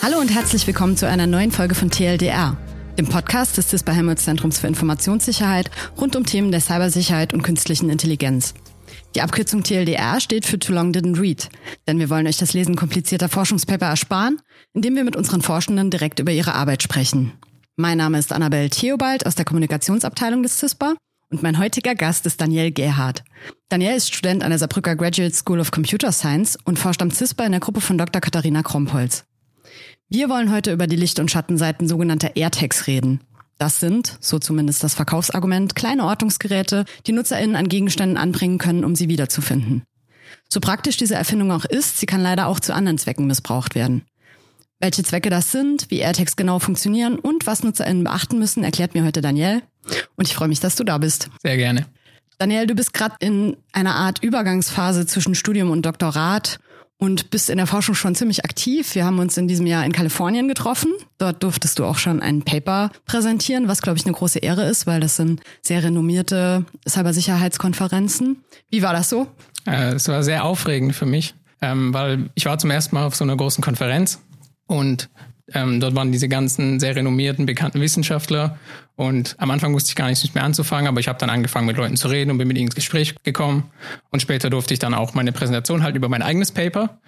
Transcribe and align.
Hallo 0.00 0.18
und 0.20 0.32
herzlich 0.32 0.64
willkommen 0.68 0.96
zu 0.96 1.08
einer 1.08 1.26
neuen 1.26 1.50
Folge 1.50 1.74
von 1.74 1.90
TLDR, 1.90 2.56
dem 2.98 3.08
Podcast 3.08 3.56
des 3.56 3.70
CISPA 3.70 3.92
Helmholtz 3.92 4.24
Zentrums 4.24 4.60
für 4.60 4.68
Informationssicherheit 4.68 5.72
rund 6.00 6.14
um 6.14 6.24
Themen 6.24 6.52
der 6.52 6.60
Cybersicherheit 6.60 7.34
und 7.34 7.42
künstlichen 7.42 7.90
Intelligenz. 7.90 8.54
Die 9.16 9.22
Abkürzung 9.22 9.64
TLDR 9.64 10.20
steht 10.20 10.46
für 10.46 10.60
Too 10.60 10.74
Long 10.74 10.92
Didn't 10.92 11.20
Read, 11.20 11.48
denn 11.88 11.98
wir 11.98 12.10
wollen 12.10 12.28
euch 12.28 12.38
das 12.38 12.52
Lesen 12.52 12.76
komplizierter 12.76 13.28
Forschungspaper 13.28 13.86
ersparen, 13.86 14.40
indem 14.72 14.94
wir 14.94 15.02
mit 15.02 15.16
unseren 15.16 15.42
Forschenden 15.42 15.90
direkt 15.90 16.20
über 16.20 16.30
ihre 16.30 16.54
Arbeit 16.54 16.84
sprechen. 16.84 17.32
Mein 17.74 17.98
Name 17.98 18.18
ist 18.18 18.32
Annabelle 18.32 18.70
Theobald 18.70 19.26
aus 19.26 19.34
der 19.34 19.46
Kommunikationsabteilung 19.46 20.44
des 20.44 20.58
CISPA 20.58 20.94
und 21.32 21.42
mein 21.42 21.58
heutiger 21.58 21.94
Gast 21.94 22.26
ist 22.26 22.40
Daniel 22.40 22.70
Gerhardt. 22.70 23.24
Daniel 23.70 23.96
ist 23.96 24.14
Student 24.14 24.44
an 24.44 24.50
der 24.50 24.58
Saarbrücker 24.58 24.94
Graduate 24.94 25.34
School 25.34 25.60
of 25.60 25.70
Computer 25.70 26.12
Science 26.12 26.58
und 26.64 26.78
forscht 26.78 27.00
am 27.00 27.10
CISPA 27.10 27.46
in 27.46 27.52
der 27.52 27.60
Gruppe 27.60 27.80
von 27.80 27.96
Dr. 27.96 28.20
Katharina 28.20 28.62
Krompholz. 28.62 29.24
Wir 30.10 30.28
wollen 30.28 30.52
heute 30.52 30.72
über 30.72 30.86
die 30.86 30.96
Licht- 30.96 31.18
und 31.18 31.30
Schattenseiten 31.30 31.88
sogenannter 31.88 32.36
AirTags 32.36 32.86
reden. 32.86 33.20
Das 33.58 33.80
sind, 33.80 34.18
so 34.20 34.38
zumindest 34.38 34.84
das 34.84 34.94
Verkaufsargument, 34.94 35.74
kleine 35.74 36.04
Ortungsgeräte, 36.04 36.84
die 37.06 37.12
NutzerInnen 37.12 37.56
an 37.56 37.68
Gegenständen 37.68 38.18
anbringen 38.18 38.58
können, 38.58 38.84
um 38.84 38.94
sie 38.94 39.08
wiederzufinden. 39.08 39.84
So 40.50 40.60
praktisch 40.60 40.98
diese 40.98 41.14
Erfindung 41.14 41.50
auch 41.50 41.64
ist, 41.64 41.98
sie 41.98 42.06
kann 42.06 42.20
leider 42.20 42.46
auch 42.46 42.60
zu 42.60 42.74
anderen 42.74 42.98
Zwecken 42.98 43.26
missbraucht 43.26 43.74
werden. 43.74 44.02
Welche 44.82 45.04
Zwecke 45.04 45.30
das 45.30 45.52
sind, 45.52 45.86
wie 45.90 46.00
AirTags 46.00 46.34
genau 46.34 46.58
funktionieren 46.58 47.16
und 47.16 47.46
was 47.46 47.62
NutzerInnen 47.62 48.02
beachten 48.02 48.40
müssen, 48.40 48.64
erklärt 48.64 48.94
mir 48.94 49.04
heute 49.04 49.20
Daniel. 49.20 49.62
Und 50.16 50.26
ich 50.26 50.34
freue 50.34 50.48
mich, 50.48 50.58
dass 50.58 50.74
du 50.74 50.82
da 50.82 50.98
bist. 50.98 51.30
Sehr 51.40 51.56
gerne. 51.56 51.86
Daniel, 52.38 52.66
du 52.66 52.74
bist 52.74 52.92
gerade 52.92 53.14
in 53.20 53.56
einer 53.70 53.94
Art 53.94 54.24
Übergangsphase 54.24 55.06
zwischen 55.06 55.36
Studium 55.36 55.70
und 55.70 55.86
Doktorat 55.86 56.58
und 56.98 57.30
bist 57.30 57.48
in 57.48 57.58
der 57.58 57.68
Forschung 57.68 57.94
schon 57.94 58.16
ziemlich 58.16 58.44
aktiv. 58.44 58.96
Wir 58.96 59.04
haben 59.04 59.20
uns 59.20 59.36
in 59.36 59.46
diesem 59.46 59.68
Jahr 59.68 59.86
in 59.86 59.92
Kalifornien 59.92 60.48
getroffen. 60.48 60.92
Dort 61.18 61.44
durftest 61.44 61.78
du 61.78 61.84
auch 61.84 61.98
schon 61.98 62.20
ein 62.20 62.42
Paper 62.42 62.90
präsentieren, 63.06 63.68
was, 63.68 63.82
glaube 63.82 63.98
ich, 63.98 64.04
eine 64.04 64.16
große 64.16 64.40
Ehre 64.40 64.64
ist, 64.64 64.88
weil 64.88 64.98
das 64.98 65.14
sind 65.14 65.42
sehr 65.60 65.84
renommierte 65.84 66.66
Cybersicherheitskonferenzen. 66.88 68.42
Wie 68.68 68.82
war 68.82 68.92
das 68.92 69.08
so? 69.08 69.28
Äh, 69.64 69.92
es 69.92 70.08
war 70.08 70.24
sehr 70.24 70.44
aufregend 70.44 70.96
für 70.96 71.06
mich, 71.06 71.34
ähm, 71.60 71.94
weil 71.94 72.30
ich 72.34 72.46
war 72.46 72.58
zum 72.58 72.72
ersten 72.72 72.96
Mal 72.96 73.06
auf 73.06 73.14
so 73.14 73.22
einer 73.22 73.36
großen 73.36 73.62
Konferenz 73.62 74.18
und 74.72 75.10
ähm, 75.52 75.80
dort 75.80 75.94
waren 75.94 76.12
diese 76.12 76.28
ganzen 76.28 76.80
sehr 76.80 76.96
renommierten, 76.96 77.44
bekannten 77.44 77.80
Wissenschaftler. 77.80 78.58
Und 78.96 79.34
am 79.38 79.50
Anfang 79.50 79.74
wusste 79.74 79.90
ich 79.90 79.96
gar 79.96 80.08
nicht 80.08 80.34
mehr 80.34 80.44
anzufangen, 80.44 80.86
aber 80.86 80.98
ich 80.98 81.08
habe 81.08 81.18
dann 81.18 81.28
angefangen, 81.28 81.66
mit 81.66 81.76
Leuten 81.76 81.96
zu 81.96 82.08
reden 82.08 82.30
und 82.30 82.38
bin 82.38 82.48
mit 82.48 82.56
ihnen 82.56 82.68
ins 82.68 82.74
Gespräch 82.74 83.14
gekommen. 83.22 83.64
Und 84.10 84.20
später 84.20 84.48
durfte 84.48 84.72
ich 84.72 84.80
dann 84.80 84.94
auch 84.94 85.12
meine 85.12 85.30
Präsentation 85.30 85.82
halten 85.82 85.98
über 85.98 86.08
mein 86.08 86.22
eigenes 86.22 86.52
Paper. 86.52 87.00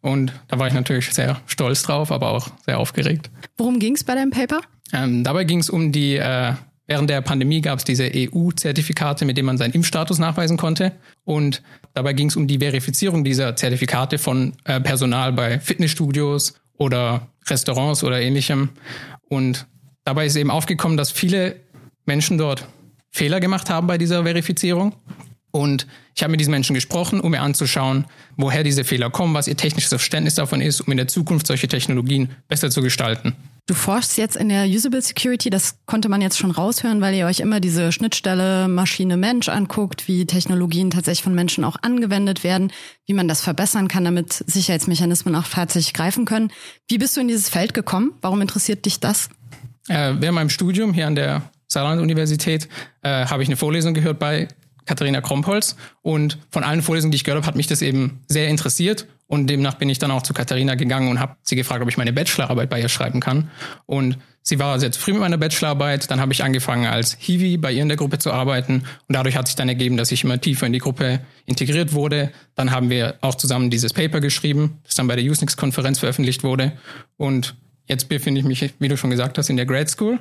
Und 0.00 0.32
da 0.48 0.58
war 0.58 0.68
ich 0.68 0.72
natürlich 0.72 1.12
sehr 1.12 1.40
stolz 1.46 1.82
drauf, 1.82 2.10
aber 2.10 2.30
auch 2.30 2.48
sehr 2.64 2.78
aufgeregt. 2.78 3.30
Worum 3.58 3.78
ging 3.78 3.94
es 3.94 4.04
bei 4.04 4.14
deinem 4.14 4.30
Paper? 4.30 4.60
Ähm, 4.94 5.22
dabei 5.22 5.44
ging 5.44 5.58
es 5.58 5.68
um 5.68 5.92
die, 5.92 6.16
äh, 6.16 6.54
während 6.86 7.10
der 7.10 7.20
Pandemie 7.20 7.60
gab 7.60 7.78
es 7.78 7.84
diese 7.84 8.10
EU-Zertifikate, 8.14 9.26
mit 9.26 9.36
denen 9.36 9.46
man 9.46 9.58
seinen 9.58 9.72
Impfstatus 9.72 10.18
nachweisen 10.18 10.56
konnte. 10.56 10.92
Und 11.24 11.62
dabei 11.92 12.14
ging 12.14 12.28
es 12.28 12.36
um 12.36 12.46
die 12.46 12.58
Verifizierung 12.58 13.22
dieser 13.22 13.54
Zertifikate 13.54 14.16
von 14.16 14.54
äh, 14.64 14.80
Personal 14.80 15.34
bei 15.34 15.60
Fitnessstudios 15.60 16.54
oder 16.82 17.28
Restaurants 17.46 18.04
oder 18.04 18.20
ähnlichem. 18.20 18.70
Und 19.28 19.66
dabei 20.04 20.26
ist 20.26 20.36
eben 20.36 20.50
aufgekommen, 20.50 20.96
dass 20.96 21.10
viele 21.10 21.56
Menschen 22.04 22.38
dort 22.38 22.66
Fehler 23.10 23.40
gemacht 23.40 23.70
haben 23.70 23.86
bei 23.86 23.98
dieser 23.98 24.24
Verifizierung. 24.24 24.94
Und 25.50 25.86
ich 26.14 26.22
habe 26.22 26.30
mit 26.30 26.40
diesen 26.40 26.50
Menschen 26.50 26.74
gesprochen, 26.74 27.20
um 27.20 27.30
mir 27.30 27.40
anzuschauen, 27.40 28.06
woher 28.36 28.64
diese 28.64 28.84
Fehler 28.84 29.10
kommen, 29.10 29.34
was 29.34 29.48
ihr 29.48 29.56
technisches 29.56 29.90
Verständnis 29.90 30.34
davon 30.34 30.60
ist, 30.60 30.80
um 30.80 30.90
in 30.90 30.96
der 30.96 31.08
Zukunft 31.08 31.46
solche 31.46 31.68
Technologien 31.68 32.30
besser 32.48 32.70
zu 32.70 32.80
gestalten. 32.80 33.34
Du 33.66 33.74
forschst 33.74 34.18
jetzt 34.18 34.36
in 34.36 34.48
der 34.48 34.66
Usable 34.66 35.00
Security, 35.00 35.48
das 35.48 35.76
konnte 35.86 36.08
man 36.08 36.20
jetzt 36.20 36.36
schon 36.36 36.50
raushören, 36.50 37.00
weil 37.00 37.14
ihr 37.14 37.26
euch 37.26 37.38
immer 37.38 37.60
diese 37.60 37.92
Schnittstelle 37.92 38.66
Maschine-Mensch 38.66 39.48
anguckt, 39.48 40.08
wie 40.08 40.26
Technologien 40.26 40.90
tatsächlich 40.90 41.22
von 41.22 41.34
Menschen 41.34 41.62
auch 41.62 41.76
angewendet 41.80 42.42
werden, 42.42 42.72
wie 43.06 43.12
man 43.12 43.28
das 43.28 43.40
verbessern 43.40 43.86
kann, 43.86 44.04
damit 44.04 44.32
Sicherheitsmechanismen 44.32 45.36
auch 45.36 45.46
tatsächlich 45.46 45.94
greifen 45.94 46.24
können. 46.24 46.50
Wie 46.88 46.98
bist 46.98 47.16
du 47.16 47.20
in 47.20 47.28
dieses 47.28 47.48
Feld 47.48 47.72
gekommen? 47.72 48.14
Warum 48.20 48.40
interessiert 48.40 48.84
dich 48.84 48.98
das? 48.98 49.28
Äh, 49.88 50.14
während 50.18 50.34
meinem 50.34 50.50
Studium 50.50 50.92
hier 50.92 51.06
an 51.06 51.14
der 51.14 51.42
Saarland-Universität 51.68 52.68
äh, 53.02 53.26
habe 53.26 53.44
ich 53.44 53.48
eine 53.48 53.56
Vorlesung 53.56 53.94
gehört 53.94 54.18
bei 54.18 54.48
Katharina 54.84 55.20
Krompholz. 55.20 55.76
Und 56.02 56.38
von 56.50 56.64
allen 56.64 56.82
Vorlesungen, 56.82 57.12
die 57.12 57.16
ich 57.16 57.24
gehört 57.24 57.42
habe, 57.42 57.46
hat 57.46 57.56
mich 57.56 57.66
das 57.66 57.82
eben 57.82 58.20
sehr 58.28 58.48
interessiert. 58.48 59.06
Und 59.26 59.46
demnach 59.46 59.74
bin 59.74 59.88
ich 59.88 59.98
dann 59.98 60.10
auch 60.10 60.22
zu 60.22 60.34
Katharina 60.34 60.74
gegangen 60.74 61.08
und 61.08 61.18
habe 61.18 61.36
sie 61.42 61.56
gefragt, 61.56 61.82
ob 61.82 61.88
ich 61.88 61.96
meine 61.96 62.12
Bachelorarbeit 62.12 62.68
bei 62.68 62.80
ihr 62.80 62.90
schreiben 62.90 63.20
kann. 63.20 63.50
Und 63.86 64.18
sie 64.42 64.58
war 64.58 64.78
sehr 64.78 64.92
zufrieden 64.92 65.18
mit 65.18 65.22
meiner 65.22 65.38
Bachelorarbeit. 65.38 66.10
Dann 66.10 66.20
habe 66.20 66.32
ich 66.32 66.44
angefangen, 66.44 66.86
als 66.86 67.16
Hiwi 67.18 67.56
bei 67.56 67.72
ihr 67.72 67.82
in 67.82 67.88
der 67.88 67.96
Gruppe 67.96 68.18
zu 68.18 68.30
arbeiten. 68.30 68.82
Und 69.08 69.16
dadurch 69.16 69.36
hat 69.36 69.46
sich 69.46 69.56
dann 69.56 69.70
ergeben, 69.70 69.96
dass 69.96 70.12
ich 70.12 70.22
immer 70.24 70.38
tiefer 70.38 70.66
in 70.66 70.74
die 70.74 70.80
Gruppe 70.80 71.20
integriert 71.46 71.94
wurde. 71.94 72.30
Dann 72.54 72.72
haben 72.72 72.90
wir 72.90 73.14
auch 73.22 73.34
zusammen 73.34 73.70
dieses 73.70 73.94
Paper 73.94 74.20
geschrieben, 74.20 74.80
das 74.84 74.96
dann 74.96 75.06
bei 75.06 75.16
der 75.16 75.24
Usenix-Konferenz 75.24 76.00
veröffentlicht 76.00 76.44
wurde. 76.44 76.72
Und 77.16 77.54
jetzt 77.86 78.10
befinde 78.10 78.40
ich 78.40 78.46
mich, 78.46 78.74
wie 78.78 78.88
du 78.88 78.96
schon 78.98 79.10
gesagt 79.10 79.38
hast, 79.38 79.48
in 79.48 79.56
der 79.56 79.66
Grad 79.66 79.88
School 79.88 80.20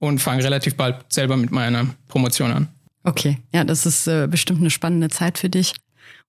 und 0.00 0.18
fange 0.18 0.42
relativ 0.42 0.76
bald 0.76 1.12
selber 1.12 1.36
mit 1.36 1.50
meiner 1.50 1.86
Promotion 2.08 2.50
an. 2.50 2.68
Okay, 3.04 3.38
ja, 3.52 3.64
das 3.64 3.86
ist 3.86 4.06
äh, 4.06 4.26
bestimmt 4.28 4.60
eine 4.60 4.70
spannende 4.70 5.08
Zeit 5.08 5.38
für 5.38 5.48
dich 5.48 5.74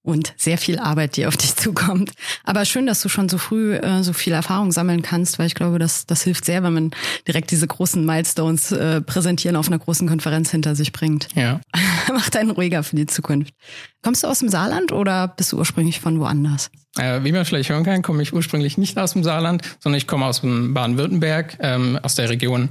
und 0.02 0.34
sehr 0.38 0.58
viel 0.58 0.80
Arbeit, 0.80 1.18
die 1.18 1.26
auf 1.26 1.38
dich 1.38 1.56
zukommt. 1.56 2.12
Aber 2.44 2.66
schön, 2.66 2.86
dass 2.86 3.02
du 3.02 3.10
schon 3.10 3.30
so 3.30 3.38
früh 3.38 3.76
äh, 3.76 4.04
so 4.04 4.14
viel 4.14 4.34
Erfahrung 4.34 4.72
sammeln 4.72 5.02
kannst, 5.02 5.40
weil 5.40 5.48
ich 5.48 5.56
glaube, 5.56 5.80
das, 5.80 6.06
das 6.06 6.24
hilft 6.24 6.46
sehr, 6.46 6.64
wenn 6.64 6.74
man 6.74 6.92
direkt 7.28 7.52
diese 7.52 7.68
großen 7.68 8.06
Milestones 8.06 8.72
äh, 8.72 9.02
präsentieren 9.02 9.56
auf 9.56 9.68
einer 9.68 9.80
großen 9.80 10.08
Konferenz 10.08 10.52
hinter 10.52 10.76
sich 10.76 10.92
bringt. 10.92 11.28
Ja. 11.36 11.60
Macht 12.14 12.36
einen 12.38 12.52
ruhiger 12.52 12.84
für 12.84 12.96
die 12.96 13.06
Zukunft. 13.06 13.54
Kommst 14.02 14.24
du 14.24 14.28
aus 14.28 14.40
dem 14.40 14.50
Saarland 14.50 14.92
oder 14.92 15.28
bist 15.28 15.52
du 15.52 15.58
ursprünglich 15.58 16.00
von 16.00 16.20
woanders? 16.20 16.72
Äh, 16.98 17.24
wie 17.24 17.32
man 17.32 17.46
vielleicht 17.46 17.70
hören 17.70 17.84
kann, 17.84 18.02
komme 18.02 18.24
ich 18.24 18.34
ursprünglich 18.34 18.78
nicht 18.78 18.98
aus 18.98 19.14
dem 19.14 19.24
Saarland, 19.24 19.62
sondern 19.80 19.98
ich 19.98 20.08
komme 20.08 20.26
aus 20.26 20.42
dem 20.42 20.74
Baden-Württemberg, 20.74 21.58
ähm, 21.60 22.00
aus 22.02 22.16
der 22.16 22.30
Region 22.30 22.70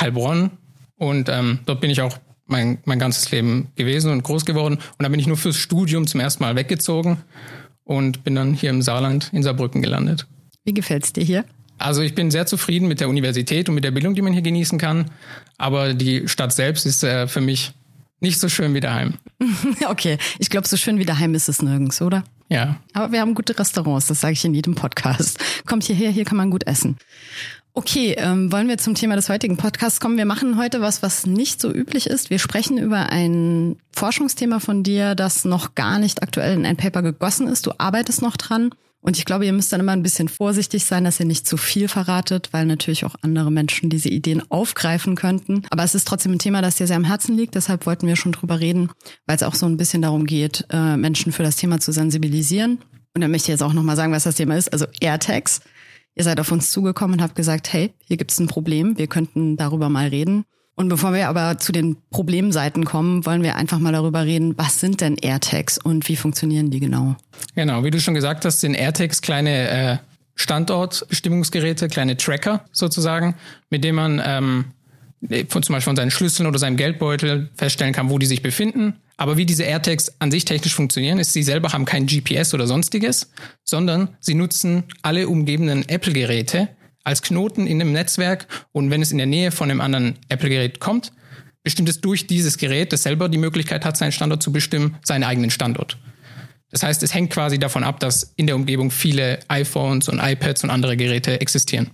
Heilbronn. 0.00 0.50
Und 0.96 1.28
ähm, 1.28 1.60
dort 1.66 1.80
bin 1.80 1.90
ich 1.90 2.00
auch 2.00 2.18
mein, 2.52 2.78
mein 2.84 3.00
ganzes 3.00 3.30
Leben 3.32 3.68
gewesen 3.74 4.12
und 4.12 4.22
groß 4.22 4.44
geworden. 4.44 4.74
Und 4.74 5.02
dann 5.02 5.10
bin 5.10 5.20
ich 5.20 5.26
nur 5.26 5.36
fürs 5.36 5.56
Studium 5.56 6.06
zum 6.06 6.20
ersten 6.20 6.44
Mal 6.44 6.54
weggezogen 6.54 7.18
und 7.84 8.22
bin 8.22 8.36
dann 8.36 8.54
hier 8.54 8.70
im 8.70 8.82
Saarland 8.82 9.30
in 9.32 9.42
Saarbrücken 9.42 9.82
gelandet. 9.82 10.26
Wie 10.64 10.74
gefällt's 10.74 11.12
dir 11.12 11.24
hier? 11.24 11.44
Also 11.78 12.02
ich 12.02 12.14
bin 12.14 12.30
sehr 12.30 12.46
zufrieden 12.46 12.86
mit 12.86 13.00
der 13.00 13.08
Universität 13.08 13.68
und 13.68 13.74
mit 13.74 13.82
der 13.82 13.90
Bildung, 13.90 14.14
die 14.14 14.22
man 14.22 14.32
hier 14.32 14.42
genießen 14.42 14.78
kann. 14.78 15.10
Aber 15.58 15.94
die 15.94 16.28
Stadt 16.28 16.52
selbst 16.52 16.86
ist 16.86 17.02
äh, 17.02 17.26
für 17.26 17.40
mich 17.40 17.72
nicht 18.20 18.38
so 18.38 18.48
schön 18.48 18.72
wie 18.72 18.80
daheim. 18.80 19.14
okay, 19.88 20.16
ich 20.38 20.48
glaube, 20.48 20.68
so 20.68 20.76
schön 20.76 20.98
wie 20.98 21.04
daheim 21.04 21.34
ist 21.34 21.48
es 21.48 21.60
nirgends, 21.60 22.00
oder? 22.00 22.22
Ja. 22.48 22.76
Aber 22.92 23.10
wir 23.10 23.20
haben 23.20 23.34
gute 23.34 23.58
Restaurants, 23.58 24.06
das 24.06 24.20
sage 24.20 24.34
ich 24.34 24.44
in 24.44 24.54
jedem 24.54 24.76
Podcast. 24.76 25.38
Kommt 25.66 25.84
hierher, 25.84 26.10
hier 26.10 26.24
kann 26.24 26.36
man 26.36 26.50
gut 26.50 26.66
essen. 26.66 26.98
Okay, 27.74 28.14
ähm, 28.18 28.52
wollen 28.52 28.68
wir 28.68 28.76
zum 28.76 28.94
Thema 28.94 29.16
des 29.16 29.30
heutigen 29.30 29.56
Podcasts 29.56 29.98
kommen? 29.98 30.18
Wir 30.18 30.26
machen 30.26 30.58
heute 30.58 30.82
was, 30.82 31.02
was 31.02 31.24
nicht 31.24 31.58
so 31.58 31.72
üblich 31.72 32.06
ist. 32.06 32.28
Wir 32.28 32.38
sprechen 32.38 32.76
über 32.76 33.08
ein 33.08 33.76
Forschungsthema 33.92 34.60
von 34.60 34.82
dir, 34.82 35.14
das 35.14 35.46
noch 35.46 35.74
gar 35.74 35.98
nicht 35.98 36.22
aktuell 36.22 36.54
in 36.54 36.66
ein 36.66 36.76
Paper 36.76 37.00
gegossen 37.00 37.48
ist. 37.48 37.66
Du 37.66 37.72
arbeitest 37.78 38.20
noch 38.20 38.36
dran. 38.36 38.74
Und 39.00 39.16
ich 39.16 39.24
glaube, 39.24 39.46
ihr 39.46 39.54
müsst 39.54 39.72
dann 39.72 39.80
immer 39.80 39.92
ein 39.92 40.02
bisschen 40.02 40.28
vorsichtig 40.28 40.84
sein, 40.84 41.04
dass 41.04 41.18
ihr 41.18 41.26
nicht 41.26 41.46
zu 41.46 41.56
viel 41.56 41.88
verratet, 41.88 42.50
weil 42.52 42.66
natürlich 42.66 43.06
auch 43.06 43.16
andere 43.22 43.50
Menschen 43.50 43.88
diese 43.88 44.10
Ideen 44.10 44.42
aufgreifen 44.50 45.16
könnten. 45.16 45.62
Aber 45.70 45.82
es 45.82 45.94
ist 45.94 46.06
trotzdem 46.06 46.32
ein 46.32 46.38
Thema, 46.38 46.60
das 46.60 46.76
dir 46.76 46.86
sehr 46.86 46.96
am 46.96 47.04
Herzen 47.04 47.36
liegt. 47.36 47.54
Deshalb 47.54 47.86
wollten 47.86 48.06
wir 48.06 48.16
schon 48.16 48.32
drüber 48.32 48.60
reden, 48.60 48.90
weil 49.26 49.36
es 49.36 49.42
auch 49.42 49.54
so 49.54 49.64
ein 49.64 49.78
bisschen 49.78 50.02
darum 50.02 50.26
geht, 50.26 50.66
äh, 50.70 50.98
Menschen 50.98 51.32
für 51.32 51.42
das 51.42 51.56
Thema 51.56 51.80
zu 51.80 51.90
sensibilisieren. 51.90 52.78
Und 53.14 53.22
dann 53.22 53.30
möchte 53.30 53.46
ich 53.46 53.54
jetzt 53.54 53.62
auch 53.62 53.72
nochmal 53.72 53.96
sagen, 53.96 54.12
was 54.12 54.24
das 54.24 54.36
Thema 54.36 54.56
ist. 54.56 54.72
Also 54.72 54.86
AirTags. 55.00 55.62
Ihr 56.14 56.24
seid 56.24 56.40
auf 56.40 56.52
uns 56.52 56.70
zugekommen 56.70 57.14
und 57.14 57.22
habt 57.22 57.34
gesagt, 57.34 57.72
hey, 57.72 57.92
hier 58.04 58.16
gibt 58.16 58.32
es 58.32 58.38
ein 58.38 58.46
Problem, 58.46 58.98
wir 58.98 59.06
könnten 59.06 59.56
darüber 59.56 59.88
mal 59.88 60.08
reden. 60.08 60.44
Und 60.74 60.88
bevor 60.88 61.12
wir 61.12 61.28
aber 61.28 61.58
zu 61.58 61.70
den 61.72 61.96
Problemseiten 62.10 62.84
kommen, 62.84 63.26
wollen 63.26 63.42
wir 63.42 63.56
einfach 63.56 63.78
mal 63.78 63.92
darüber 63.92 64.24
reden, 64.24 64.56
was 64.56 64.80
sind 64.80 65.00
denn 65.00 65.16
AirTags 65.16 65.78
und 65.78 66.08
wie 66.08 66.16
funktionieren 66.16 66.70
die 66.70 66.80
genau? 66.80 67.16
Genau, 67.54 67.84
wie 67.84 67.90
du 67.90 68.00
schon 68.00 68.14
gesagt 68.14 68.44
hast, 68.44 68.60
sind 68.60 68.74
AirTags 68.74 69.20
kleine 69.20 69.68
äh, 69.68 69.96
Standortbestimmungsgeräte, 70.34 71.88
kleine 71.88 72.16
Tracker 72.16 72.64
sozusagen, 72.72 73.34
mit 73.68 73.84
denen 73.84 73.96
man 73.96 74.22
ähm, 74.24 74.64
von, 75.48 75.62
zum 75.62 75.74
Beispiel 75.74 75.90
von 75.90 75.96
seinen 75.96 76.10
Schlüsseln 76.10 76.48
oder 76.48 76.58
seinem 76.58 76.76
Geldbeutel 76.76 77.50
feststellen 77.54 77.94
kann, 77.94 78.10
wo 78.10 78.18
die 78.18 78.26
sich 78.26 78.42
befinden. 78.42 78.94
Aber 79.16 79.36
wie 79.36 79.46
diese 79.46 79.62
AirTags 79.62 80.20
an 80.20 80.30
sich 80.30 80.44
technisch 80.44 80.74
funktionieren, 80.74 81.18
ist, 81.18 81.32
sie 81.32 81.42
selber 81.42 81.72
haben 81.72 81.84
kein 81.84 82.06
GPS 82.06 82.54
oder 82.54 82.66
sonstiges, 82.66 83.30
sondern 83.62 84.16
sie 84.20 84.34
nutzen 84.34 84.84
alle 85.02 85.28
umgebenden 85.28 85.88
Apple-Geräte 85.88 86.68
als 87.04 87.22
Knoten 87.22 87.66
in 87.66 87.78
dem 87.78 87.92
Netzwerk 87.92 88.46
und 88.72 88.90
wenn 88.90 89.02
es 89.02 89.12
in 89.12 89.18
der 89.18 89.26
Nähe 89.26 89.50
von 89.50 89.70
einem 89.70 89.80
anderen 89.80 90.18
Apple-Gerät 90.28 90.80
kommt, 90.80 91.12
bestimmt 91.62 91.88
es 91.88 92.00
durch 92.00 92.26
dieses 92.26 92.58
Gerät, 92.58 92.92
das 92.92 93.04
selber 93.04 93.28
die 93.28 93.38
Möglichkeit 93.38 93.84
hat, 93.84 93.96
seinen 93.96 94.12
Standort 94.12 94.42
zu 94.42 94.52
bestimmen, 94.52 94.96
seinen 95.04 95.24
eigenen 95.24 95.50
Standort. 95.50 95.98
Das 96.70 96.82
heißt, 96.82 97.02
es 97.02 97.14
hängt 97.14 97.30
quasi 97.30 97.58
davon 97.58 97.84
ab, 97.84 98.00
dass 98.00 98.32
in 98.36 98.46
der 98.46 98.56
Umgebung 98.56 98.90
viele 98.90 99.40
iPhones 99.48 100.08
und 100.08 100.18
iPads 100.18 100.64
und 100.64 100.70
andere 100.70 100.96
Geräte 100.96 101.40
existieren. 101.40 101.90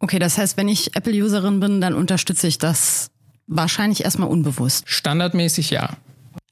Okay, 0.00 0.18
das 0.18 0.38
heißt, 0.38 0.56
wenn 0.56 0.68
ich 0.68 0.96
Apple-Userin 0.96 1.60
bin, 1.60 1.80
dann 1.80 1.94
unterstütze 1.94 2.46
ich 2.46 2.58
das 2.58 3.10
wahrscheinlich 3.46 4.04
erstmal 4.04 4.28
unbewusst. 4.28 4.84
Standardmäßig 4.86 5.70
ja. 5.70 5.96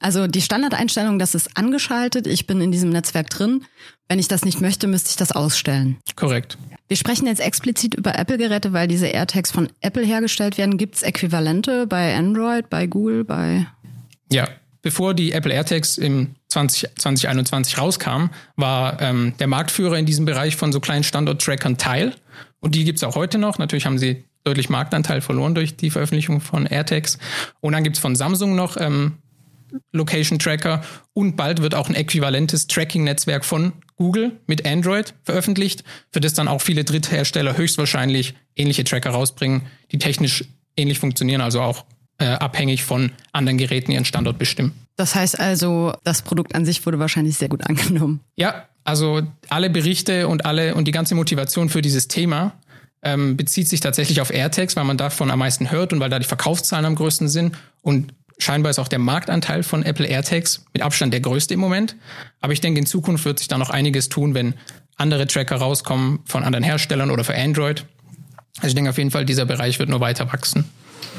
Also 0.00 0.26
die 0.26 0.42
Standardeinstellung, 0.42 1.18
das 1.18 1.34
ist 1.34 1.56
angeschaltet, 1.56 2.26
ich 2.26 2.46
bin 2.46 2.60
in 2.60 2.70
diesem 2.70 2.90
Netzwerk 2.90 3.30
drin. 3.30 3.64
Wenn 4.08 4.18
ich 4.18 4.28
das 4.28 4.44
nicht 4.44 4.60
möchte, 4.60 4.86
müsste 4.86 5.10
ich 5.10 5.16
das 5.16 5.32
ausstellen. 5.32 5.96
Korrekt. 6.14 6.56
Wir 6.88 6.96
sprechen 6.96 7.26
jetzt 7.26 7.40
explizit 7.40 7.94
über 7.94 8.18
Apple-Geräte, 8.18 8.72
weil 8.72 8.86
diese 8.86 9.06
AirTags 9.06 9.50
von 9.50 9.68
Apple 9.80 10.04
hergestellt 10.04 10.56
werden. 10.56 10.78
Gibt 10.78 10.96
es 10.96 11.02
Äquivalente 11.02 11.86
bei 11.86 12.14
Android, 12.16 12.70
bei 12.70 12.86
Google, 12.86 13.24
bei... 13.24 13.66
Ja, 14.30 14.48
bevor 14.82 15.14
die 15.14 15.32
Apple 15.32 15.52
AirTags 15.52 15.98
im 15.98 16.34
20, 16.48 16.90
2021 16.96 17.78
rauskamen, 17.78 18.30
war 18.56 19.00
ähm, 19.00 19.34
der 19.38 19.46
Marktführer 19.46 19.98
in 19.98 20.06
diesem 20.06 20.24
Bereich 20.24 20.56
von 20.56 20.72
so 20.72 20.80
kleinen 20.80 21.04
Standort-Trackern 21.04 21.78
Teil. 21.78 22.14
Und 22.60 22.74
die 22.74 22.84
gibt 22.84 22.98
es 22.98 23.04
auch 23.04 23.14
heute 23.14 23.38
noch. 23.38 23.58
Natürlich 23.58 23.86
haben 23.86 23.98
sie 23.98 24.24
deutlich 24.44 24.68
Marktanteil 24.70 25.20
verloren 25.20 25.54
durch 25.54 25.76
die 25.76 25.90
Veröffentlichung 25.90 26.40
von 26.40 26.66
AirTags. 26.66 27.18
Und 27.60 27.72
dann 27.72 27.84
gibt 27.84 27.96
es 27.96 28.02
von 28.02 28.16
Samsung 28.16 28.54
noch 28.54 28.76
ähm, 28.78 29.18
Location 29.92 30.38
Tracker 30.38 30.82
und 31.12 31.36
bald 31.36 31.60
wird 31.60 31.74
auch 31.74 31.88
ein 31.88 31.94
äquivalentes 31.94 32.66
Tracking-Netzwerk 32.66 33.44
von 33.44 33.72
Google 33.96 34.40
mit 34.46 34.66
Android 34.66 35.14
veröffentlicht, 35.24 35.84
für 36.10 36.20
das 36.20 36.32
dann 36.32 36.48
auch 36.48 36.62
viele 36.62 36.84
Dritthersteller 36.84 37.56
höchstwahrscheinlich 37.56 38.34
ähnliche 38.56 38.84
Tracker 38.84 39.10
rausbringen, 39.10 39.62
die 39.92 39.98
technisch 39.98 40.44
ähnlich 40.76 40.98
funktionieren, 40.98 41.40
also 41.40 41.60
auch 41.60 41.84
äh, 42.18 42.26
abhängig 42.26 42.84
von 42.84 43.12
anderen 43.32 43.58
Geräten 43.58 43.90
ihren 43.90 44.04
Standort 44.04 44.38
bestimmen. 44.38 44.87
Das 44.98 45.14
heißt 45.14 45.38
also, 45.38 45.94
das 46.02 46.22
Produkt 46.22 46.56
an 46.56 46.64
sich 46.64 46.84
wurde 46.84 46.98
wahrscheinlich 46.98 47.38
sehr 47.38 47.48
gut 47.48 47.64
angenommen. 47.68 48.20
Ja, 48.36 48.66
also 48.84 49.22
alle 49.48 49.70
Berichte 49.70 50.28
und 50.28 50.44
alle 50.44 50.74
und 50.74 50.86
die 50.86 50.92
ganze 50.92 51.14
Motivation 51.14 51.68
für 51.68 51.82
dieses 51.82 52.08
Thema 52.08 52.52
ähm, 53.02 53.36
bezieht 53.36 53.68
sich 53.68 53.78
tatsächlich 53.78 54.20
auf 54.20 54.32
AirTags, 54.32 54.74
weil 54.74 54.84
man 54.84 54.98
davon 54.98 55.30
am 55.30 55.38
meisten 55.38 55.70
hört 55.70 55.92
und 55.92 56.00
weil 56.00 56.10
da 56.10 56.18
die 56.18 56.26
Verkaufszahlen 56.26 56.84
am 56.84 56.96
größten 56.96 57.28
sind. 57.28 57.56
Und 57.80 58.12
scheinbar 58.38 58.70
ist 58.70 58.80
auch 58.80 58.88
der 58.88 58.98
Marktanteil 58.98 59.62
von 59.62 59.84
Apple 59.84 60.06
AirTags 60.06 60.64
mit 60.72 60.82
Abstand 60.82 61.12
der 61.12 61.20
größte 61.20 61.54
im 61.54 61.60
Moment. 61.60 61.94
Aber 62.40 62.52
ich 62.52 62.60
denke, 62.60 62.80
in 62.80 62.86
Zukunft 62.86 63.24
wird 63.24 63.38
sich 63.38 63.46
da 63.46 63.56
noch 63.56 63.70
einiges 63.70 64.08
tun, 64.08 64.34
wenn 64.34 64.54
andere 64.96 65.28
Tracker 65.28 65.56
rauskommen 65.56 66.18
von 66.24 66.42
anderen 66.42 66.64
Herstellern 66.64 67.12
oder 67.12 67.22
für 67.22 67.36
Android. 67.36 67.86
Also 68.56 68.68
ich 68.68 68.74
denke 68.74 68.90
auf 68.90 68.98
jeden 68.98 69.12
Fall, 69.12 69.24
dieser 69.24 69.46
Bereich 69.46 69.78
wird 69.78 69.90
nur 69.90 70.00
weiter 70.00 70.32
wachsen. 70.32 70.64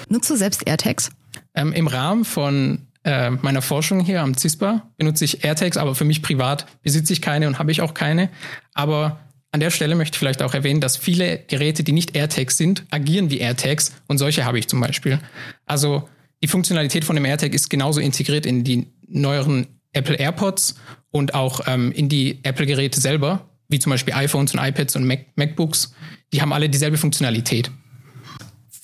Nutzt 0.09 0.29
du 0.29 0.35
selbst 0.35 0.67
AirTags? 0.67 1.11
Ähm, 1.55 1.71
Im 1.71 1.87
Rahmen 1.87 2.25
von 2.25 2.88
äh, 3.09 3.31
meiner 3.31 3.63
Forschung 3.63 4.01
hier 4.01 4.21
am 4.21 4.37
CISPA 4.37 4.87
benutze 4.97 5.25
ich 5.25 5.43
AirTags, 5.43 5.77
aber 5.77 5.95
für 5.95 6.05
mich 6.05 6.21
privat 6.21 6.67
besitze 6.83 7.11
ich 7.11 7.21
keine 7.21 7.47
und 7.47 7.57
habe 7.57 7.71
ich 7.71 7.81
auch 7.81 7.95
keine. 7.95 8.29
Aber 8.75 9.19
an 9.51 9.59
der 9.59 9.71
Stelle 9.71 9.95
möchte 9.95 10.15
ich 10.15 10.19
vielleicht 10.19 10.43
auch 10.43 10.53
erwähnen, 10.53 10.79
dass 10.79 10.95
viele 10.95 11.39
Geräte, 11.47 11.83
die 11.83 11.91
nicht 11.91 12.15
AirTags 12.15 12.57
sind, 12.57 12.85
agieren 12.91 13.31
wie 13.31 13.39
AirTags 13.39 13.93
und 14.07 14.19
solche 14.19 14.45
habe 14.45 14.59
ich 14.59 14.67
zum 14.67 14.79
Beispiel. 14.79 15.19
Also 15.65 16.07
die 16.43 16.47
Funktionalität 16.47 17.03
von 17.03 17.15
dem 17.15 17.25
AirTag 17.25 17.53
ist 17.55 17.69
genauso 17.69 17.99
integriert 17.99 18.45
in 18.45 18.63
die 18.63 18.93
neueren 19.07 19.65
Apple 19.91 20.15
AirPods 20.15 20.75
und 21.09 21.33
auch 21.33 21.61
ähm, 21.65 21.91
in 21.91 22.09
die 22.09 22.39
Apple-Geräte 22.43 23.01
selber, 23.01 23.49
wie 23.69 23.79
zum 23.79 23.89
Beispiel 23.89 24.13
iPhones 24.13 24.53
und 24.53 24.59
iPads 24.59 24.95
und 24.95 25.05
Mac 25.05 25.25
MacBooks. 25.35 25.93
Die 26.31 26.43
haben 26.43 26.53
alle 26.53 26.69
dieselbe 26.69 26.97
Funktionalität. 26.97 27.71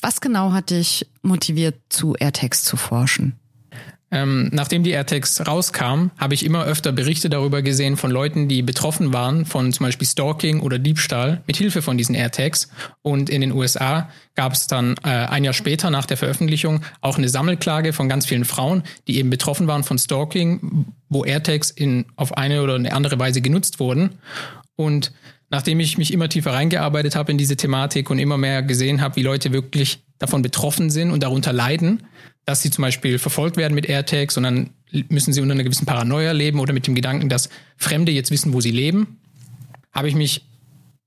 Was 0.02 0.20
genau 0.20 0.52
hat 0.52 0.72
dich 0.72 1.06
motiviert, 1.22 1.76
zu 1.90 2.16
AirTags 2.16 2.64
zu 2.64 2.76
forschen? 2.76 3.40
Ähm, 4.12 4.50
nachdem 4.54 4.84
die 4.84 4.92
AirTags 4.92 5.48
rauskamen, 5.48 6.12
habe 6.18 6.36
ich 6.36 6.46
immer 6.46 6.64
öfter 6.64 6.92
Berichte 6.92 7.30
darüber 7.30 7.62
gesehen 7.64 7.98
von 7.98 8.12
Leuten, 8.12 8.48
die 8.48 8.62
betroffen 8.62 9.14
waren 9.14 9.46
von 9.46 9.74
zum 9.74 9.86
Beispiel 9.86 10.08
Stalking 10.08 10.60
oder 10.60 10.78
Diebstahl 10.78 11.42
mit 11.48 11.58
Hilfe 11.58 11.82
von 11.82 11.98
diesen 11.98 12.14
AirTags. 12.14 12.70
Und 13.02 13.30
in 13.30 13.42
den 13.42 13.52
USA 13.52 14.10
gab 14.36 14.54
es 14.54 14.68
dann 14.68 14.96
äh, 15.04 15.10
ein 15.10 15.44
Jahr 15.44 15.54
später 15.54 15.90
nach 15.90 16.06
der 16.06 16.18
Veröffentlichung 16.18 16.82
auch 17.02 17.18
eine 17.18 17.30
Sammelklage 17.30 17.94
von 17.94 18.08
ganz 18.08 18.28
vielen 18.28 18.46
Frauen, 18.46 18.84
die 19.08 19.18
eben 19.18 19.32
betroffen 19.32 19.68
waren 19.68 19.84
von 19.84 19.98
Stalking, 19.98 20.86
wo 21.10 21.26
AirTags 21.26 21.72
in, 21.72 22.06
auf 22.16 22.38
eine 22.38 22.62
oder 22.62 22.76
eine 22.76 22.94
andere 22.94 23.18
Weise 23.18 23.42
genutzt 23.42 23.80
wurden. 23.80 24.20
Und 24.76 25.14
nachdem 25.50 25.80
ich 25.80 25.98
mich 25.98 26.14
immer 26.14 26.30
tiefer 26.30 26.54
reingearbeitet 26.54 27.16
habe 27.16 27.32
in 27.32 27.38
diese 27.38 27.56
Thematik 27.56 28.10
und 28.10 28.20
immer 28.20 28.38
mehr 28.38 28.62
gesehen 28.62 29.02
habe, 29.02 29.16
wie 29.16 29.24
Leute 29.24 29.52
wirklich 29.52 30.04
davon 30.20 30.42
betroffen 30.42 30.90
sind 30.90 31.12
und 31.12 31.24
darunter 31.24 31.54
leiden, 31.54 32.04
dass 32.46 32.62
sie 32.62 32.72
zum 32.72 32.84
Beispiel 32.84 33.20
verfolgt 33.20 33.58
werden 33.58 33.74
mit 33.74 33.88
AirTags 33.88 34.38
und 34.38 34.44
dann 34.44 34.70
müssen 35.10 35.34
sie 35.34 35.42
unter 35.42 35.54
einer 35.54 35.64
gewissen 35.64 35.86
Paranoia 35.86 36.32
leben 36.32 36.60
oder 36.60 36.74
mit 36.74 36.88
dem 36.88 36.96
Gedanken, 36.96 37.28
dass 37.28 37.50
Fremde 37.76 38.12
jetzt 38.12 38.32
wissen, 38.32 38.54
wo 38.54 38.62
sie 38.62 38.72
leben, 38.72 39.20
habe 39.92 40.08
ich 40.08 40.16
mich 40.16 40.46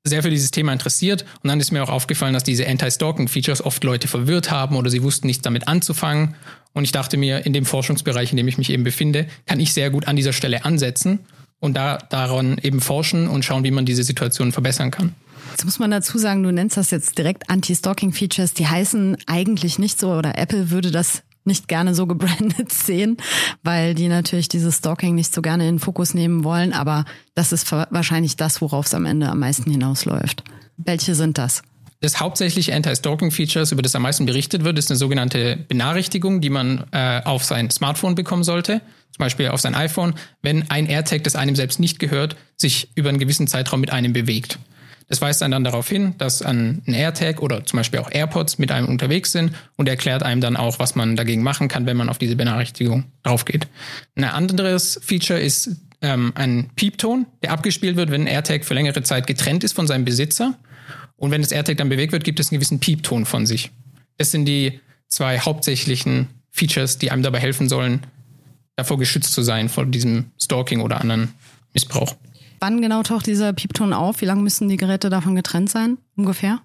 sehr 0.04 0.22
für 0.22 0.30
dieses 0.30 0.50
Thema 0.50 0.72
interessiert 0.72 1.24
und 1.42 1.48
dann 1.48 1.60
ist 1.60 1.70
mir 1.70 1.82
auch 1.82 1.90
aufgefallen, 1.90 2.34
dass 2.34 2.44
diese 2.44 2.66
Anti-Stalking-Features 2.66 3.64
oft 3.64 3.84
Leute 3.84 4.08
verwirrt 4.08 4.50
haben 4.50 4.76
oder 4.76 4.90
sie 4.90 5.02
wussten 5.02 5.26
nichts 5.26 5.42
damit 5.42 5.68
anzufangen. 5.68 6.34
Und 6.72 6.84
ich 6.84 6.92
dachte 6.92 7.16
mir, 7.16 7.44
in 7.44 7.52
dem 7.52 7.64
Forschungsbereich, 7.64 8.30
in 8.30 8.36
dem 8.36 8.48
ich 8.48 8.58
mich 8.58 8.70
eben 8.70 8.84
befinde, 8.84 9.26
kann 9.46 9.60
ich 9.60 9.72
sehr 9.72 9.90
gut 9.90 10.06
an 10.06 10.16
dieser 10.16 10.32
Stelle 10.32 10.64
ansetzen 10.64 11.20
und 11.60 11.76
da 11.76 11.98
daran 11.98 12.58
eben 12.62 12.80
forschen 12.80 13.28
und 13.28 13.44
schauen, 13.44 13.64
wie 13.64 13.70
man 13.70 13.84
diese 13.84 14.02
Situation 14.02 14.52
verbessern 14.52 14.90
kann. 14.90 15.14
Jetzt 15.50 15.64
muss 15.64 15.78
man 15.78 15.90
dazu 15.90 16.18
sagen, 16.18 16.42
du 16.42 16.52
nennst 16.52 16.76
das 16.76 16.90
jetzt 16.90 17.18
direkt 17.18 17.50
Anti-Stalking-Features. 17.50 18.54
Die 18.54 18.66
heißen 18.66 19.16
eigentlich 19.26 19.78
nicht 19.78 19.98
so 19.98 20.12
oder 20.12 20.38
Apple 20.38 20.70
würde 20.70 20.90
das 20.90 21.22
nicht 21.48 21.66
gerne 21.66 21.94
so 21.94 22.06
gebrandet 22.06 22.70
sehen, 22.72 23.16
weil 23.64 23.94
die 23.94 24.06
natürlich 24.06 24.48
dieses 24.48 24.76
Stalking 24.76 25.16
nicht 25.16 25.34
so 25.34 25.42
gerne 25.42 25.64
in 25.68 25.76
den 25.76 25.80
Fokus 25.80 26.14
nehmen 26.14 26.44
wollen. 26.44 26.72
Aber 26.72 27.04
das 27.34 27.50
ist 27.50 27.70
wahrscheinlich 27.72 28.36
das, 28.36 28.60
worauf 28.60 28.86
es 28.86 28.94
am 28.94 29.04
Ende 29.04 29.28
am 29.28 29.40
meisten 29.40 29.70
hinausläuft. 29.70 30.44
Welche 30.76 31.16
sind 31.16 31.38
das? 31.38 31.62
Das 32.00 32.20
hauptsächliche 32.20 32.72
Anti-Stalking-Features, 32.74 33.72
über 33.72 33.82
das 33.82 33.96
am 33.96 34.02
meisten 34.02 34.24
berichtet 34.24 34.62
wird, 34.62 34.78
ist 34.78 34.88
eine 34.88 34.96
sogenannte 34.96 35.56
Benachrichtigung, 35.56 36.40
die 36.40 36.50
man 36.50 36.84
äh, 36.92 37.22
auf 37.24 37.42
sein 37.42 37.70
Smartphone 37.70 38.14
bekommen 38.14 38.44
sollte, 38.44 38.80
zum 39.10 39.18
Beispiel 39.18 39.48
auf 39.48 39.60
sein 39.60 39.74
iPhone, 39.74 40.14
wenn 40.40 40.70
ein 40.70 40.86
AirTag, 40.86 41.24
das 41.24 41.34
einem 41.34 41.56
selbst 41.56 41.80
nicht 41.80 41.98
gehört, 41.98 42.36
sich 42.56 42.90
über 42.94 43.08
einen 43.08 43.18
gewissen 43.18 43.48
Zeitraum 43.48 43.80
mit 43.80 43.90
einem 43.90 44.12
bewegt. 44.12 44.60
Das 45.08 45.22
weist 45.22 45.42
einen 45.42 45.52
dann 45.52 45.64
darauf 45.64 45.88
hin, 45.88 46.14
dass 46.18 46.42
ein 46.42 46.82
AirTag 46.86 47.40
oder 47.40 47.64
zum 47.64 47.78
Beispiel 47.78 48.00
auch 48.00 48.10
AirPods 48.10 48.58
mit 48.58 48.70
einem 48.70 48.88
unterwegs 48.88 49.32
sind 49.32 49.52
und 49.76 49.88
erklärt 49.88 50.22
einem 50.22 50.42
dann 50.42 50.56
auch, 50.56 50.78
was 50.78 50.94
man 50.94 51.16
dagegen 51.16 51.42
machen 51.42 51.68
kann, 51.68 51.86
wenn 51.86 51.96
man 51.96 52.10
auf 52.10 52.18
diese 52.18 52.36
Benachrichtigung 52.36 53.04
draufgeht. 53.22 53.68
Ein 54.16 54.24
anderes 54.24 55.00
Feature 55.02 55.40
ist 55.40 55.70
ähm, 56.02 56.32
ein 56.34 56.70
Piepton, 56.76 57.26
der 57.42 57.52
abgespielt 57.52 57.96
wird, 57.96 58.10
wenn 58.10 58.22
ein 58.22 58.26
AirTag 58.26 58.66
für 58.66 58.74
längere 58.74 59.02
Zeit 59.02 59.26
getrennt 59.26 59.64
ist 59.64 59.72
von 59.72 59.86
seinem 59.86 60.04
Besitzer. 60.04 60.54
Und 61.16 61.30
wenn 61.30 61.40
das 61.40 61.52
AirTag 61.52 61.78
dann 61.78 61.88
bewegt 61.88 62.12
wird, 62.12 62.24
gibt 62.24 62.38
es 62.38 62.50
einen 62.50 62.58
gewissen 62.58 62.78
Piepton 62.78 63.24
von 63.24 63.46
sich. 63.46 63.70
Das 64.18 64.30
sind 64.30 64.44
die 64.44 64.80
zwei 65.08 65.38
hauptsächlichen 65.38 66.28
Features, 66.50 66.98
die 66.98 67.10
einem 67.10 67.22
dabei 67.22 67.40
helfen 67.40 67.68
sollen, 67.68 68.00
davor 68.76 68.98
geschützt 68.98 69.32
zu 69.32 69.42
sein 69.42 69.68
vor 69.68 69.86
diesem 69.86 70.32
Stalking 70.38 70.80
oder 70.80 71.00
anderen 71.00 71.34
Missbrauch. 71.72 72.14
Wann 72.60 72.82
genau 72.82 73.02
taucht 73.02 73.26
dieser 73.26 73.52
Piepton 73.52 73.92
auf? 73.92 74.20
Wie 74.20 74.24
lange 74.24 74.42
müssen 74.42 74.68
die 74.68 74.76
Geräte 74.76 75.10
davon 75.10 75.34
getrennt 75.34 75.70
sein? 75.70 75.98
Ungefähr? 76.16 76.60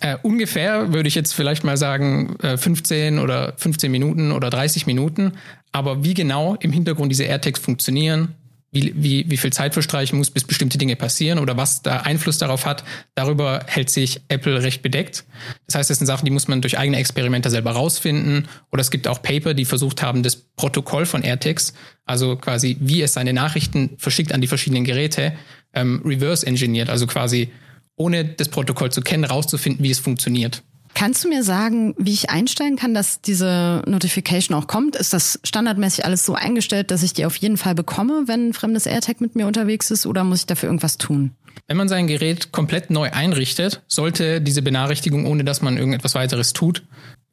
Äh, 0.00 0.16
ungefähr 0.22 0.92
würde 0.92 1.08
ich 1.08 1.14
jetzt 1.14 1.34
vielleicht 1.34 1.64
mal 1.64 1.76
sagen 1.76 2.36
äh, 2.40 2.56
15 2.56 3.18
oder 3.18 3.54
15 3.56 3.90
Minuten 3.90 4.32
oder 4.32 4.50
30 4.50 4.86
Minuten. 4.86 5.32
Aber 5.72 6.04
wie 6.04 6.14
genau 6.14 6.56
im 6.60 6.72
Hintergrund 6.72 7.10
diese 7.10 7.24
AirTags 7.24 7.60
funktionieren, 7.60 8.34
wie, 8.74 8.92
wie, 8.96 9.30
wie 9.30 9.36
viel 9.36 9.52
Zeit 9.52 9.72
verstreichen 9.72 10.18
muss, 10.18 10.30
bis 10.30 10.44
bestimmte 10.44 10.78
Dinge 10.78 10.96
passieren 10.96 11.38
oder 11.38 11.56
was 11.56 11.82
da 11.82 12.00
Einfluss 12.00 12.38
darauf 12.38 12.66
hat, 12.66 12.84
darüber 13.14 13.64
hält 13.66 13.88
sich 13.88 14.20
Apple 14.28 14.62
recht 14.62 14.82
bedeckt. 14.82 15.24
Das 15.66 15.76
heißt, 15.76 15.90
das 15.90 15.98
sind 15.98 16.08
Sachen, 16.08 16.24
die 16.24 16.32
muss 16.32 16.48
man 16.48 16.60
durch 16.60 16.76
eigene 16.76 16.98
Experimente 16.98 17.50
selber 17.50 17.70
rausfinden. 17.70 18.48
Oder 18.72 18.80
es 18.80 18.90
gibt 18.90 19.06
auch 19.06 19.22
Paper, 19.22 19.54
die 19.54 19.64
versucht 19.64 20.02
haben, 20.02 20.24
das 20.24 20.34
Protokoll 20.36 21.06
von 21.06 21.22
AirTags, 21.22 21.72
also 22.04 22.36
quasi 22.36 22.76
wie 22.80 23.00
es 23.00 23.12
seine 23.12 23.32
Nachrichten 23.32 23.90
verschickt 23.96 24.32
an 24.32 24.40
die 24.40 24.48
verschiedenen 24.48 24.84
Geräte, 24.84 25.34
ähm, 25.72 26.02
reverse 26.04 26.44
engineert, 26.44 26.90
also 26.90 27.06
quasi 27.06 27.50
ohne 27.96 28.24
das 28.24 28.48
Protokoll 28.48 28.90
zu 28.90 29.02
kennen, 29.02 29.24
rauszufinden, 29.24 29.84
wie 29.84 29.90
es 29.90 30.00
funktioniert. 30.00 30.64
Kannst 30.94 31.24
du 31.24 31.28
mir 31.28 31.42
sagen, 31.42 31.94
wie 31.98 32.12
ich 32.12 32.30
einstellen 32.30 32.76
kann, 32.76 32.94
dass 32.94 33.20
diese 33.20 33.82
Notification 33.86 34.56
auch 34.56 34.68
kommt? 34.68 34.94
Ist 34.94 35.12
das 35.12 35.40
standardmäßig 35.42 36.04
alles 36.04 36.24
so 36.24 36.34
eingestellt, 36.34 36.92
dass 36.92 37.02
ich 37.02 37.12
die 37.12 37.26
auf 37.26 37.36
jeden 37.36 37.56
Fall 37.56 37.74
bekomme, 37.74 38.22
wenn 38.26 38.48
ein 38.48 38.52
fremdes 38.52 38.86
AirTag 38.86 39.20
mit 39.20 39.34
mir 39.34 39.46
unterwegs 39.48 39.90
ist, 39.90 40.06
oder 40.06 40.22
muss 40.22 40.40
ich 40.40 40.46
dafür 40.46 40.68
irgendwas 40.68 40.96
tun? 40.96 41.32
Wenn 41.66 41.76
man 41.76 41.88
sein 41.88 42.06
Gerät 42.06 42.52
komplett 42.52 42.90
neu 42.90 43.10
einrichtet, 43.10 43.82
sollte 43.88 44.40
diese 44.40 44.62
Benachrichtigung, 44.62 45.26
ohne 45.26 45.44
dass 45.44 45.62
man 45.62 45.76
irgendetwas 45.76 46.14
weiteres 46.14 46.52
tut, 46.52 46.84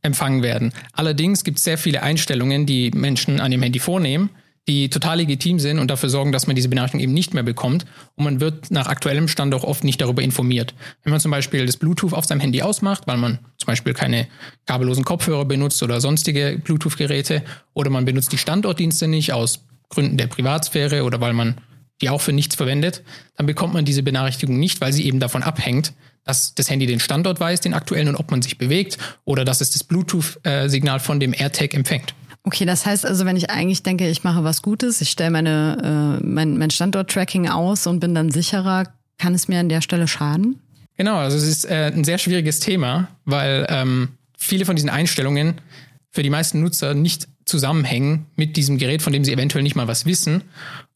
empfangen 0.02 0.42
werden. 0.42 0.74
Allerdings 0.94 1.44
gibt 1.44 1.60
es 1.60 1.64
sehr 1.64 1.78
viele 1.78 2.02
Einstellungen, 2.02 2.66
die 2.66 2.92
Menschen 2.92 3.40
an 3.40 3.52
dem 3.52 3.62
Handy 3.62 3.80
vornehmen, 3.80 4.32
die 4.68 4.90
total 4.90 5.18
legitim 5.18 5.60
sind 5.60 5.80
und 5.80 5.90
dafür 5.90 6.10
sorgen, 6.10 6.32
dass 6.32 6.46
man 6.48 6.56
diese 6.56 6.70
Benachrichtigung 6.70 7.04
eben 7.04 7.14
nicht 7.14 7.34
mehr 7.34 7.44
bekommt. 7.44 7.86
Und 8.16 8.26
man 8.26 8.40
wird 8.40 8.70
nach 8.70 8.88
aktuellem 8.88 9.28
Stand 9.28 9.56
auch 9.56 9.64
oft 9.64 9.84
nicht 9.84 10.00
darüber 10.02 10.22
informiert. 10.22 10.76
Wenn 11.04 11.12
man 11.12 11.20
zum 11.20 11.32
Beispiel 11.32 11.66
das 11.66 11.78
Bluetooth 11.78 12.14
auf 12.14 12.26
seinem 12.26 12.42
Handy 12.42 12.62
ausmacht, 12.62 13.08
weil 13.08 13.18
man 13.18 13.40
zum 13.58 13.68
Beispiel 13.68 13.94
keine 13.94 14.28
kabellosen 14.66 15.04
Kopfhörer 15.04 15.46
benutzt 15.46 15.82
oder 15.82 16.00
sonstige 16.00 16.60
Bluetooth-Geräte 16.64 17.44
oder 17.74 17.90
man 17.90 18.06
benutzt 18.06 18.32
die 18.32 18.38
Standortdienste 18.38 19.08
nicht 19.08 19.34
aus 19.34 19.66
Gründen 19.90 20.18
der 20.18 20.28
Privatsphäre 20.28 21.04
oder 21.04 21.20
weil 21.20 21.34
man 21.34 21.56
die 22.02 22.10
auch 22.10 22.22
für 22.22 22.34
nichts 22.34 22.56
verwendet, 22.56 23.04
dann 23.38 23.46
bekommt 23.46 23.74
man 23.74 23.86
diese 23.86 24.04
Benachrichtigung 24.04 24.60
nicht, 24.60 24.82
weil 24.82 24.92
sie 24.92 25.06
eben 25.06 25.20
davon 25.20 25.44
abhängt, 25.44 25.94
dass 26.24 26.56
das 26.56 26.70
Handy 26.70 26.86
den 26.86 27.00
Standort 27.00 27.40
weiß, 27.40 27.62
den 27.62 27.74
aktuellen 27.74 28.08
und 28.08 28.16
ob 28.16 28.32
man 28.32 28.42
sich 28.42 28.58
bewegt 28.58 28.98
oder 29.26 29.46
dass 29.46 29.62
es 29.62 29.72
das 29.72 29.84
Bluetooth-Signal 29.84 31.00
von 31.00 31.20
dem 31.20 31.34
AirTag 31.34 31.74
empfängt. 31.74 32.14
Okay, 32.44 32.66
das 32.66 32.86
heißt 32.86 33.06
also, 33.06 33.26
wenn 33.26 33.36
ich 33.38 33.50
eigentlich 33.50 33.84
denke, 33.84 34.10
ich 34.10 34.24
mache 34.24 34.44
was 34.44 34.62
Gutes, 34.62 35.00
ich 35.02 35.12
stelle 35.12 35.30
meine, 35.30 36.20
äh, 36.22 36.26
mein, 36.26 36.58
mein 36.58 36.72
Standort-Tracking 36.72 37.48
aus 37.48 37.86
und 37.86 38.00
bin 38.00 38.16
dann 38.16 38.32
sicherer, 38.32 38.86
kann 39.18 39.36
es 39.36 39.48
mir 39.48 39.60
an 39.60 39.70
der 39.70 39.82
Stelle 39.82 40.08
schaden? 40.08 40.60
Genau, 40.98 41.18
also 41.18 41.38
es 41.38 41.44
ist 41.44 41.66
äh, 41.66 41.92
ein 41.94 42.04
sehr 42.04 42.18
schwieriges 42.18 42.60
Thema, 42.60 43.10
weil 43.26 43.68
ähm, 43.70 44.10
viele 44.38 44.66
von 44.66 44.76
diesen 44.76 44.90
Einstellungen 44.90 45.62
für 46.10 46.24
die 46.24 46.30
meisten 46.30 46.62
Nutzer 46.62 46.94
nicht 46.94 47.28
zusammenhängen 47.46 48.26
mit 48.36 48.58
diesem 48.58 48.78
Gerät, 48.78 49.02
von 49.02 49.14
dem 49.14 49.24
sie 49.24 49.32
eventuell 49.32 49.64
nicht 49.64 49.76
mal 49.76 49.88
was 49.88 50.06
wissen. 50.06 50.44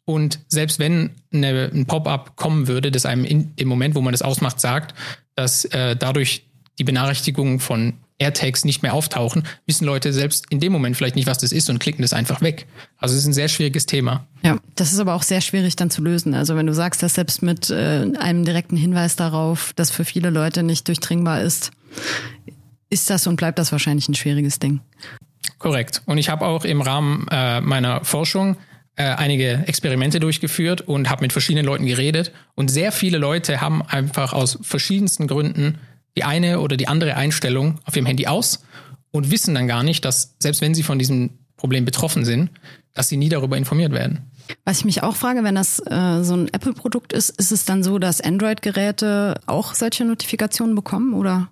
Und 0.03 0.39
selbst 0.47 0.79
wenn 0.79 1.11
eine, 1.33 1.71
ein 1.73 1.85
Pop-up 1.85 2.35
kommen 2.35 2.67
würde, 2.67 2.91
das 2.91 3.05
einem 3.05 3.25
in 3.25 3.55
dem 3.55 3.67
Moment, 3.67 3.95
wo 3.95 4.01
man 4.01 4.11
das 4.11 4.21
ausmacht, 4.21 4.59
sagt, 4.59 4.93
dass 5.35 5.65
äh, 5.65 5.95
dadurch 5.95 6.45
die 6.79 6.83
Benachrichtigungen 6.83 7.59
von 7.59 7.93
AirTags 8.17 8.63
nicht 8.63 8.81
mehr 8.81 8.93
auftauchen, 8.93 9.43
wissen 9.65 9.85
Leute 9.85 10.13
selbst 10.13 10.45
in 10.49 10.59
dem 10.59 10.71
Moment 10.71 10.95
vielleicht 10.95 11.15
nicht, 11.15 11.27
was 11.27 11.37
das 11.37 11.51
ist 11.51 11.69
und 11.69 11.79
klicken 11.79 12.01
das 12.01 12.13
einfach 12.13 12.41
weg. 12.41 12.65
Also 12.97 13.13
es 13.13 13.21
ist 13.21 13.27
ein 13.27 13.33
sehr 13.33 13.49
schwieriges 13.49 13.85
Thema. 13.85 14.25
Ja, 14.41 14.57
das 14.75 14.93
ist 14.93 14.99
aber 14.99 15.15
auch 15.15 15.23
sehr 15.23 15.41
schwierig 15.41 15.75
dann 15.75 15.89
zu 15.89 16.01
lösen. 16.01 16.33
Also 16.33 16.55
wenn 16.55 16.65
du 16.65 16.73
sagst, 16.73 17.03
dass 17.03 17.15
selbst 17.15 17.41
mit 17.41 17.69
äh, 17.69 18.05
einem 18.17 18.45
direkten 18.45 18.77
Hinweis 18.77 19.15
darauf, 19.15 19.73
dass 19.73 19.91
für 19.91 20.05
viele 20.05 20.29
Leute 20.29 20.63
nicht 20.63 20.87
durchdringbar 20.87 21.41
ist, 21.41 21.71
ist 22.89 23.09
das 23.09 23.27
und 23.27 23.35
bleibt 23.35 23.59
das 23.59 23.71
wahrscheinlich 23.71 24.07
ein 24.07 24.15
schwieriges 24.15 24.59
Ding. 24.59 24.79
Korrekt. 25.57 26.01
Und 26.05 26.17
ich 26.17 26.29
habe 26.29 26.45
auch 26.45 26.63
im 26.63 26.81
Rahmen 26.81 27.27
äh, 27.31 27.59
meiner 27.59 28.05
Forschung 28.05 28.55
äh, 28.95 29.03
einige 29.03 29.63
Experimente 29.67 30.21
durchgeführt 30.21 30.81
und 30.81 31.09
habe 31.09 31.21
mit 31.21 31.33
verschiedenen 31.33 31.65
Leuten 31.65 31.85
geredet. 31.85 32.31
Und 32.55 32.69
sehr 32.69 32.93
viele 32.93 33.17
Leute 33.17 33.59
haben 33.59 33.81
einfach 33.81 34.31
aus 34.31 34.57
verschiedensten 34.61 35.27
Gründen 35.27 35.79
die 36.17 36.23
eine 36.23 36.59
oder 36.59 36.77
die 36.77 36.87
andere 36.87 37.15
Einstellung 37.15 37.79
auf 37.85 37.95
ihrem 37.95 38.05
Handy 38.05 38.27
aus 38.27 38.63
und 39.11 39.31
wissen 39.31 39.55
dann 39.55 39.67
gar 39.67 39.83
nicht, 39.83 40.05
dass 40.05 40.35
selbst 40.39 40.61
wenn 40.61 40.73
sie 40.73 40.83
von 40.83 40.99
diesem 40.99 41.39
Problem 41.57 41.85
betroffen 41.85 42.25
sind, 42.25 42.51
dass 42.93 43.09
sie 43.09 43.17
nie 43.17 43.29
darüber 43.29 43.57
informiert 43.57 43.91
werden. 43.91 44.31
Was 44.63 44.79
ich 44.79 44.85
mich 44.85 45.03
auch 45.03 45.15
frage, 45.15 45.43
wenn 45.43 45.55
das 45.55 45.79
äh, 45.79 46.23
so 46.23 46.35
ein 46.35 46.47
Apple-Produkt 46.53 47.13
ist, 47.13 47.29
ist 47.29 47.51
es 47.51 47.65
dann 47.65 47.83
so, 47.83 47.97
dass 47.97 48.21
Android-Geräte 48.21 49.41
auch 49.47 49.73
solche 49.73 50.05
Notifikationen 50.05 50.75
bekommen 50.75 51.13
oder? 51.13 51.49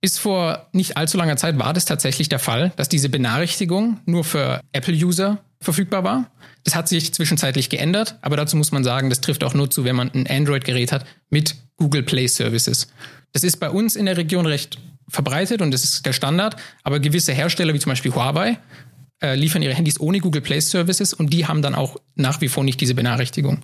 Bis 0.00 0.18
vor 0.18 0.68
nicht 0.72 0.96
allzu 0.96 1.16
langer 1.16 1.36
Zeit 1.36 1.58
war 1.58 1.72
das 1.72 1.86
tatsächlich 1.86 2.28
der 2.28 2.38
Fall, 2.38 2.72
dass 2.76 2.88
diese 2.88 3.08
Benachrichtigung 3.08 4.00
nur 4.04 4.24
für 4.24 4.60
Apple-User 4.72 5.38
verfügbar 5.60 6.04
war. 6.04 6.30
Das 6.64 6.74
hat 6.74 6.88
sich 6.88 7.14
zwischenzeitlich 7.14 7.70
geändert, 7.70 8.18
aber 8.20 8.36
dazu 8.36 8.56
muss 8.56 8.72
man 8.72 8.84
sagen, 8.84 9.08
das 9.08 9.20
trifft 9.20 9.42
auch 9.42 9.54
nur 9.54 9.70
zu, 9.70 9.84
wenn 9.84 9.96
man 9.96 10.10
ein 10.12 10.26
Android-Gerät 10.28 10.92
hat 10.92 11.06
mit 11.30 11.56
Google 11.76 12.02
Play 12.02 12.26
Services. 12.26 12.88
Das 13.36 13.44
ist 13.44 13.58
bei 13.58 13.68
uns 13.68 13.96
in 13.96 14.06
der 14.06 14.16
Region 14.16 14.46
recht 14.46 14.78
verbreitet 15.08 15.60
und 15.60 15.70
das 15.70 15.84
ist 15.84 16.06
der 16.06 16.14
Standard, 16.14 16.56
aber 16.84 17.00
gewisse 17.00 17.34
Hersteller 17.34 17.74
wie 17.74 17.78
zum 17.78 17.90
Beispiel 17.90 18.14
Huawei 18.14 18.58
äh, 19.22 19.34
liefern 19.34 19.60
ihre 19.60 19.74
Handys 19.74 20.00
ohne 20.00 20.20
Google 20.20 20.40
Play 20.40 20.58
Services 20.58 21.12
und 21.12 21.34
die 21.34 21.46
haben 21.46 21.60
dann 21.60 21.74
auch 21.74 21.98
nach 22.14 22.40
wie 22.40 22.48
vor 22.48 22.64
nicht 22.64 22.80
diese 22.80 22.94
Benachrichtigung. 22.94 23.60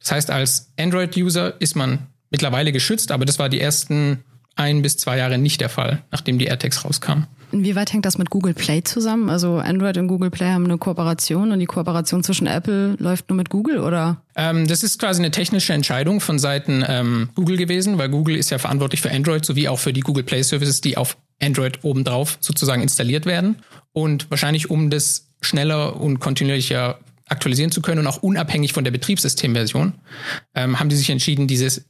Das 0.00 0.10
heißt, 0.10 0.30
als 0.32 0.72
Android-User 0.76 1.54
ist 1.60 1.76
man 1.76 2.08
mittlerweile 2.30 2.72
geschützt, 2.72 3.12
aber 3.12 3.24
das 3.24 3.38
war 3.38 3.48
die 3.48 3.60
ersten 3.60 4.24
ein 4.56 4.82
bis 4.82 4.96
zwei 4.96 5.18
Jahre 5.18 5.38
nicht 5.38 5.60
der 5.60 5.68
Fall, 5.68 6.02
nachdem 6.10 6.40
die 6.40 6.46
AirTags 6.46 6.84
rauskamen. 6.84 7.28
Inwieweit 7.52 7.92
hängt 7.92 8.06
das 8.06 8.18
mit 8.18 8.30
Google 8.30 8.54
Play 8.54 8.82
zusammen? 8.82 9.28
Also 9.28 9.56
Android 9.56 9.98
und 9.98 10.08
Google 10.08 10.30
Play 10.30 10.50
haben 10.50 10.64
eine 10.64 10.78
Kooperation 10.78 11.52
und 11.52 11.60
die 11.60 11.66
Kooperation 11.66 12.24
zwischen 12.24 12.46
Apple 12.46 12.96
läuft 12.98 13.28
nur 13.28 13.36
mit 13.36 13.50
Google 13.50 13.78
oder? 13.78 14.22
Ähm, 14.34 14.66
das 14.66 14.82
ist 14.82 14.98
quasi 14.98 15.20
eine 15.20 15.30
technische 15.30 15.72
Entscheidung 15.72 16.20
von 16.20 16.38
Seiten 16.38 16.84
ähm, 16.88 17.28
Google 17.34 17.58
gewesen, 17.58 17.98
weil 17.98 18.08
Google 18.08 18.36
ist 18.36 18.50
ja 18.50 18.58
verantwortlich 18.58 19.02
für 19.02 19.10
Android 19.10 19.44
sowie 19.44 19.68
auch 19.68 19.78
für 19.78 19.92
die 19.92 20.00
Google 20.00 20.24
Play 20.24 20.42
Services, 20.42 20.80
die 20.80 20.96
auf 20.96 21.16
Android 21.40 21.80
obendrauf 21.82 22.38
sozusagen 22.40 22.82
installiert 22.82 23.26
werden. 23.26 23.56
Und 23.92 24.30
wahrscheinlich 24.30 24.70
um 24.70 24.88
das 24.88 25.28
schneller 25.42 26.00
und 26.00 26.20
kontinuierlicher 26.20 26.98
aktualisieren 27.28 27.70
zu 27.70 27.82
können 27.82 28.00
und 28.00 28.06
auch 28.06 28.22
unabhängig 28.22 28.72
von 28.72 28.84
der 28.84 28.90
Betriebssystemversion, 28.90 29.94
ähm, 30.54 30.78
haben 30.78 30.88
die 30.88 30.96
sich 30.96 31.10
entschieden, 31.10 31.46
dieses, 31.46 31.84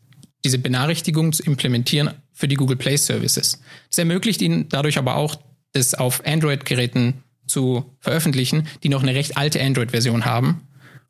diese 0.45 0.59
Benachrichtigung 0.59 1.33
zu 1.33 1.43
implementieren 1.43 2.11
für 2.33 2.49
die 2.49 2.57
Google 2.57 2.77
Play 2.77 2.97
Services. 2.97 3.61
Das 3.89 3.99
ermöglicht 3.99 4.41
ihnen 4.43 4.69
dadurch 4.69 4.99
aber 4.99 5.17
auch 5.17 5.37
das 5.73 5.95
auf 5.95 6.25
Android-Geräten 6.27 7.23
zu 7.47 7.85
veröffentlichen, 8.01 8.67
die 8.83 8.89
noch 8.89 9.03
eine 9.03 9.15
recht 9.15 9.37
alte 9.37 9.61
Android-Version 9.61 10.25
haben, 10.25 10.63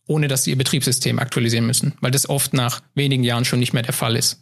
ohne 0.06 0.28
dass 0.28 0.44
sie 0.44 0.50
ihr 0.50 0.58
Betriebssystem 0.58 1.18
aktualisieren 1.18 1.66
müssen, 1.66 1.94
weil 2.00 2.10
das 2.10 2.28
oft 2.28 2.54
nach 2.54 2.82
wenigen 2.94 3.22
Jahren 3.24 3.44
schon 3.44 3.60
nicht 3.60 3.72
mehr 3.72 3.82
der 3.82 3.92
Fall 3.92 4.16
ist. 4.16 4.40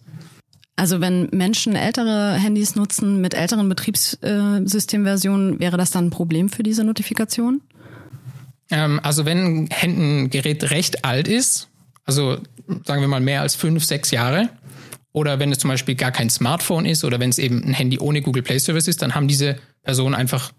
Also 0.76 1.00
wenn 1.02 1.28
Menschen 1.32 1.76
ältere 1.76 2.34
Handys 2.34 2.74
nutzen 2.74 3.20
mit 3.20 3.34
älteren 3.34 3.68
Betriebssystemversionen, 3.68 5.60
wäre 5.60 5.76
das 5.76 5.90
dann 5.90 6.06
ein 6.06 6.10
Problem 6.10 6.48
für 6.48 6.62
diese 6.62 6.84
Notifikation? 6.84 7.60
Ähm, 8.70 8.98
also 9.02 9.26
wenn 9.26 9.68
ein 9.82 10.30
Gerät 10.30 10.70
recht 10.70 11.04
alt 11.04 11.28
ist, 11.28 11.68
also 12.06 12.38
sagen 12.86 13.02
wir 13.02 13.08
mal 13.08 13.20
mehr 13.20 13.42
als 13.42 13.56
fünf, 13.56 13.84
sechs 13.84 14.10
Jahre, 14.10 14.48
oder 15.12 15.38
wenn 15.38 15.50
es 15.52 15.58
zum 15.58 15.68
Beispiel 15.68 15.94
gar 15.94 16.12
kein 16.12 16.30
Smartphone 16.30 16.86
ist 16.86 17.04
oder 17.04 17.18
wenn 17.20 17.30
es 17.30 17.38
eben 17.38 17.64
ein 17.64 17.74
Handy 17.74 17.98
ohne 17.98 18.22
Google 18.22 18.42
Play 18.42 18.58
Service 18.58 18.88
ist, 18.88 19.02
dann 19.02 19.14
haben 19.14 19.28
diese 19.28 19.56
Personen 19.82 20.14
einfach 20.14 20.52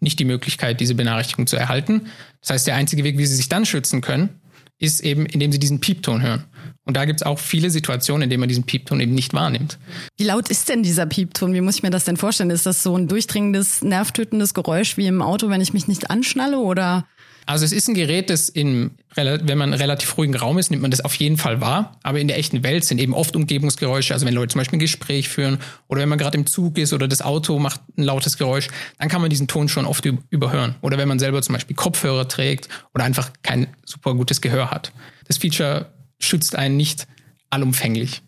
nicht 0.00 0.18
die 0.18 0.24
Möglichkeit, 0.24 0.80
diese 0.80 0.94
Benachrichtigung 0.94 1.46
zu 1.46 1.56
erhalten. 1.56 2.08
Das 2.40 2.50
heißt, 2.50 2.66
der 2.66 2.76
einzige 2.76 3.04
Weg, 3.04 3.16
wie 3.18 3.26
sie 3.26 3.36
sich 3.36 3.48
dann 3.48 3.64
schützen 3.64 4.00
können, 4.00 4.40
ist 4.78 5.00
eben, 5.00 5.24
indem 5.26 5.52
sie 5.52 5.58
diesen 5.58 5.80
Piepton 5.80 6.22
hören. 6.22 6.44
Und 6.84 6.96
da 6.96 7.06
gibt 7.06 7.20
es 7.20 7.26
auch 7.26 7.38
viele 7.38 7.70
Situationen, 7.70 8.22
in 8.22 8.30
denen 8.30 8.40
man 8.40 8.48
diesen 8.48 8.64
Piepton 8.64 9.00
eben 9.00 9.14
nicht 9.14 9.32
wahrnimmt. 9.32 9.78
Wie 10.18 10.24
laut 10.24 10.48
ist 10.48 10.68
denn 10.68 10.82
dieser 10.82 11.06
Piepton? 11.06 11.54
Wie 11.54 11.62
muss 11.62 11.76
ich 11.76 11.82
mir 11.82 11.90
das 11.90 12.04
denn 12.04 12.16
vorstellen? 12.16 12.50
Ist 12.50 12.66
das 12.66 12.82
so 12.82 12.96
ein 12.96 13.08
durchdringendes, 13.08 13.82
nervtötendes 13.82 14.52
Geräusch 14.52 14.96
wie 14.96 15.06
im 15.06 15.22
Auto, 15.22 15.48
wenn 15.48 15.62
ich 15.62 15.72
mich 15.72 15.88
nicht 15.88 16.10
anschnalle 16.10 16.58
oder? 16.58 17.06
Also 17.46 17.64
es 17.64 17.72
ist 17.72 17.88
ein 17.88 17.94
Gerät, 17.94 18.30
das 18.30 18.48
in, 18.48 18.92
wenn 19.14 19.58
man 19.58 19.74
relativ 19.74 20.16
ruhigen 20.16 20.34
Raum 20.34 20.56
ist, 20.58 20.70
nimmt 20.70 20.80
man 20.80 20.90
das 20.90 21.02
auf 21.02 21.14
jeden 21.16 21.36
Fall 21.36 21.60
wahr. 21.60 21.98
Aber 22.02 22.18
in 22.18 22.28
der 22.28 22.38
echten 22.38 22.62
Welt 22.62 22.84
sind 22.84 22.98
eben 22.98 23.12
oft 23.12 23.36
Umgebungsgeräusche. 23.36 24.14
Also 24.14 24.24
wenn 24.24 24.34
Leute 24.34 24.52
zum 24.52 24.60
Beispiel 24.60 24.78
ein 24.78 24.80
Gespräch 24.80 25.28
führen 25.28 25.58
oder 25.86 26.00
wenn 26.00 26.08
man 26.08 26.18
gerade 26.18 26.38
im 26.38 26.46
Zug 26.46 26.78
ist 26.78 26.94
oder 26.94 27.06
das 27.06 27.20
Auto 27.20 27.58
macht 27.58 27.80
ein 27.98 28.04
lautes 28.04 28.38
Geräusch, 28.38 28.68
dann 28.98 29.08
kann 29.08 29.20
man 29.20 29.28
diesen 29.28 29.46
Ton 29.46 29.68
schon 29.68 29.84
oft 29.84 30.06
überhören. 30.30 30.76
Oder 30.80 30.96
wenn 30.96 31.08
man 31.08 31.18
selber 31.18 31.42
zum 31.42 31.52
Beispiel 31.54 31.76
Kopfhörer 31.76 32.28
trägt 32.28 32.68
oder 32.94 33.04
einfach 33.04 33.30
kein 33.42 33.66
super 33.84 34.14
gutes 34.14 34.40
Gehör 34.40 34.70
hat. 34.70 34.92
Das 35.26 35.36
Feature 35.36 35.92
schützt 36.18 36.56
einen 36.56 36.76
nicht 36.76 37.06
allumfänglich. 37.50 38.22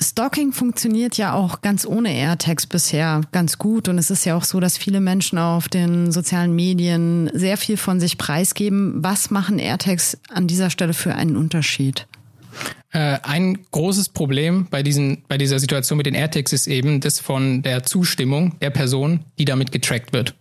Stalking 0.00 0.52
funktioniert 0.52 1.16
ja 1.16 1.32
auch 1.32 1.60
ganz 1.60 1.84
ohne 1.84 2.12
AirTags 2.14 2.66
bisher 2.66 3.22
ganz 3.32 3.58
gut. 3.58 3.88
Und 3.88 3.98
es 3.98 4.10
ist 4.10 4.24
ja 4.24 4.36
auch 4.36 4.44
so, 4.44 4.60
dass 4.60 4.78
viele 4.78 5.00
Menschen 5.00 5.38
auf 5.38 5.68
den 5.68 6.12
sozialen 6.12 6.54
Medien 6.54 7.30
sehr 7.34 7.56
viel 7.56 7.76
von 7.76 7.98
sich 7.98 8.16
preisgeben. 8.16 9.02
Was 9.02 9.30
machen 9.30 9.58
AirTags 9.58 10.18
an 10.28 10.46
dieser 10.46 10.70
Stelle 10.70 10.94
für 10.94 11.14
einen 11.14 11.36
Unterschied? 11.36 12.06
Äh, 12.92 13.18
ein 13.22 13.58
großes 13.70 14.10
Problem 14.10 14.66
bei, 14.70 14.82
diesen, 14.82 15.24
bei 15.28 15.36
dieser 15.36 15.58
Situation 15.58 15.96
mit 15.96 16.06
den 16.06 16.14
AirTags 16.14 16.52
ist 16.52 16.68
eben 16.68 17.00
das 17.00 17.18
von 17.20 17.62
der 17.62 17.82
Zustimmung 17.82 18.58
der 18.60 18.70
Person, 18.70 19.24
die 19.38 19.44
damit 19.44 19.72
getrackt 19.72 20.12
wird. 20.12 20.34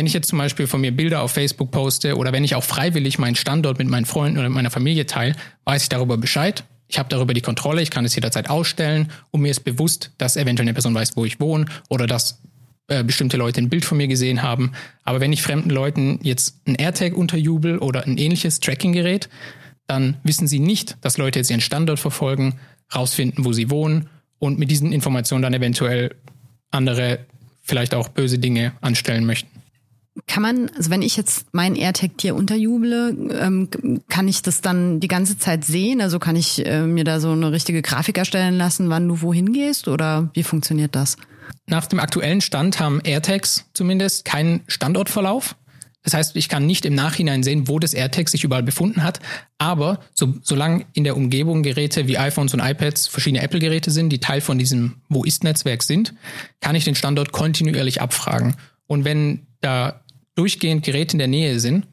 Wenn 0.00 0.06
ich 0.06 0.14
jetzt 0.14 0.28
zum 0.28 0.38
Beispiel 0.38 0.66
von 0.66 0.80
mir 0.80 0.92
Bilder 0.92 1.20
auf 1.20 1.32
Facebook 1.32 1.72
poste 1.72 2.16
oder 2.16 2.32
wenn 2.32 2.42
ich 2.42 2.54
auch 2.54 2.64
freiwillig 2.64 3.18
meinen 3.18 3.34
Standort 3.34 3.78
mit 3.78 3.86
meinen 3.86 4.06
Freunden 4.06 4.38
oder 4.38 4.48
meiner 4.48 4.70
Familie 4.70 5.04
teile, 5.04 5.34
weiß 5.66 5.82
ich 5.82 5.88
darüber 5.90 6.16
Bescheid 6.16 6.64
ich 6.88 6.98
habe 6.98 7.10
darüber 7.10 7.34
die 7.34 7.42
Kontrolle, 7.42 7.82
ich 7.82 7.90
kann 7.90 8.06
es 8.06 8.14
jederzeit 8.14 8.48
ausstellen 8.50 9.12
und 9.30 9.42
mir 9.42 9.50
ist 9.50 9.60
bewusst, 9.60 10.10
dass 10.16 10.36
eventuell 10.36 10.64
eine 10.64 10.72
Person 10.72 10.94
weiß, 10.94 11.16
wo 11.18 11.26
ich 11.26 11.38
wohne 11.38 11.66
oder 11.90 12.06
dass 12.06 12.40
äh, 12.88 13.04
bestimmte 13.04 13.36
Leute 13.36 13.60
ein 13.60 13.68
Bild 13.68 13.84
von 13.84 13.98
mir 13.98 14.08
gesehen 14.08 14.42
haben. 14.42 14.72
Aber 15.04 15.20
wenn 15.20 15.34
ich 15.34 15.42
fremden 15.42 15.68
Leuten 15.68 16.18
jetzt 16.22 16.56
ein 16.66 16.76
AirTag 16.76 17.14
unterjubel 17.14 17.76
oder 17.76 18.04
ein 18.06 18.16
ähnliches 18.16 18.58
Tracking-Gerät, 18.58 19.28
dann 19.86 20.16
wissen 20.24 20.48
sie 20.48 20.60
nicht, 20.60 20.96
dass 21.02 21.18
Leute 21.18 21.38
jetzt 21.38 21.50
ihren 21.50 21.60
Standort 21.60 22.00
verfolgen, 22.00 22.54
rausfinden, 22.94 23.44
wo 23.44 23.52
sie 23.52 23.70
wohnen 23.70 24.08
und 24.38 24.58
mit 24.58 24.70
diesen 24.70 24.92
Informationen 24.92 25.42
dann 25.42 25.54
eventuell 25.54 26.16
andere 26.70 27.20
vielleicht 27.60 27.94
auch 27.94 28.08
böse 28.08 28.38
Dinge 28.38 28.72
anstellen 28.80 29.26
möchten. 29.26 29.59
Kann 30.26 30.42
man, 30.42 30.70
also 30.76 30.90
wenn 30.90 31.02
ich 31.02 31.16
jetzt 31.16 31.46
mein 31.52 31.76
AirTag 31.76 32.18
dir 32.18 32.34
unterjuble, 32.34 33.14
ähm, 33.32 33.68
kann 34.08 34.28
ich 34.28 34.42
das 34.42 34.60
dann 34.60 35.00
die 35.00 35.08
ganze 35.08 35.38
Zeit 35.38 35.64
sehen? 35.64 36.00
Also 36.00 36.18
kann 36.18 36.36
ich 36.36 36.64
äh, 36.64 36.82
mir 36.82 37.04
da 37.04 37.20
so 37.20 37.32
eine 37.32 37.52
richtige 37.52 37.82
Grafik 37.82 38.18
erstellen 38.18 38.56
lassen, 38.56 38.90
wann 38.90 39.08
du 39.08 39.22
wohin 39.22 39.52
gehst 39.52 39.88
oder 39.88 40.30
wie 40.34 40.42
funktioniert 40.42 40.94
das? 40.94 41.16
Nach 41.66 41.86
dem 41.86 42.00
aktuellen 42.00 42.40
Stand 42.40 42.80
haben 42.80 43.00
AirTags 43.00 43.66
zumindest 43.74 44.24
keinen 44.24 44.60
Standortverlauf. 44.66 45.56
Das 46.02 46.14
heißt, 46.14 46.36
ich 46.36 46.48
kann 46.48 46.64
nicht 46.64 46.86
im 46.86 46.94
Nachhinein 46.94 47.42
sehen, 47.42 47.68
wo 47.68 47.78
das 47.78 47.92
AirTag 47.92 48.28
sich 48.28 48.42
überall 48.42 48.62
befunden 48.62 49.02
hat. 49.02 49.20
Aber 49.58 50.00
so, 50.14 50.34
solange 50.42 50.86
in 50.94 51.04
der 51.04 51.16
Umgebung 51.16 51.62
Geräte 51.62 52.08
wie 52.08 52.16
iPhones 52.16 52.54
und 52.54 52.60
iPads 52.60 53.06
verschiedene 53.06 53.42
Apple-Geräte 53.42 53.90
sind, 53.90 54.08
die 54.10 54.18
Teil 54.18 54.40
von 54.40 54.58
diesem 54.58 55.02
Wo 55.08 55.24
ist-Netzwerk 55.24 55.82
sind, 55.82 56.14
kann 56.60 56.74
ich 56.74 56.84
den 56.84 56.94
Standort 56.94 57.32
kontinuierlich 57.32 58.00
abfragen. 58.00 58.56
Und 58.86 59.04
wenn 59.04 59.46
da 59.60 60.00
durchgehend 60.40 60.82
Geräte 60.86 61.12
in 61.12 61.18
der 61.18 61.28
Nähe 61.28 61.60
sind, 61.60 61.86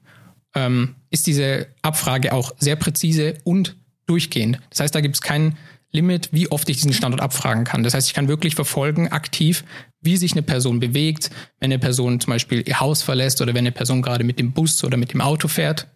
ähm, 0.55 0.95
ist 1.09 1.27
diese 1.27 1.67
Abfrage 1.81 2.31
auch 2.31 2.53
sehr 2.57 2.77
präzise 2.77 3.33
und 3.43 3.75
durchgehend. 4.05 4.59
Das 4.69 4.79
heißt, 4.79 4.95
da 4.95 5.01
gibt 5.01 5.15
es 5.15 5.21
keinen 5.21 5.57
Limit, 5.91 6.29
wie 6.31 6.49
oft 6.49 6.69
ich 6.69 6.77
diesen 6.77 6.93
Standort 6.93 7.21
abfragen 7.21 7.65
kann. 7.65 7.83
Das 7.83 7.93
heißt, 7.93 8.07
ich 8.07 8.13
kann 8.13 8.29
wirklich 8.29 8.55
verfolgen, 8.55 9.09
aktiv, 9.09 9.65
wie 9.99 10.15
sich 10.15 10.31
eine 10.31 10.43
Person 10.43 10.79
bewegt, 10.79 11.29
wenn 11.59 11.73
eine 11.73 11.79
Person 11.79 12.21
zum 12.21 12.31
Beispiel 12.31 12.63
ihr 12.65 12.79
Haus 12.79 13.01
verlässt 13.03 13.41
oder 13.41 13.53
wenn 13.53 13.65
eine 13.65 13.73
Person 13.73 14.01
gerade 14.01 14.23
mit 14.23 14.39
dem 14.39 14.53
Bus 14.53 14.81
oder 14.85 14.95
mit 14.95 15.11
dem 15.11 15.19
Auto 15.19 15.49
fährt. 15.49 15.87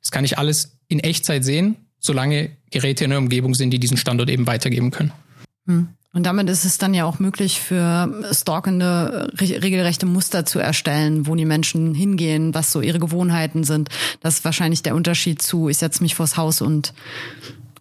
Das 0.00 0.12
kann 0.12 0.24
ich 0.24 0.38
alles 0.38 0.78
in 0.86 1.00
Echtzeit 1.00 1.44
sehen, 1.44 1.76
solange 1.98 2.50
Geräte 2.70 3.02
in 3.02 3.10
der 3.10 3.18
Umgebung 3.18 3.54
sind, 3.54 3.70
die 3.70 3.80
diesen 3.80 3.96
Standort 3.96 4.30
eben 4.30 4.46
weitergeben 4.46 4.92
können. 4.92 5.10
Hm. 5.66 5.88
Und 6.16 6.22
damit 6.22 6.48
ist 6.48 6.64
es 6.64 6.78
dann 6.78 6.94
ja 6.94 7.04
auch 7.04 7.18
möglich 7.18 7.60
für 7.60 8.10
stalkende 8.32 9.30
regelrechte 9.38 10.06
Muster 10.06 10.46
zu 10.46 10.58
erstellen, 10.58 11.26
wo 11.26 11.34
die 11.34 11.44
Menschen 11.44 11.94
hingehen, 11.94 12.54
was 12.54 12.72
so 12.72 12.80
ihre 12.80 12.98
Gewohnheiten 12.98 13.64
sind. 13.64 13.90
Das 14.20 14.36
ist 14.36 14.44
wahrscheinlich 14.46 14.82
der 14.82 14.94
Unterschied 14.94 15.42
zu, 15.42 15.68
ich 15.68 15.76
setze 15.76 16.02
mich 16.02 16.14
vors 16.14 16.38
Haus 16.38 16.62
und 16.62 16.94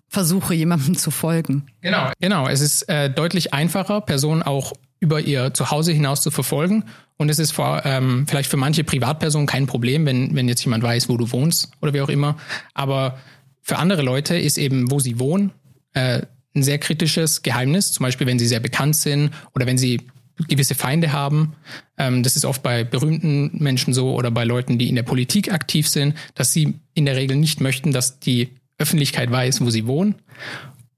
versuche 0.10 0.54
jemandem 0.54 0.98
zu 0.98 1.12
folgen. 1.12 1.68
Genau, 1.80 2.12
genau. 2.20 2.50
Es 2.50 2.60
ist 2.60 2.90
äh, 2.90 3.10
deutlich 3.10 3.54
einfacher, 3.54 4.02
Personen 4.02 4.44
auch 4.44 4.74
über 5.00 5.22
ihr 5.22 5.54
Zuhause 5.54 5.94
hinaus 5.94 6.22
zu 6.22 6.30
verfolgen. 6.30 6.84
Und 7.16 7.30
es 7.30 7.40
ist 7.40 7.54
vor, 7.54 7.84
ähm, 7.86 8.26
vielleicht 8.28 8.50
für 8.50 8.58
manche 8.58 8.84
Privatpersonen 8.84 9.48
kein 9.48 9.66
Problem, 9.66 10.06
wenn, 10.06 10.36
wenn 10.36 10.50
jetzt 10.50 10.66
jemand 10.66 10.84
weiß, 10.84 11.08
wo 11.08 11.16
du 11.16 11.32
wohnst 11.32 11.72
oder 11.82 11.94
wie 11.94 12.02
auch 12.02 12.10
immer. 12.10 12.36
Aber 12.74 13.18
für 13.62 13.78
andere 13.78 14.02
Leute 14.02 14.38
ist 14.38 14.58
eben, 14.58 14.92
wo 14.92 15.00
sie 15.00 15.20
wohnen, 15.20 15.54
äh, 15.94 16.24
ein 16.56 16.64
sehr 16.64 16.78
kritisches 16.78 17.42
Geheimnis. 17.42 17.92
Zum 17.92 18.04
Beispiel, 18.04 18.28
wenn 18.28 18.40
sie 18.40 18.48
sehr 18.48 18.60
bekannt 18.60 18.96
sind 18.96 19.32
oder 19.54 19.66
wenn 19.66 19.78
sie 19.78 20.02
gewisse 20.48 20.76
Feinde 20.76 21.12
haben. 21.12 21.54
Ähm, 21.98 22.24
das 22.24 22.36
ist 22.36 22.46
oft 22.46 22.62
bei 22.62 22.84
berühmten 22.84 23.52
Menschen 23.54 23.94
so 23.94 24.14
oder 24.16 24.32
bei 24.32 24.44
Leuten, 24.44 24.78
die 24.78 24.90
in 24.90 24.96
der 24.96 25.04
Politik 25.04 25.52
aktiv 25.52 25.88
sind, 25.88 26.16
dass 26.34 26.52
sie 26.52 26.76
in 26.94 27.06
der 27.06 27.16
Regel 27.16 27.38
nicht 27.38 27.62
möchten, 27.62 27.92
dass 27.92 28.20
die 28.20 28.50
Öffentlichkeit 28.78 29.32
weiß, 29.32 29.62
wo 29.62 29.70
sie 29.70 29.88
wohnen. 29.88 30.16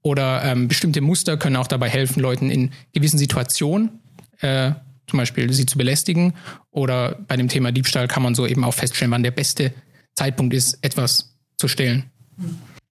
Oder 0.02 0.44
ähm, 0.44 0.68
bestimmte 0.68 1.00
Muster 1.00 1.36
können 1.36 1.56
auch 1.56 1.66
dabei 1.66 1.88
helfen, 1.88 2.20
Leuten 2.20 2.50
in 2.50 2.70
gewissen 2.92 3.18
Situationen, 3.18 4.00
äh, 4.40 4.72
zum 5.06 5.18
Beispiel 5.18 5.52
sie 5.52 5.66
zu 5.66 5.78
belästigen. 5.78 6.34
Oder 6.70 7.18
bei 7.28 7.36
dem 7.36 7.48
Thema 7.48 7.72
Diebstahl 7.72 8.08
kann 8.08 8.22
man 8.22 8.34
so 8.34 8.46
eben 8.46 8.64
auch 8.64 8.74
feststellen, 8.74 9.12
wann 9.12 9.22
der 9.22 9.30
beste 9.30 9.72
Zeitpunkt 10.14 10.54
ist, 10.54 10.78
etwas 10.82 11.36
zu 11.56 11.68
stehlen. 11.68 12.04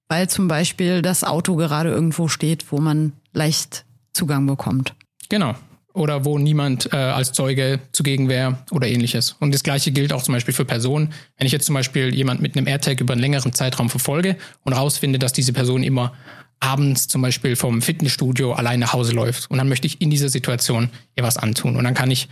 Weil 0.10 0.30
zum 0.30 0.48
Beispiel 0.48 1.02
das 1.02 1.24
Auto 1.24 1.56
gerade 1.56 1.90
irgendwo 1.90 2.28
steht, 2.28 2.72
wo 2.72 2.80
man 2.80 3.14
leicht 3.34 3.86
Zugang 4.14 4.46
bekommt. 4.46 4.94
Genau. 5.30 5.56
Oder 5.94 6.26
wo 6.26 6.38
niemand 6.38 6.94
äh, 6.94 6.96
als 6.96 7.34
Zeuge 7.34 7.80
zugegen 7.92 8.30
wäre 8.30 8.60
oder 8.72 8.88
ähnliches. 8.88 9.36
Und 9.40 9.54
das 9.54 9.64
gleiche 9.64 9.92
gilt 9.92 10.14
auch 10.14 10.22
zum 10.22 10.34
Beispiel 10.34 10.54
für 10.54 10.66
Personen. 10.66 11.14
Wenn 11.38 11.48
ich 11.48 11.54
jetzt 11.54 11.66
zum 11.66 11.74
Beispiel 11.74 12.14
jemand 12.14 12.40
mit 12.42 12.56
einem 12.56 12.68
AirTag 12.68 13.02
über 13.02 13.14
einen 13.14 13.22
längeren 13.22 13.54
Zeitraum 13.54 13.90
verfolge 13.90 14.38
und 14.64 14.74
rausfinde, 14.74 15.18
dass 15.18 15.34
diese 15.34 15.54
Person 15.54 15.84
immer 15.84 16.14
abends 16.60 17.08
zum 17.08 17.22
Beispiel 17.22 17.56
vom 17.56 17.82
Fitnessstudio 17.82 18.54
allein 18.54 18.80
nach 18.80 18.94
Hause 18.94 19.14
läuft. 19.14 19.50
Und 19.50 19.58
dann 19.58 19.70
möchte 19.70 19.88
ich 19.88 20.02
in 20.02 20.10
dieser 20.10 20.30
Situation 20.30 20.90
ihr 21.16 21.24
was 21.24 21.38
antun. 21.38 21.76
Und 21.76 21.84
dann 21.84 21.94
kann 21.94 22.12
ich, 22.12 22.30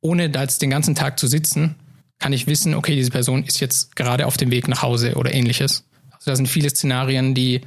ohne 0.00 0.30
da 0.30 0.42
jetzt 0.42 0.62
den 0.62 0.70
ganzen 0.70 0.94
Tag 0.94 1.18
zu 1.18 1.26
sitzen, 1.26 1.76
kann 2.18 2.32
ich 2.32 2.46
wissen, 2.46 2.74
okay, 2.74 2.94
diese 2.94 3.10
Person 3.10 3.44
ist 3.44 3.60
jetzt 3.60 3.96
gerade 3.96 4.26
auf 4.26 4.36
dem 4.36 4.50
Weg 4.50 4.68
nach 4.68 4.82
Hause 4.82 5.14
oder 5.14 5.34
ähnliches. 5.34 5.84
Also 6.22 6.30
da 6.30 6.36
sind 6.36 6.46
viele 6.46 6.70
Szenarien, 6.70 7.34
die, 7.34 7.62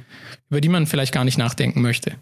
über 0.48 0.62
die 0.62 0.70
man 0.70 0.86
vielleicht 0.86 1.12
gar 1.12 1.24
nicht 1.24 1.36
nachdenken 1.36 1.82
möchte. 1.82 2.12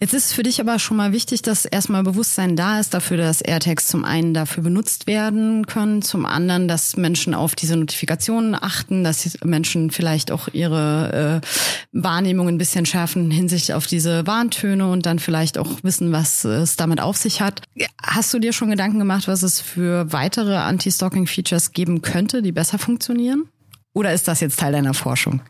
Jetzt 0.00 0.14
ist 0.14 0.32
für 0.32 0.42
dich 0.42 0.60
aber 0.60 0.80
schon 0.80 0.96
mal 0.96 1.12
wichtig, 1.12 1.42
dass 1.42 1.64
erstmal 1.64 2.02
Bewusstsein 2.02 2.56
da 2.56 2.80
ist 2.80 2.92
dafür, 2.92 3.18
dass 3.18 3.40
AirTags 3.40 3.86
zum 3.86 4.04
einen 4.04 4.34
dafür 4.34 4.64
benutzt 4.64 5.06
werden 5.06 5.66
können, 5.66 6.02
zum 6.02 6.26
anderen, 6.26 6.66
dass 6.66 6.96
Menschen 6.96 7.34
auf 7.34 7.54
diese 7.54 7.76
Notifikationen 7.76 8.56
achten, 8.56 9.04
dass 9.04 9.38
Menschen 9.44 9.92
vielleicht 9.92 10.32
auch 10.32 10.48
ihre 10.52 11.42
äh, 11.42 11.46
Wahrnehmung 11.92 12.48
ein 12.48 12.58
bisschen 12.58 12.84
schärfen 12.84 13.30
hinsichtlich 13.30 13.74
auf 13.74 13.86
diese 13.86 14.26
Warntöne 14.26 14.90
und 14.90 15.06
dann 15.06 15.20
vielleicht 15.20 15.56
auch 15.56 15.84
wissen, 15.84 16.10
was 16.10 16.44
es 16.44 16.74
damit 16.76 17.00
auf 17.00 17.16
sich 17.16 17.42
hat. 17.42 17.62
Hast 18.02 18.34
du 18.34 18.40
dir 18.40 18.52
schon 18.52 18.70
Gedanken 18.70 18.98
gemacht, 18.98 19.28
was 19.28 19.44
es 19.44 19.60
für 19.60 20.12
weitere 20.12 20.56
Anti-Stalking-Features 20.56 21.72
geben 21.72 22.02
könnte, 22.02 22.42
die 22.42 22.52
besser 22.52 22.78
funktionieren? 22.78 23.50
Oder 23.92 24.14
ist 24.14 24.28
das 24.28 24.40
jetzt 24.40 24.58
Teil 24.58 24.72
deiner 24.72 24.94
Forschung? 24.94 25.42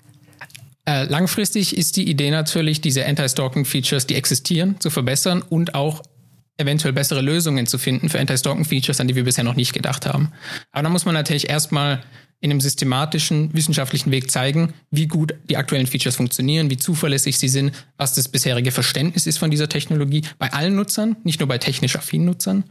Äh, 0.90 1.04
langfristig 1.04 1.76
ist 1.76 1.96
die 1.96 2.10
Idee 2.10 2.32
natürlich, 2.32 2.80
diese 2.80 3.06
Anti-Stalking-Features, 3.06 4.08
die 4.08 4.16
existieren, 4.16 4.80
zu 4.80 4.90
verbessern 4.90 5.40
und 5.40 5.76
auch 5.76 6.02
eventuell 6.56 6.92
bessere 6.92 7.20
Lösungen 7.20 7.68
zu 7.68 7.78
finden 7.78 8.08
für 8.08 8.18
Anti-Stalking-Features, 8.18 8.98
an 9.00 9.06
die 9.06 9.14
wir 9.14 9.22
bisher 9.22 9.44
noch 9.44 9.54
nicht 9.54 9.72
gedacht 9.72 10.04
haben. 10.04 10.32
Aber 10.72 10.82
da 10.82 10.88
muss 10.88 11.04
man 11.04 11.14
natürlich 11.14 11.48
erstmal 11.48 12.02
in 12.40 12.50
einem 12.50 12.60
systematischen, 12.60 13.54
wissenschaftlichen 13.54 14.10
Weg 14.10 14.32
zeigen, 14.32 14.74
wie 14.90 15.06
gut 15.06 15.34
die 15.48 15.58
aktuellen 15.58 15.86
Features 15.86 16.16
funktionieren, 16.16 16.70
wie 16.70 16.76
zuverlässig 16.76 17.38
sie 17.38 17.48
sind, 17.48 17.72
was 17.96 18.14
das 18.14 18.26
bisherige 18.26 18.72
Verständnis 18.72 19.28
ist 19.28 19.38
von 19.38 19.52
dieser 19.52 19.68
Technologie 19.68 20.22
bei 20.38 20.52
allen 20.52 20.74
Nutzern, 20.74 21.16
nicht 21.22 21.38
nur 21.38 21.48
bei 21.48 21.58
technisch 21.58 21.94
affinen 21.94 22.26
Nutzern. 22.26 22.64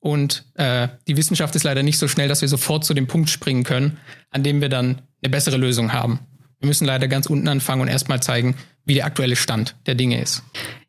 Und 0.00 0.44
äh, 0.54 0.88
die 1.06 1.16
Wissenschaft 1.16 1.54
ist 1.54 1.62
leider 1.62 1.84
nicht 1.84 1.98
so 1.98 2.08
schnell, 2.08 2.26
dass 2.26 2.40
wir 2.40 2.48
sofort 2.48 2.84
zu 2.84 2.94
dem 2.94 3.06
Punkt 3.06 3.30
springen 3.30 3.62
können, 3.62 3.98
an 4.30 4.42
dem 4.42 4.60
wir 4.60 4.70
dann 4.70 5.02
eine 5.22 5.30
bessere 5.30 5.58
Lösung 5.58 5.92
haben. 5.92 6.18
Wir 6.60 6.66
müssen 6.66 6.86
leider 6.86 7.08
ganz 7.08 7.26
unten 7.26 7.48
anfangen 7.48 7.82
und 7.82 7.88
erstmal 7.88 8.22
zeigen, 8.22 8.54
wie 8.84 8.94
der 8.94 9.06
aktuelle 9.06 9.36
Stand 9.36 9.76
der 9.86 9.94
Dinge 9.94 10.20
ist. 10.20 10.42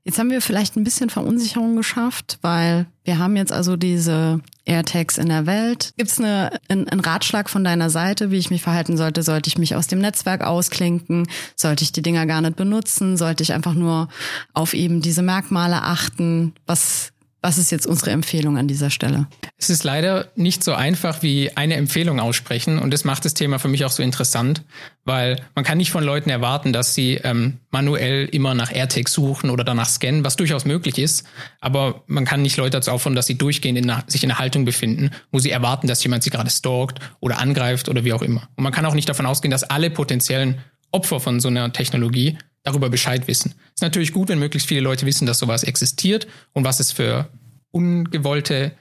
Jetzt 0.04 0.18
haben 0.18 0.32
wir 0.32 0.42
vielleicht 0.42 0.76
ein 0.76 0.84
bisschen 0.84 1.12
Verunsicherung 1.12 1.76
geschafft, 1.76 2.40
weil 2.42 2.88
wir 3.04 3.20
haben 3.20 3.36
jetzt 3.36 3.52
also 3.52 3.78
diese 3.78 4.42
AirTags 4.66 5.20
in 5.20 5.30
der 5.30 5.46
Welt. 5.46 5.94
Gibt 5.96 6.10
es 6.10 6.20
eine, 6.20 6.60
einen, 6.70 6.90
einen 6.90 7.02
Ratschlag 7.02 7.52
von 7.52 7.64
deiner 7.64 7.92
Seite, 7.92 8.32
wie 8.32 8.38
ich 8.38 8.50
mich 8.50 8.64
verhalten 8.64 8.98
sollte? 8.98 9.22
Sollte 9.22 9.48
ich 9.48 9.60
mich 9.60 9.76
aus 9.76 9.86
dem 9.86 10.00
Netzwerk 10.00 10.44
ausklinken? 10.44 11.28
Sollte 11.56 11.84
ich 11.84 11.92
die 11.92 12.02
Dinger 12.02 12.26
gar 12.26 12.42
nicht 12.42 12.56
benutzen? 12.56 13.16
Sollte 13.16 13.44
ich 13.44 13.54
einfach 13.54 13.76
nur 13.76 14.08
auf 14.54 14.74
eben 14.74 15.02
diese 15.02 15.22
Merkmale 15.22 15.84
achten? 15.84 16.54
Was 16.66 17.14
was 17.42 17.58
ist 17.58 17.72
jetzt 17.72 17.88
unsere 17.88 18.12
Empfehlung 18.12 18.58
an 18.58 18.68
dieser 18.68 18.92
Stelle? 18.92 19.28
Es 19.58 19.70
ist 19.72 19.84
leider 19.84 20.28
nicht 20.36 20.64
so 20.64 20.74
einfach 20.74 21.24
wie 21.24 21.56
eine 21.56 21.76
Empfehlung 21.76 22.20
aussprechen 22.20 22.78
und 22.78 22.92
das 22.94 23.04
macht 23.04 23.26
das 23.26 23.34
Thema 23.34 23.58
für 23.58 23.68
mich 23.68 23.84
auch 23.84 23.92
so 23.92 24.04
interessant, 24.04 24.64
weil 25.06 25.42
man 25.56 25.66
kann 25.66 25.80
nicht 25.80 25.92
von 25.92 26.04
Leuten 26.04 26.30
erwarten, 26.30 26.72
dass 26.72 26.94
sie 26.94 27.16
ähm, 27.24 27.58
manuell 27.72 28.28
immer 28.32 28.54
nach 28.54 28.72
AirTags 28.72 29.14
suchen 29.14 29.50
oder 29.50 29.64
danach 29.64 29.90
scannen, 29.90 30.24
was 30.24 30.36
durchaus 30.36 30.66
möglich 30.66 31.00
ist, 31.00 31.26
aber 31.60 32.04
man 32.06 32.26
kann 32.26 32.44
nicht 32.44 32.58
Leute 32.58 32.72
dazu 32.72 32.92
auffordern, 32.92 33.16
dass 33.16 33.28
sie 33.28 33.38
durchgehend 33.38 33.78
in 33.78 33.92
sich 34.08 34.24
in 34.24 34.30
einer 34.30 34.40
Haltung 34.40 34.64
befinden, 34.64 35.10
wo 35.32 35.40
sie 35.40 35.50
erwarten, 35.50 35.88
dass 35.88 36.04
jemand 36.04 36.24
sie 36.24 36.30
gerade 36.30 36.52
stalkt 36.52 37.00
oder 37.20 37.40
angreift 37.40 37.90
oder 37.90 38.06
wie 38.06 38.14
auch 38.14 38.22
immer. 38.22 38.50
Und 38.56 38.64
man 38.64 38.74
kann 38.74 38.86
auch 38.86 38.94
nicht 38.94 39.10
davon 39.10 39.26
ausgehen, 39.26 39.52
dass 39.52 39.64
alle 39.64 39.90
potenziellen 39.90 40.60
Opfer 40.92 41.20
von 41.20 41.40
so 41.40 41.48
einer 41.48 41.72
Technologie 41.74 42.38
darüber 42.64 42.90
Bescheid 42.90 43.28
wissen. 43.28 43.54
Es 43.68 43.76
ist 43.76 43.82
natürlich 43.82 44.14
gut, 44.14 44.30
wenn 44.30 44.40
möglichst 44.40 44.68
viele 44.68 44.82
Leute 44.82 45.06
wissen, 45.06 45.26
dass 45.26 45.40
sowas 45.40 45.64
existiert 45.64 46.28
und 46.54 46.64
was 46.64 46.80
es 46.80 46.92
für 46.92 47.30
ungewollte 47.72 48.74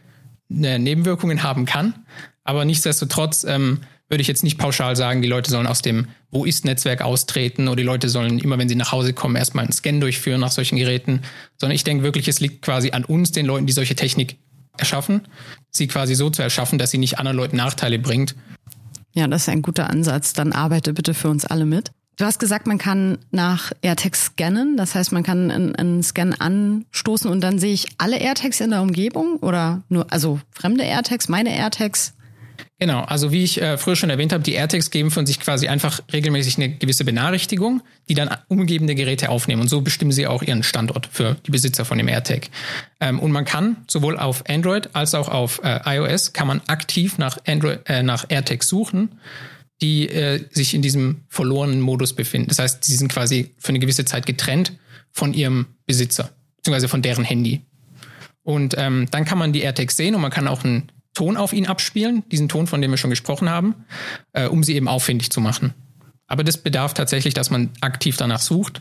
äh, 0.50 0.78
Nebenwirkungen 0.78 1.42
haben 1.42 1.64
kann. 1.64 1.94
Aber 2.44 2.64
nichtsdestotrotz 2.64 3.44
ähm, 3.44 3.80
würde 4.08 4.22
ich 4.22 4.28
jetzt 4.28 4.42
nicht 4.42 4.58
pauschal 4.58 4.96
sagen, 4.96 5.22
die 5.22 5.28
Leute 5.28 5.50
sollen 5.50 5.68
aus 5.68 5.82
dem 5.82 6.08
Wo 6.30 6.44
ist 6.44 6.64
Netzwerk 6.64 7.00
austreten 7.00 7.68
oder 7.68 7.76
die 7.76 7.84
Leute 7.84 8.08
sollen 8.08 8.38
immer, 8.38 8.58
wenn 8.58 8.68
sie 8.68 8.74
nach 8.74 8.92
Hause 8.92 9.12
kommen, 9.12 9.36
erstmal 9.36 9.64
einen 9.64 9.72
Scan 9.72 10.00
durchführen 10.00 10.40
nach 10.40 10.50
solchen 10.50 10.76
Geräten, 10.76 11.22
sondern 11.58 11.76
ich 11.76 11.84
denke 11.84 12.02
wirklich, 12.02 12.26
es 12.26 12.40
liegt 12.40 12.62
quasi 12.62 12.90
an 12.90 13.04
uns, 13.04 13.30
den 13.30 13.46
Leuten, 13.46 13.66
die 13.66 13.72
solche 13.72 13.94
Technik 13.94 14.36
erschaffen, 14.76 15.28
sie 15.70 15.86
quasi 15.86 16.14
so 16.14 16.28
zu 16.30 16.42
erschaffen, 16.42 16.78
dass 16.78 16.90
sie 16.90 16.98
nicht 16.98 17.18
anderen 17.18 17.36
Leuten 17.36 17.56
Nachteile 17.56 17.98
bringt. 17.98 18.34
Ja, 19.12 19.26
das 19.28 19.42
ist 19.42 19.48
ein 19.48 19.62
guter 19.62 19.90
Ansatz. 19.90 20.32
Dann 20.32 20.52
arbeite 20.52 20.92
bitte 20.92 21.14
für 21.14 21.30
uns 21.30 21.44
alle 21.44 21.66
mit. 21.66 21.92
Du 22.20 22.26
hast 22.26 22.38
gesagt, 22.38 22.66
man 22.66 22.76
kann 22.76 23.16
nach 23.30 23.72
AirTags 23.80 24.26
scannen. 24.26 24.76
Das 24.76 24.94
heißt, 24.94 25.10
man 25.10 25.22
kann 25.22 25.50
einen, 25.50 25.74
einen 25.74 26.02
Scan 26.02 26.34
anstoßen 26.38 27.30
und 27.30 27.40
dann 27.40 27.58
sehe 27.58 27.72
ich 27.72 27.86
alle 27.96 28.18
AirTags 28.18 28.60
in 28.60 28.72
der 28.72 28.82
Umgebung 28.82 29.38
oder 29.38 29.82
nur, 29.88 30.12
also 30.12 30.38
fremde 30.52 30.84
AirTags, 30.84 31.30
meine 31.30 31.56
AirTags. 31.56 32.12
Genau, 32.78 33.00
also 33.04 33.32
wie 33.32 33.42
ich 33.42 33.62
äh, 33.62 33.78
früher 33.78 33.96
schon 33.96 34.10
erwähnt 34.10 34.34
habe, 34.34 34.42
die 34.42 34.52
AirTags 34.52 34.90
geben 34.90 35.10
von 35.10 35.24
sich 35.24 35.40
quasi 35.40 35.68
einfach 35.68 36.02
regelmäßig 36.12 36.58
eine 36.58 36.68
gewisse 36.68 37.06
Benachrichtigung, 37.06 37.80
die 38.10 38.14
dann 38.14 38.28
umgebende 38.48 38.94
Geräte 38.94 39.30
aufnehmen. 39.30 39.62
Und 39.62 39.68
so 39.68 39.80
bestimmen 39.80 40.12
sie 40.12 40.26
auch 40.26 40.42
ihren 40.42 40.62
Standort 40.62 41.08
für 41.10 41.36
die 41.46 41.50
Besitzer 41.50 41.86
von 41.86 41.96
dem 41.96 42.08
AirTag. 42.08 42.48
Ähm, 43.00 43.18
und 43.18 43.32
man 43.32 43.46
kann 43.46 43.78
sowohl 43.86 44.18
auf 44.18 44.44
Android 44.46 44.90
als 44.94 45.14
auch 45.14 45.30
auf 45.30 45.62
äh, 45.64 45.96
iOS 45.96 46.34
kann 46.34 46.48
man 46.48 46.60
aktiv 46.66 47.16
nach, 47.16 47.38
Android, 47.46 47.80
äh, 47.86 48.02
nach 48.02 48.26
AirTags 48.28 48.68
suchen 48.68 49.08
die 49.82 50.08
äh, 50.08 50.44
sich 50.50 50.74
in 50.74 50.82
diesem 50.82 51.22
verlorenen 51.28 51.80
Modus 51.80 52.12
befinden. 52.12 52.48
Das 52.48 52.58
heißt, 52.58 52.84
sie 52.84 52.96
sind 52.96 53.10
quasi 53.10 53.50
für 53.58 53.70
eine 53.70 53.78
gewisse 53.78 54.04
Zeit 54.04 54.26
getrennt 54.26 54.72
von 55.10 55.32
ihrem 55.34 55.66
Besitzer, 55.86 56.30
beziehungsweise 56.56 56.88
von 56.88 57.02
deren 57.02 57.24
Handy. 57.24 57.62
Und 58.42 58.74
ähm, 58.78 59.06
dann 59.10 59.24
kann 59.24 59.38
man 59.38 59.52
die 59.52 59.60
AirTags 59.60 59.96
sehen 59.96 60.14
und 60.14 60.20
man 60.20 60.30
kann 60.30 60.48
auch 60.48 60.64
einen 60.64 60.90
Ton 61.14 61.36
auf 61.36 61.52
ihn 61.52 61.66
abspielen, 61.66 62.22
diesen 62.30 62.48
Ton, 62.48 62.66
von 62.66 62.80
dem 62.80 62.90
wir 62.90 62.98
schon 62.98 63.10
gesprochen 63.10 63.50
haben, 63.50 63.74
äh, 64.32 64.46
um 64.46 64.62
sie 64.62 64.74
eben 64.74 64.88
auffindig 64.88 65.30
zu 65.30 65.40
machen. 65.40 65.74
Aber 66.26 66.44
das 66.44 66.58
bedarf 66.58 66.94
tatsächlich, 66.94 67.34
dass 67.34 67.50
man 67.50 67.70
aktiv 67.80 68.16
danach 68.16 68.40
sucht. 68.40 68.80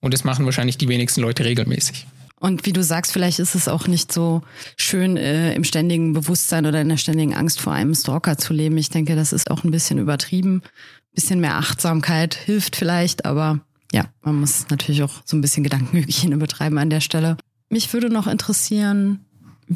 Und 0.00 0.12
das 0.12 0.24
machen 0.24 0.44
wahrscheinlich 0.44 0.76
die 0.76 0.88
wenigsten 0.88 1.22
Leute 1.22 1.44
regelmäßig. 1.44 2.06
Und 2.42 2.66
wie 2.66 2.72
du 2.72 2.82
sagst, 2.82 3.12
vielleicht 3.12 3.38
ist 3.38 3.54
es 3.54 3.68
auch 3.68 3.86
nicht 3.86 4.10
so 4.10 4.42
schön, 4.76 5.16
äh, 5.16 5.54
im 5.54 5.62
ständigen 5.62 6.12
Bewusstsein 6.12 6.66
oder 6.66 6.80
in 6.80 6.88
der 6.88 6.96
ständigen 6.96 7.36
Angst 7.36 7.60
vor 7.60 7.72
einem 7.72 7.94
Stalker 7.94 8.36
zu 8.36 8.52
leben. 8.52 8.76
Ich 8.78 8.90
denke, 8.90 9.14
das 9.14 9.32
ist 9.32 9.48
auch 9.48 9.62
ein 9.62 9.70
bisschen 9.70 10.00
übertrieben. 10.00 10.60
Ein 10.64 11.14
bisschen 11.14 11.40
mehr 11.40 11.54
Achtsamkeit 11.54 12.34
hilft 12.34 12.74
vielleicht, 12.74 13.26
aber 13.26 13.60
ja, 13.92 14.06
man 14.22 14.40
muss 14.40 14.66
natürlich 14.70 15.04
auch 15.04 15.22
so 15.24 15.36
ein 15.36 15.40
bisschen 15.40 15.62
Gedankenhygiene 15.62 16.36
betreiben 16.38 16.78
an 16.78 16.90
der 16.90 17.00
Stelle. 17.00 17.36
Mich 17.68 17.92
würde 17.92 18.10
noch 18.10 18.26
interessieren, 18.26 19.24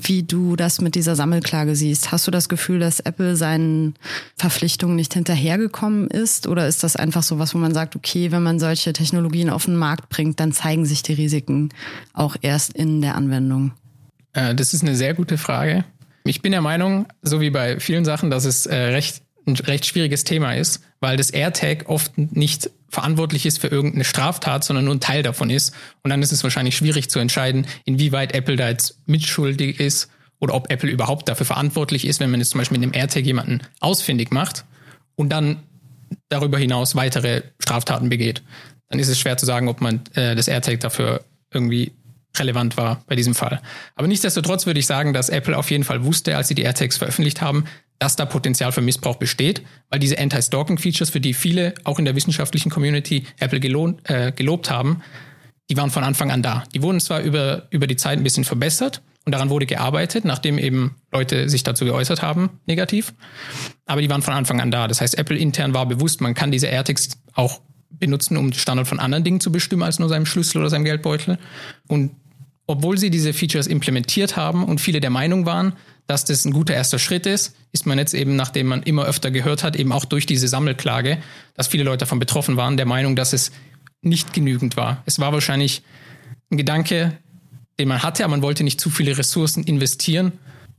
wie 0.03 0.23
du 0.23 0.57
das 0.57 0.81
mit 0.81 0.95
dieser 0.95 1.17
Sammelklage 1.17 1.75
siehst. 1.75 2.13
Hast 2.13 2.27
du 2.27 2.31
das 2.31 2.49
Gefühl, 2.49 2.79
dass 2.79 3.01
Apple 3.01 3.37
seinen 3.37 3.95
Verpflichtungen 4.37 4.97
nicht 4.97 5.15
hinterhergekommen 5.15 6.09
ist? 6.09 6.47
Oder 6.47 6.67
ist 6.67 6.83
das 6.83 6.97
einfach 6.97 7.23
so 7.23 7.39
was, 7.39 7.55
wo 7.55 7.59
man 7.59 7.75
sagt, 7.75 7.97
okay, 7.97 8.33
wenn 8.33 8.43
man 8.43 8.59
solche 8.59 8.93
Technologien 8.93 9.51
auf 9.51 9.65
den 9.65 9.77
Markt 9.77 10.09
bringt, 10.09 10.41
dann 10.41 10.53
zeigen 10.53 10.87
sich 10.87 11.03
die 11.03 11.15
Risiken 11.15 11.71
auch 12.13 12.37
erst 12.41 12.73
in 12.75 13.01
der 13.01 13.15
Anwendung? 13.15 13.73
Äh, 14.33 14.55
das 14.55 14.75
ist 14.75 14.83
eine 14.83 14.97
sehr 14.97 15.15
gute 15.15 15.39
Frage. 15.39 15.85
Ich 16.25 16.43
bin 16.43 16.53
der 16.53 16.63
Meinung, 16.63 17.07
so 17.23 17.41
wie 17.41 17.51
bei 17.51 17.79
vielen 17.81 18.05
Sachen, 18.05 18.31
dass 18.31 18.45
es 18.45 18.67
äh, 18.67 18.75
recht, 18.75 19.23
ein 19.47 19.55
recht 19.57 19.87
schwieriges 19.87 20.25
Thema 20.25 20.55
ist, 20.55 20.83
weil 21.07 21.17
das 21.17 21.31
AirTag 21.31 21.89
oft 21.89 22.19
nicht 22.19 22.69
verantwortlich 22.89 23.47
ist 23.47 23.61
für 23.61 23.69
irgendeine 23.69 24.03
Straftat, 24.03 24.65
sondern 24.65 24.87
nur 24.87 24.95
ein 24.97 25.01
Teil 25.01 25.23
davon 25.23 25.51
ist. 25.51 25.73
Und 26.03 26.11
dann 26.11 26.21
ist 26.21 26.33
es 26.33 26.43
wahrscheinlich 26.43 26.77
schwierig 26.77 27.11
zu 27.11 27.21
entscheiden, 27.21 27.65
inwieweit 27.85 28.35
Apple 28.35 28.57
da 28.57 28.69
jetzt 28.69 28.99
mitschuldig 29.07 29.79
ist 29.79 30.11
oder 30.41 30.55
ob 30.55 30.69
Apple 30.69 30.91
überhaupt 30.91 31.29
dafür 31.29 31.47
verantwortlich 31.47 32.09
ist, 32.09 32.19
wenn 32.19 32.33
man 32.33 32.41
jetzt 32.41 32.51
zum 32.51 32.59
Beispiel 32.59 32.77
mit 32.79 32.91
dem 32.91 32.93
AirTag 32.93 33.25
jemanden 33.25 33.61
ausfindig 33.79 34.33
macht 34.33 34.65
und 35.15 35.29
dann 35.29 35.63
darüber 36.29 36.59
hinaus 36.59 36.97
weitere 36.97 37.43
Straftaten 37.61 38.09
begeht. 38.09 38.43
Dann 38.89 38.99
ist 38.99 39.07
es 39.07 39.21
schwer 39.21 39.37
zu 39.37 39.47
sagen, 39.47 39.69
ob 39.69 39.81
man 39.81 40.01
äh, 40.15 40.35
das 40.35 40.49
AirTag 40.49 40.81
dafür 40.81 41.25
irgendwie 41.55 41.93
relevant 42.37 42.77
war 42.77 43.05
bei 43.07 43.15
diesem 43.15 43.37
Fall. 43.37 43.63
Aber 43.95 44.09
nichtsdestotrotz 44.09 44.67
würde 44.67 44.81
ich 44.81 44.89
sagen, 44.89 45.13
dass 45.13 45.29
Apple 45.29 45.57
auf 45.57 45.71
jeden 45.71 45.85
Fall 45.85 46.03
wusste, 46.03 46.37
als 46.37 46.49
sie 46.49 46.57
die 46.57 46.63
AirTags 46.63 46.97
veröffentlicht 46.97 47.41
haben, 47.43 47.67
dass 47.99 48.17
da 48.17 48.27
Potenzial 48.27 48.73
für 48.73 48.83
Missbrauch 48.83 49.17
besteht, 49.17 49.63
weil 49.91 49.99
diese 49.99 50.19
Anti-Stalking-Features, 50.19 51.11
für 51.11 51.21
die 51.21 51.35
viele 51.35 51.75
auch 51.85 51.99
in 51.99 52.05
der 52.05 52.15
wissenschaftlichen 52.15 52.71
Community 52.71 53.25
Apple 53.39 53.61
gelohnt, 53.61 54.09
äh, 54.09 54.33
gelobt 54.33 54.71
haben, 54.71 55.03
die 55.71 55.77
waren 55.77 55.91
von 55.91 56.05
Anfang 56.05 56.31
an 56.31 56.43
da. 56.43 56.65
Die 56.75 56.83
wurden 56.83 57.01
zwar 57.01 57.21
über, 57.21 57.67
über 57.71 57.87
die 57.87 57.97
Zeit 57.97 58.19
ein 58.19 58.23
bisschen 58.23 58.45
verbessert 58.45 59.03
und 59.25 59.33
daran 59.33 59.51
wurde 59.51 59.67
gearbeitet, 59.67 60.25
nachdem 60.25 60.59
eben 60.59 60.97
Leute 61.11 61.49
sich 61.49 61.65
dazu 61.65 61.85
geäußert 61.85 62.23
haben, 62.23 62.51
negativ, 62.67 63.15
aber 63.87 64.01
die 64.01 64.11
waren 64.11 64.23
von 64.23 64.35
Anfang 64.35 64.61
an 64.61 64.71
da. 64.71 64.87
Das 64.87 65.01
heißt, 65.01 65.19
Apple 65.19 65.37
intern 65.37 65.75
war 65.75 65.87
bewusst, 65.87 66.21
man 66.21 66.35
kann 66.35 66.53
diese 66.53 66.69
AirTags 66.69 67.19
auch 67.35 67.61
benutzen, 67.91 68.37
um 68.37 68.51
den 68.51 68.59
Standort 68.59 68.89
von 68.89 69.01
anderen 69.01 69.25
Dingen 69.25 69.41
zu 69.41 69.51
bestimmen 69.51 69.83
als 69.83 69.99
nur 69.99 70.09
seinem 70.09 70.27
Schlüssel 70.27 70.59
oder 70.59 70.71
seinem 70.71 70.85
Geldbeutel. 70.85 71.39
Und 71.89 72.13
obwohl 72.67 72.99
sie 72.99 73.11
diese 73.11 73.33
Features 73.33 73.67
implementiert 73.67 74.37
haben 74.37 74.65
und 74.65 74.81
viele 74.81 75.01
der 75.01 75.11
Meinung 75.11 75.47
waren, 75.47 75.75
dass 76.07 76.25
das 76.25 76.45
ein 76.45 76.53
guter 76.53 76.75
erster 76.75 76.99
Schritt 76.99 77.27
ist, 77.27 77.55
ist 77.73 77.87
man 77.87 77.99
jetzt 77.99 78.15
eben, 78.15 78.37
nachdem 78.37 78.67
man 78.67 78.83
immer 78.83 79.05
öfter 79.05 79.31
gehört 79.31 79.63
hat, 79.63 79.77
eben 79.77 79.93
auch 79.93 80.05
durch 80.05 80.27
diese 80.27 80.49
Sammelklage, 80.49 81.19
dass 81.55 81.69
viele 81.69 81.85
Leute 81.85 81.99
davon 81.99 82.19
betroffen 82.19 82.57
waren, 82.57 82.77
der 82.77 82.87
Meinung, 82.87 83.17
dass 83.17 83.33
es 83.33 83.51
nicht 84.03 84.33
genügend 84.33 84.77
war. 84.77 85.03
Es 85.07 85.19
war 85.19 85.33
wahrscheinlich 85.33 85.83
ein 86.51 86.57
Gedanke, 86.57 87.19
den 87.79 87.89
man 87.89 88.03
hatte, 88.03 88.25
aber 88.25 88.33
man 88.33 88.43
wollte 88.43 88.65
nicht 88.65 88.81
zu 88.81 88.91
viele 88.91 89.19
Ressourcen 89.19 89.65
investieren, 89.65 90.33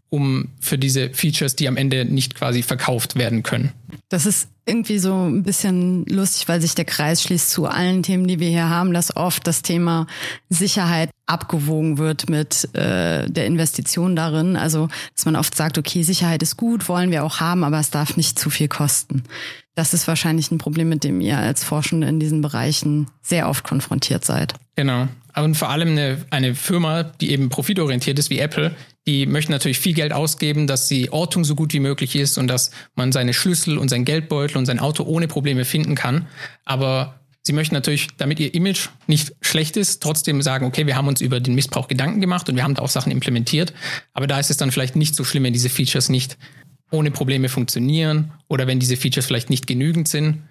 um 0.10 0.50
für 0.62 0.78
diese 0.78 1.10
Features, 1.10 1.56
die 1.56 1.67
am 1.67 1.76
Ende 1.76 2.06
nicht 2.06 2.36
quasi 2.36 2.63
verkauft 2.63 3.17
werden 3.17 3.43
können. 3.43 3.73
Das 4.10 4.26
ist 4.26 4.47
irgendwie 4.65 5.00
so 5.00 5.13
ein 5.13 5.43
bisschen 5.43 6.06
lustig, 6.06 6.47
weil 6.47 6.62
sich 6.62 6.76
der 6.76 6.86
Kreis 6.86 7.21
schließt 7.23 7.50
zu 7.50 7.65
allen 7.65 8.04
Themen, 8.04 8.28
die 8.28 8.39
wir 8.39 8.50
hier 8.50 8.69
haben, 8.69 8.93
dass 8.93 9.15
oft 9.15 9.45
das 9.45 9.62
Thema 9.62 10.08
Sicherheit 10.50 11.10
abgewogen 11.28 11.98
wird 11.98 12.30
mit 12.30 12.74
äh, 12.74 13.30
der 13.30 13.46
Investition 13.46 14.16
darin. 14.16 14.56
Also, 14.56 14.88
dass 15.13 15.26
man 15.26 15.36
oft 15.36 15.56
sagt, 15.56 15.78
okay, 15.78 16.02
Sicherheit 16.02 16.42
ist 16.42 16.58
gut, 16.58 16.90
wollen 16.90 17.12
wir 17.12 17.24
auch 17.24 17.40
haben, 17.40 17.63
aber 17.63 17.80
es 17.80 17.92
darf 17.92 18.18
nicht 18.18 18.40
zu 18.40 18.50
viel 18.50 18.68
kosten. 18.68 19.24
Das 19.76 19.94
ist 19.94 20.08
wahrscheinlich 20.08 20.50
ein 20.50 20.58
Problem, 20.58 20.90
mit 20.90 21.04
dem 21.04 21.22
ihr 21.22 21.38
als 21.38 21.63
Forschende 21.63 22.08
in 22.08 22.20
diesen 22.20 22.42
Bereichen 22.42 23.08
sehr 23.22 23.48
oft 23.48 23.63
konfrontiert 23.63 24.26
seid. 24.26 24.54
Genau. 24.76 25.08
Und 25.36 25.56
vor 25.56 25.70
allem 25.70 25.90
eine, 25.90 26.26
eine 26.32 26.56
Firma, 26.56 27.04
die 27.04 27.30
eben 27.30 27.50
profitorientiert 27.50 28.18
ist 28.18 28.32
wie 28.32 28.40
Apple, 28.40 28.76
die 29.06 29.26
möchten 29.26 29.52
natürlich 29.52 29.80
viel 29.80 29.94
Geld 29.94 30.13
ausgeben, 30.13 30.66
dass 30.66 30.88
die 30.88 31.12
Ortung 31.12 31.44
so 31.46 31.54
gut 31.54 31.74
wie 31.74 31.80
möglich 31.80 32.16
ist 32.16 32.38
und 32.38 32.48
dass 32.48 32.72
man 32.96 33.12
seine 33.12 33.34
Schlüssel 33.34 33.78
und 33.78 33.90
sein 33.90 34.04
Geldbeutel 34.04 34.58
und 34.58 34.66
sein 34.66 34.80
Auto 34.80 35.04
ohne 35.04 35.28
Probleme 35.28 35.63
finden 35.63 35.94
kann. 35.94 36.28
Aber 36.66 37.20
sie 37.48 37.54
möchten 37.54 37.74
natürlich, 37.74 38.10
damit 38.18 38.40
ihr 38.40 38.54
Image 38.54 38.90
nicht 39.08 39.34
schlecht 39.42 39.78
ist, 39.78 40.04
trotzdem 40.04 40.42
sagen, 40.42 40.66
okay, 40.66 40.86
wir 40.86 40.96
haben 40.96 41.08
uns 41.08 41.22
über 41.22 41.40
den 41.40 41.56
Missbrauch 41.56 41.88
Gedanken 41.88 42.22
gemacht 42.22 42.48
und 42.48 42.56
wir 42.56 42.64
haben 42.64 42.76
da 42.76 42.84
auch 42.84 42.90
Sachen 42.90 43.12
implementiert. 43.12 43.74
Aber 44.14 44.28
da 44.28 44.40
ist 44.40 44.52
es 44.52 44.58
dann 44.58 44.72
vielleicht 44.72 44.96
nicht 44.96 45.16
so 45.16 45.24
schlimm, 45.24 45.44
wenn 45.44 45.54
diese 45.54 45.70
Features 45.70 46.10
nicht 46.10 46.38
ohne 46.92 47.10
Probleme 47.10 47.50
funktionieren 47.50 48.32
oder 48.48 48.68
wenn 48.68 48.80
diese 48.80 48.98
Features 48.98 49.26
vielleicht 49.26 49.50
nicht 49.50 49.66
genügend 49.66 50.08
sind. 50.08 50.44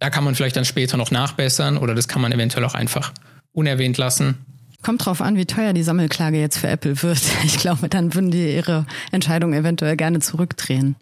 Da 0.00 0.10
kann 0.10 0.24
man 0.24 0.34
vielleicht 0.34 0.56
dann 0.56 0.64
später 0.64 0.96
noch 0.96 1.10
nachbessern 1.10 1.76
oder 1.76 1.94
das 1.94 2.08
kann 2.08 2.22
man 2.22 2.32
eventuell 2.32 2.64
auch 2.64 2.74
einfach 2.74 3.12
unerwähnt 3.52 3.96
lassen. 3.98 4.44
Kommt 4.82 5.04
drauf 5.04 5.20
an, 5.20 5.36
wie 5.36 5.46
teuer 5.46 5.72
die 5.72 5.82
Sammelklage 5.82 6.38
jetzt 6.38 6.58
für 6.58 6.68
Apple 6.68 7.02
wird. 7.02 7.20
Ich 7.44 7.58
glaube, 7.58 7.88
dann 7.88 8.14
würden 8.14 8.30
die 8.30 8.54
ihre 8.54 8.86
Entscheidung 9.12 9.52
eventuell 9.52 9.96
gerne 9.96 10.20
zurückdrehen. 10.20 10.96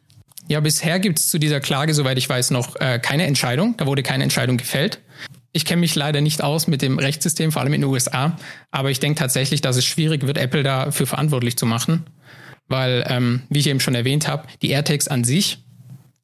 Ja, 0.48 0.60
bisher 0.60 1.00
gibt 1.00 1.18
es 1.18 1.28
zu 1.28 1.38
dieser 1.38 1.60
Klage, 1.60 1.92
soweit 1.92 2.18
ich 2.18 2.28
weiß, 2.28 2.52
noch 2.52 2.76
äh, 2.76 2.98
keine 3.00 3.26
Entscheidung. 3.26 3.76
Da 3.76 3.86
wurde 3.86 4.02
keine 4.02 4.22
Entscheidung 4.22 4.56
gefällt. 4.56 5.00
Ich 5.56 5.64
kenne 5.64 5.80
mich 5.80 5.94
leider 5.94 6.20
nicht 6.20 6.42
aus 6.42 6.66
mit 6.66 6.82
dem 6.82 6.98
Rechtssystem, 6.98 7.50
vor 7.50 7.62
allem 7.62 7.72
in 7.72 7.80
den 7.80 7.88
USA, 7.88 8.36
aber 8.70 8.90
ich 8.90 9.00
denke 9.00 9.18
tatsächlich, 9.18 9.62
dass 9.62 9.78
es 9.78 9.86
schwierig 9.86 10.26
wird, 10.26 10.36
Apple 10.36 10.62
dafür 10.62 11.06
verantwortlich 11.06 11.56
zu 11.56 11.64
machen, 11.64 12.04
weil, 12.68 13.06
ähm, 13.08 13.42
wie 13.48 13.60
ich 13.60 13.66
eben 13.66 13.80
schon 13.80 13.94
erwähnt 13.94 14.28
habe, 14.28 14.46
die 14.60 14.68
AirTags 14.68 15.08
an 15.08 15.24
sich 15.24 15.64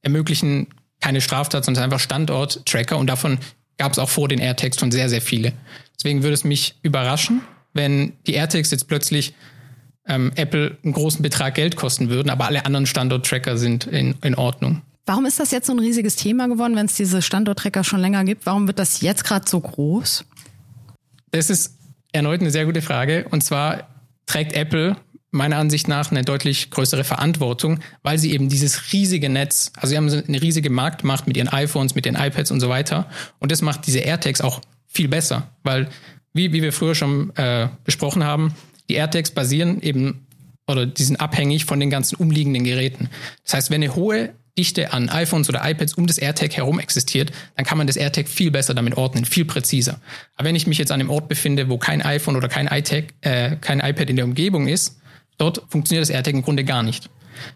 ermöglichen 0.03 0.66
keine 1.01 1.23
Straftat, 1.23 1.64
sondern 1.64 1.85
einfach 1.85 1.99
Standort-Tracker 1.99 2.99
und 2.99 3.07
davon 3.07 3.38
gab 3.79 3.92
es 3.92 3.99
auch 3.99 4.11
vor 4.11 4.29
den 4.29 4.38
AirTags 4.38 4.79
schon 4.79 4.92
sehr, 4.92 5.09
sehr 5.09 5.23
viele. 5.23 5.55
Deswegen 5.97 6.23
würde 6.23 6.35
es 6.35 6.45
mich 6.45 6.75
überraschen, 6.83 7.40
wenn 7.73 8.12
die 8.27 8.35
AirTags 8.35 8.71
jetzt 8.71 8.87
plötzlich 8.87 9.33
ähm, 10.07 10.33
Apple 10.35 10.77
einen 10.85 10.92
großen 10.92 11.23
Betrag 11.23 11.55
Geld 11.55 11.77
kosten 11.77 12.11
würden, 12.11 12.29
aber 12.29 12.49
alle 12.49 12.66
anderen 12.66 12.85
Standort-Tracker 12.85 13.57
sind 13.57 13.87
in, 13.87 14.14
in 14.23 14.35
Ordnung. 14.35 14.83
Warum 15.05 15.27
ist 15.27 15.41
das 15.41 15.51
jetzt 15.51 15.67
so 15.67 15.73
ein 15.73 15.81
riesiges 15.81 16.17
Thema 16.17 16.47
geworden, 16.49 16.77
wenn 16.77 16.87
es 16.87 16.95
diese 16.95 17.23
Standort-Tracker 17.23 17.83
schon 17.83 18.01
länger 18.01 18.25
gibt? 18.25 18.47
Warum 18.47 18.67
wird 18.67 18.79
das 18.79 19.01
jetzt 19.01 19.25
gerade 19.25 19.49
so 19.49 19.61
groß? 19.61 20.25
Das 21.33 21.51
ist 21.51 21.77
erneut 22.12 22.41
eine 22.41 22.51
sehr 22.51 22.67
gute 22.67 22.83
Frage. 22.83 23.27
Und 23.31 23.43
zwar 23.43 23.88
trägt 24.27 24.53
Apple 24.53 24.97
meiner 25.33 25.57
Ansicht 25.57 25.88
nach 25.88 26.11
eine 26.11 26.23
deutlich 26.23 26.71
größere 26.71 27.05
Verantwortung, 27.05 27.81
weil 28.03 28.19
sie 28.19 28.33
eben 28.33 28.51
dieses 28.51 28.93
riesige 28.93 29.31
Netz, 29.31 29.73
also 29.77 29.88
sie 29.88 29.97
haben 29.97 30.09
eine 30.11 30.43
riesige 30.43 30.69
Marktmacht 30.69 31.27
mit 31.27 31.37
ihren 31.38 31.49
iPhones, 31.49 31.95
mit 31.95 32.05
den 32.05 32.15
iPads 32.15 32.51
und 32.51 32.61
so 32.61 32.69
weiter. 32.69 33.09
Und 33.38 33.51
das 33.51 33.62
macht 33.62 33.87
diese 33.87 34.01
AirTags 34.01 34.43
auch 34.43 34.61
viel 34.87 35.09
besser, 35.09 35.49
weil 35.62 35.88
wie, 36.35 36.53
wie 36.53 36.62
wir 36.62 36.73
früher 36.73 36.95
schon 36.95 37.35
äh, 37.37 37.69
besprochen 37.85 38.25
haben, 38.25 38.55
die 38.88 38.95
AirTags 38.95 39.31
basieren 39.31 39.81
eben 39.81 40.27
oder 40.67 40.87
die 40.87 41.03
sind 41.03 41.21
abhängig 41.21 41.65
von 41.65 41.81
den 41.81 41.91
ganzen 41.91 42.17
umliegenden 42.17 42.65
Geräten. 42.65 43.09
Das 43.45 43.55
heißt, 43.55 43.71
wenn 43.71 43.83
eine 43.83 43.95
hohe 43.95 44.35
Dichte 44.59 44.93
an 44.93 45.09
iPhones 45.09 45.49
oder 45.49 45.62
iPads 45.65 45.95
um 45.95 46.07
das 46.07 46.19
AirTag 46.19 46.55
herum 46.57 46.79
existiert, 46.79 47.33
dann 47.57 47.65
kann 47.65 47.79
man 47.79 47.87
das 47.87 47.97
AirTag 47.97 48.29
viel 48.29 48.51
besser 48.51 48.75
damit 48.75 48.97
ordnen, 48.97 49.25
viel 49.25 49.47
präziser. 49.47 50.01
Aber 50.37 50.49
wenn 50.49 50.57
ich 50.57 50.67
mich 50.67 50.79
jetzt 50.79 50.93
an 50.93 51.01
einem 51.01 51.11
Ort 51.11 51.29
befinde, 51.29 51.69
wo 51.69 51.79
kein 51.79 52.03
iPhone 52.03 52.37
oder 52.37 52.49
kein 52.49 52.67
iTag, 52.67 53.05
äh, 53.23 53.57
kein 53.57 53.81
iPad 53.81 54.11
in 54.11 54.17
der 54.17 54.27
Umgebung 54.27 54.69
ist, 54.69 54.99
dort 55.38 55.62
funktioniert 55.69 56.03
das 56.03 56.11
AirTag 56.11 56.35
im 56.35 56.43
Grunde 56.43 56.65
gar 56.65 56.83
nicht. 56.83 57.09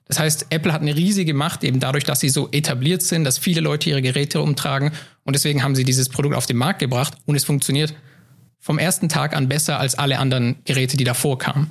Das 0.09 0.19
heißt, 0.19 0.47
Apple 0.51 0.73
hat 0.73 0.81
eine 0.81 0.97
riesige 0.97 1.35
Macht 1.35 1.63
eben 1.65 1.81
dadurch, 1.81 2.05
dass 2.05 2.21
sie 2.21 2.31
so 2.31 2.49
etabliert 2.51 3.03
sind, 3.03 3.25
dass 3.25 3.39
viele 3.39 3.61
Leute 3.61 3.91
ihre 3.91 4.01
Geräte 4.01 4.41
umtragen 4.41 4.93
und 5.25 5.35
deswegen 5.37 5.63
haben 5.63 5.75
sie 5.75 5.85
dieses 5.85 6.09
Produkt 6.09 6.35
auf 6.35 6.47
den 6.47 6.57
Markt 6.57 6.79
gebracht 6.79 7.15
und 7.27 7.37
es 7.37 7.45
funktioniert 7.45 7.95
vom 8.59 8.79
ersten 8.79 9.09
Tag 9.09 9.37
an 9.37 9.49
besser 9.49 9.79
als 9.79 9.97
alle 9.97 10.19
anderen 10.19 10.57
Geräte, 10.65 10.97
die 10.97 11.05
davor 11.05 11.39
kamen. 11.39 11.71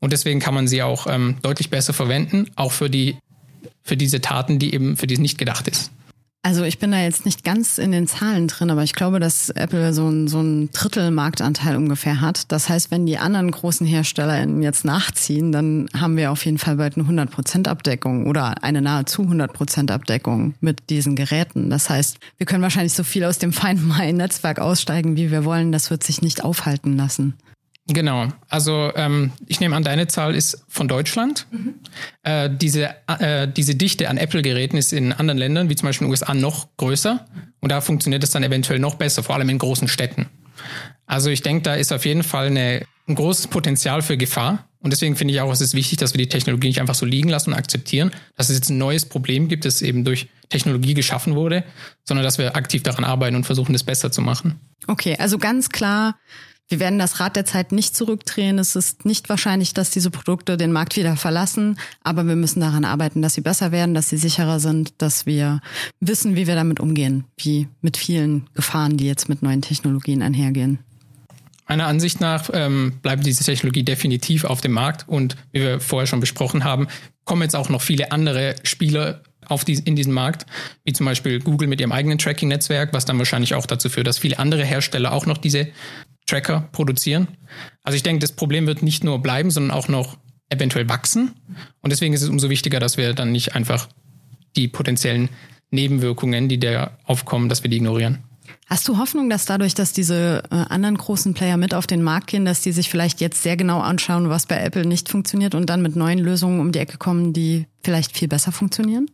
Und 0.00 0.12
deswegen 0.12 0.40
kann 0.40 0.54
man 0.54 0.66
sie 0.66 0.82
auch 0.82 1.06
ähm, 1.06 1.36
deutlich 1.42 1.70
besser 1.70 1.92
verwenden, 1.92 2.50
auch 2.56 2.72
für 2.72 2.90
die 2.90 3.16
für 3.82 3.96
diese 3.96 4.20
Taten, 4.20 4.58
die 4.58 4.74
eben 4.74 4.96
für 4.96 5.06
die 5.06 5.14
es 5.14 5.20
nicht 5.20 5.38
gedacht 5.38 5.68
ist. 5.68 5.90
Also 6.44 6.64
ich 6.64 6.80
bin 6.80 6.90
da 6.90 7.00
jetzt 7.00 7.24
nicht 7.24 7.44
ganz 7.44 7.78
in 7.78 7.92
den 7.92 8.08
Zahlen 8.08 8.48
drin, 8.48 8.68
aber 8.70 8.82
ich 8.82 8.94
glaube, 8.94 9.20
dass 9.20 9.50
Apple 9.50 9.92
so 9.94 10.08
ein, 10.08 10.26
so 10.26 10.40
ein 10.40 10.70
Drittel 10.72 11.12
Marktanteil 11.12 11.76
ungefähr 11.76 12.20
hat. 12.20 12.50
Das 12.50 12.68
heißt, 12.68 12.90
wenn 12.90 13.06
die 13.06 13.16
anderen 13.18 13.52
großen 13.52 13.86
Hersteller 13.86 14.44
jetzt 14.60 14.84
nachziehen, 14.84 15.52
dann 15.52 15.88
haben 15.96 16.16
wir 16.16 16.32
auf 16.32 16.44
jeden 16.44 16.58
Fall 16.58 16.76
bald 16.76 16.98
eine 16.98 17.06
100% 17.06 17.68
Abdeckung 17.68 18.26
oder 18.26 18.64
eine 18.64 18.82
nahezu 18.82 19.22
100% 19.22 19.92
Abdeckung 19.92 20.54
mit 20.60 20.90
diesen 20.90 21.14
Geräten. 21.14 21.70
Das 21.70 21.88
heißt, 21.88 22.18
wir 22.38 22.46
können 22.46 22.64
wahrscheinlich 22.64 22.94
so 22.94 23.04
viel 23.04 23.22
aus 23.22 23.38
dem 23.38 23.52
Find 23.52 23.86
My 23.86 24.12
Netzwerk 24.12 24.58
aussteigen, 24.58 25.16
wie 25.16 25.30
wir 25.30 25.44
wollen. 25.44 25.70
Das 25.70 25.90
wird 25.90 26.02
sich 26.02 26.22
nicht 26.22 26.42
aufhalten 26.42 26.96
lassen. 26.96 27.34
Genau. 27.88 28.28
Also 28.48 28.92
ähm, 28.94 29.32
ich 29.46 29.60
nehme 29.60 29.74
an, 29.74 29.82
deine 29.82 30.06
Zahl 30.06 30.34
ist 30.36 30.64
von 30.68 30.86
Deutschland. 30.86 31.46
Mhm. 31.50 31.74
Äh, 32.22 32.48
diese, 32.50 32.94
äh, 33.08 33.48
diese 33.48 33.74
Dichte 33.74 34.08
an 34.08 34.18
Apple-Geräten 34.18 34.76
ist 34.76 34.92
in 34.92 35.12
anderen 35.12 35.38
Ländern, 35.38 35.68
wie 35.68 35.74
zum 35.74 35.88
Beispiel 35.88 36.06
in 36.06 36.10
den 36.10 36.12
USA, 36.12 36.34
noch 36.34 36.68
größer. 36.76 37.26
Und 37.60 37.72
da 37.72 37.80
funktioniert 37.80 38.22
es 38.22 38.30
dann 38.30 38.44
eventuell 38.44 38.78
noch 38.78 38.94
besser, 38.94 39.22
vor 39.22 39.34
allem 39.34 39.48
in 39.48 39.58
großen 39.58 39.88
Städten. 39.88 40.28
Also 41.06 41.30
ich 41.30 41.42
denke, 41.42 41.62
da 41.62 41.74
ist 41.74 41.92
auf 41.92 42.06
jeden 42.06 42.22
Fall 42.22 42.46
eine, 42.46 42.86
ein 43.08 43.16
großes 43.16 43.48
Potenzial 43.48 44.02
für 44.02 44.16
Gefahr. 44.16 44.68
Und 44.80 44.92
deswegen 44.92 45.16
finde 45.16 45.34
ich 45.34 45.40
auch, 45.40 45.52
es 45.52 45.60
ist 45.60 45.74
wichtig, 45.74 45.98
dass 45.98 46.12
wir 46.12 46.18
die 46.18 46.28
Technologie 46.28 46.68
nicht 46.68 46.80
einfach 46.80 46.94
so 46.94 47.06
liegen 47.06 47.28
lassen 47.28 47.50
und 47.50 47.58
akzeptieren, 47.58 48.10
dass 48.36 48.48
es 48.48 48.56
jetzt 48.56 48.70
ein 48.70 48.78
neues 48.78 49.06
Problem 49.06 49.48
gibt, 49.48 49.64
das 49.64 49.80
eben 49.80 50.04
durch 50.04 50.28
Technologie 50.48 50.94
geschaffen 50.94 51.34
wurde, 51.34 51.64
sondern 52.04 52.24
dass 52.24 52.38
wir 52.38 52.56
aktiv 52.56 52.82
daran 52.82 53.04
arbeiten 53.04 53.36
und 53.36 53.44
versuchen, 53.44 53.72
das 53.72 53.84
besser 53.84 54.10
zu 54.10 54.22
machen. 54.22 54.60
Okay, 54.88 55.16
also 55.18 55.38
ganz 55.38 55.68
klar, 55.68 56.16
wir 56.68 56.80
werden 56.80 56.98
das 56.98 57.20
Rad 57.20 57.36
der 57.36 57.44
Zeit 57.44 57.72
nicht 57.72 57.94
zurückdrehen. 57.94 58.58
Es 58.58 58.76
ist 58.76 59.04
nicht 59.04 59.28
wahrscheinlich, 59.28 59.74
dass 59.74 59.90
diese 59.90 60.10
Produkte 60.10 60.56
den 60.56 60.72
Markt 60.72 60.96
wieder 60.96 61.16
verlassen, 61.16 61.78
aber 62.02 62.26
wir 62.26 62.36
müssen 62.36 62.60
daran 62.60 62.84
arbeiten, 62.84 63.20
dass 63.20 63.34
sie 63.34 63.42
besser 63.42 63.72
werden, 63.72 63.94
dass 63.94 64.08
sie 64.08 64.16
sicherer 64.16 64.58
sind, 64.58 64.94
dass 64.98 65.26
wir 65.26 65.60
wissen, 66.00 66.34
wie 66.34 66.46
wir 66.46 66.54
damit 66.54 66.80
umgehen, 66.80 67.24
wie 67.36 67.68
mit 67.82 67.96
vielen 67.96 68.48
Gefahren, 68.54 68.96
die 68.96 69.06
jetzt 69.06 69.28
mit 69.28 69.42
neuen 69.42 69.60
Technologien 69.60 70.22
einhergehen. 70.22 70.78
Meiner 71.68 71.86
Ansicht 71.86 72.20
nach 72.20 72.50
ähm, 72.52 72.94
bleibt 73.02 73.24
diese 73.24 73.44
Technologie 73.44 73.82
definitiv 73.82 74.44
auf 74.44 74.60
dem 74.60 74.72
Markt 74.72 75.08
und 75.08 75.36
wie 75.52 75.60
wir 75.60 75.80
vorher 75.80 76.06
schon 76.06 76.20
besprochen 76.20 76.64
haben, 76.64 76.88
kommen 77.24 77.42
jetzt 77.42 77.56
auch 77.56 77.68
noch 77.68 77.82
viele 77.82 78.12
andere 78.12 78.56
Spieler 78.62 79.22
auf 79.46 79.64
die, 79.64 79.74
in 79.74 79.96
diesen 79.96 80.12
Markt, 80.12 80.46
wie 80.84 80.92
zum 80.92 81.06
Beispiel 81.06 81.40
Google 81.40 81.68
mit 81.68 81.80
ihrem 81.80 81.92
eigenen 81.92 82.18
Tracking-Netzwerk, 82.18 82.92
was 82.92 83.04
dann 83.04 83.18
wahrscheinlich 83.18 83.54
auch 83.54 83.66
dazu 83.66 83.88
führt, 83.88 84.06
dass 84.06 84.18
viele 84.18 84.38
andere 84.38 84.64
Hersteller 84.64 85.12
auch 85.12 85.26
noch 85.26 85.38
diese 85.38 85.68
Tracker 86.26 86.68
produzieren. 86.72 87.28
Also 87.82 87.96
ich 87.96 88.02
denke, 88.02 88.20
das 88.20 88.32
Problem 88.32 88.66
wird 88.66 88.82
nicht 88.82 89.04
nur 89.04 89.20
bleiben, 89.20 89.50
sondern 89.50 89.76
auch 89.76 89.88
noch 89.88 90.18
eventuell 90.48 90.88
wachsen. 90.88 91.32
Und 91.80 91.90
deswegen 91.90 92.14
ist 92.14 92.22
es 92.22 92.28
umso 92.28 92.50
wichtiger, 92.50 92.80
dass 92.80 92.96
wir 92.96 93.14
dann 93.14 93.32
nicht 93.32 93.54
einfach 93.54 93.88
die 94.56 94.68
potenziellen 94.68 95.28
Nebenwirkungen, 95.70 96.48
die 96.48 96.60
da 96.60 96.98
aufkommen, 97.04 97.48
dass 97.48 97.62
wir 97.62 97.70
die 97.70 97.78
ignorieren. 97.78 98.18
Hast 98.66 98.88
du 98.88 98.98
Hoffnung, 98.98 99.28
dass 99.28 99.44
dadurch, 99.44 99.74
dass 99.74 99.92
diese 99.92 100.42
äh, 100.50 100.54
anderen 100.54 100.96
großen 100.96 101.34
Player 101.34 101.56
mit 101.56 101.74
auf 101.74 101.86
den 101.86 102.02
Markt 102.02 102.28
gehen, 102.28 102.44
dass 102.44 102.60
die 102.60 102.72
sich 102.72 102.88
vielleicht 102.88 103.20
jetzt 103.20 103.42
sehr 103.42 103.56
genau 103.56 103.80
anschauen, 103.80 104.28
was 104.28 104.46
bei 104.46 104.58
Apple 104.62 104.86
nicht 104.86 105.08
funktioniert 105.08 105.54
und 105.54 105.68
dann 105.68 105.82
mit 105.82 105.96
neuen 105.96 106.18
Lösungen 106.18 106.60
um 106.60 106.72
die 106.72 106.78
Ecke 106.78 106.98
kommen, 106.98 107.32
die 107.32 107.66
vielleicht 107.82 108.16
viel 108.16 108.28
besser 108.28 108.52
funktionieren? 108.52 109.10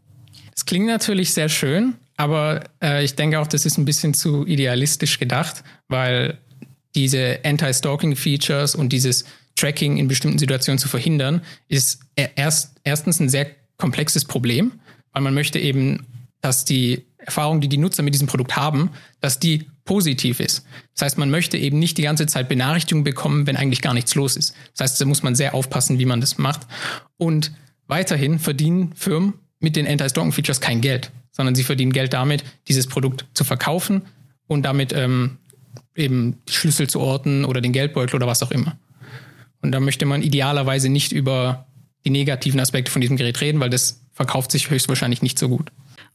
Das 0.54 0.66
klingt 0.66 0.86
natürlich 0.86 1.32
sehr 1.34 1.48
schön, 1.48 1.94
aber 2.16 2.64
äh, 2.82 3.04
ich 3.04 3.14
denke 3.14 3.40
auch, 3.40 3.46
das 3.46 3.64
ist 3.64 3.78
ein 3.78 3.84
bisschen 3.84 4.14
zu 4.14 4.46
idealistisch 4.46 5.18
gedacht, 5.18 5.64
weil 5.88 6.38
diese 6.94 7.40
Anti-Stalking-Features 7.44 8.74
und 8.74 8.92
dieses 8.92 9.24
Tracking 9.56 9.96
in 9.96 10.08
bestimmten 10.08 10.38
Situationen 10.38 10.78
zu 10.78 10.88
verhindern, 10.88 11.42
ist 11.68 12.00
erst, 12.14 12.76
erstens 12.84 13.20
ein 13.20 13.28
sehr 13.28 13.46
komplexes 13.76 14.24
Problem, 14.24 14.72
weil 15.12 15.22
man 15.22 15.34
möchte 15.34 15.58
eben, 15.58 16.06
dass 16.40 16.64
die 16.64 17.04
Erfahrung, 17.18 17.60
die 17.60 17.68
die 17.68 17.78
Nutzer 17.78 18.02
mit 18.02 18.14
diesem 18.14 18.28
Produkt 18.28 18.56
haben, 18.56 18.90
dass 19.20 19.38
die 19.38 19.66
positiv 19.84 20.40
ist. 20.40 20.64
Das 20.94 21.02
heißt, 21.06 21.18
man 21.18 21.30
möchte 21.30 21.58
eben 21.58 21.78
nicht 21.78 21.98
die 21.98 22.02
ganze 22.02 22.26
Zeit 22.26 22.48
Benachrichtigungen 22.48 23.04
bekommen, 23.04 23.46
wenn 23.46 23.56
eigentlich 23.56 23.82
gar 23.82 23.94
nichts 23.94 24.14
los 24.14 24.36
ist. 24.36 24.54
Das 24.76 24.90
heißt, 24.90 25.00
da 25.00 25.04
muss 25.04 25.22
man 25.22 25.34
sehr 25.34 25.54
aufpassen, 25.54 25.98
wie 25.98 26.04
man 26.04 26.20
das 26.20 26.38
macht. 26.38 26.62
Und 27.16 27.52
weiterhin 27.86 28.38
verdienen 28.38 28.92
Firmen 28.94 29.34
mit 29.60 29.76
den 29.76 29.86
Anti-Stalking-Features 29.86 30.60
kein 30.60 30.80
Geld, 30.80 31.10
sondern 31.32 31.54
sie 31.54 31.64
verdienen 31.64 31.92
Geld 31.92 32.12
damit, 32.12 32.44
dieses 32.68 32.86
Produkt 32.86 33.26
zu 33.34 33.44
verkaufen 33.44 34.02
und 34.46 34.62
damit 34.62 34.92
ähm, 34.92 35.38
eben 35.98 36.38
Schlüssel 36.48 36.88
zu 36.88 37.00
orten 37.00 37.44
oder 37.44 37.60
den 37.60 37.72
Geldbeutel 37.72 38.16
oder 38.16 38.26
was 38.26 38.42
auch 38.42 38.50
immer. 38.50 38.78
Und 39.62 39.72
da 39.72 39.80
möchte 39.80 40.06
man 40.06 40.22
idealerweise 40.22 40.88
nicht 40.88 41.12
über 41.12 41.66
die 42.04 42.10
negativen 42.10 42.60
Aspekte 42.60 42.90
von 42.90 43.00
diesem 43.00 43.16
Gerät 43.16 43.40
reden, 43.40 43.60
weil 43.60 43.70
das 43.70 44.00
verkauft 44.12 44.50
sich 44.50 44.70
höchstwahrscheinlich 44.70 45.22
nicht 45.22 45.38
so 45.38 45.48
gut. 45.48 45.70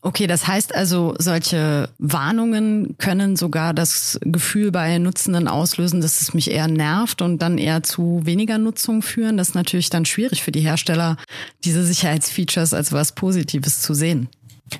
Okay, 0.05 0.27
das 0.27 0.47
heißt 0.47 0.75
also, 0.75 1.15
solche 1.17 1.89
Warnungen 1.97 2.97
können 2.97 3.37
sogar 3.37 3.73
das 3.73 4.19
Gefühl 4.21 4.69
bei 4.69 4.97
Nutzenden 4.97 5.47
auslösen, 5.47 6.01
dass 6.01 6.19
es 6.19 6.33
mich 6.33 6.51
eher 6.51 6.67
nervt 6.67 7.21
und 7.21 7.41
dann 7.41 7.57
eher 7.57 7.83
zu 7.83 8.19
weniger 8.25 8.57
Nutzung 8.57 9.01
führen. 9.01 9.37
Das 9.37 9.49
ist 9.49 9.55
natürlich 9.55 9.89
dann 9.89 10.03
schwierig 10.03 10.43
für 10.43 10.51
die 10.51 10.59
Hersteller, 10.59 11.15
diese 11.63 11.85
Sicherheitsfeatures 11.85 12.73
als 12.73 12.91
was 12.91 13.15
Positives 13.15 13.79
zu 13.79 13.93
sehen. 13.93 14.27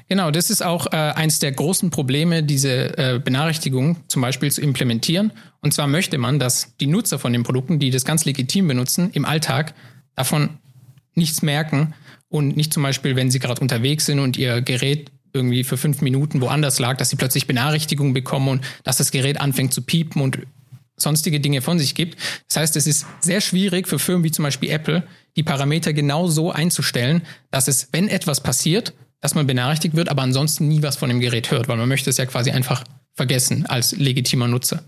Genau, 0.07 0.31
das 0.31 0.49
ist 0.49 0.63
auch 0.63 0.87
äh, 0.87 0.95
eines 0.95 1.39
der 1.39 1.51
großen 1.51 1.89
Probleme, 1.89 2.43
diese 2.43 2.97
äh, 2.97 3.19
Benachrichtigung 3.19 3.97
zum 4.07 4.21
Beispiel 4.21 4.51
zu 4.51 4.61
implementieren. 4.61 5.31
Und 5.61 5.73
zwar 5.73 5.87
möchte 5.87 6.17
man, 6.17 6.39
dass 6.39 6.75
die 6.77 6.87
Nutzer 6.87 7.19
von 7.19 7.33
den 7.33 7.43
Produkten, 7.43 7.79
die 7.79 7.89
das 7.89 8.05
ganz 8.05 8.25
legitim 8.25 8.67
benutzen, 8.67 9.09
im 9.13 9.25
Alltag 9.25 9.73
davon 10.15 10.57
nichts 11.15 11.41
merken 11.41 11.93
und 12.29 12.55
nicht 12.55 12.73
zum 12.73 12.83
Beispiel, 12.83 13.15
wenn 13.15 13.29
sie 13.29 13.39
gerade 13.39 13.61
unterwegs 13.61 14.05
sind 14.05 14.19
und 14.19 14.37
ihr 14.37 14.61
Gerät 14.61 15.11
irgendwie 15.33 15.63
für 15.63 15.77
fünf 15.77 16.01
Minuten 16.01 16.41
woanders 16.41 16.79
lag, 16.79 16.97
dass 16.97 17.09
sie 17.09 17.15
plötzlich 17.15 17.47
Benachrichtigungen 17.47 18.13
bekommen 18.13 18.47
und 18.47 18.65
dass 18.83 18.97
das 18.97 19.11
Gerät 19.11 19.41
anfängt 19.41 19.73
zu 19.73 19.81
piepen 19.81 20.21
und 20.21 20.39
sonstige 20.95 21.39
Dinge 21.39 21.61
von 21.61 21.79
sich 21.79 21.95
gibt. 21.95 22.19
Das 22.47 22.57
heißt, 22.57 22.75
es 22.75 22.87
ist 22.87 23.05
sehr 23.19 23.41
schwierig 23.41 23.87
für 23.87 23.99
Firmen 23.99 24.23
wie 24.23 24.31
zum 24.31 24.43
Beispiel 24.43 24.69
Apple, 24.69 25.03
die 25.35 25.43
Parameter 25.43 25.91
genau 25.91 26.27
so 26.27 26.51
einzustellen, 26.51 27.23
dass 27.49 27.67
es, 27.67 27.89
wenn 27.91 28.07
etwas 28.07 28.41
passiert, 28.41 28.93
dass 29.23 29.35
man 29.35 29.47
benachrichtigt 29.47 29.95
wird, 29.95 30.09
aber 30.09 30.21
ansonsten 30.21 30.67
nie 30.67 30.83
was 30.83 30.97
von 30.97 31.07
dem 31.07 31.21
Gerät 31.21 31.49
hört, 31.49 31.69
weil 31.69 31.77
man 31.77 31.87
möchte 31.87 32.09
es 32.09 32.17
ja 32.17 32.25
quasi 32.25 32.51
einfach 32.51 32.83
vergessen 33.13 33.65
als 33.65 33.93
legitimer 33.93 34.49
Nutzer. 34.49 34.83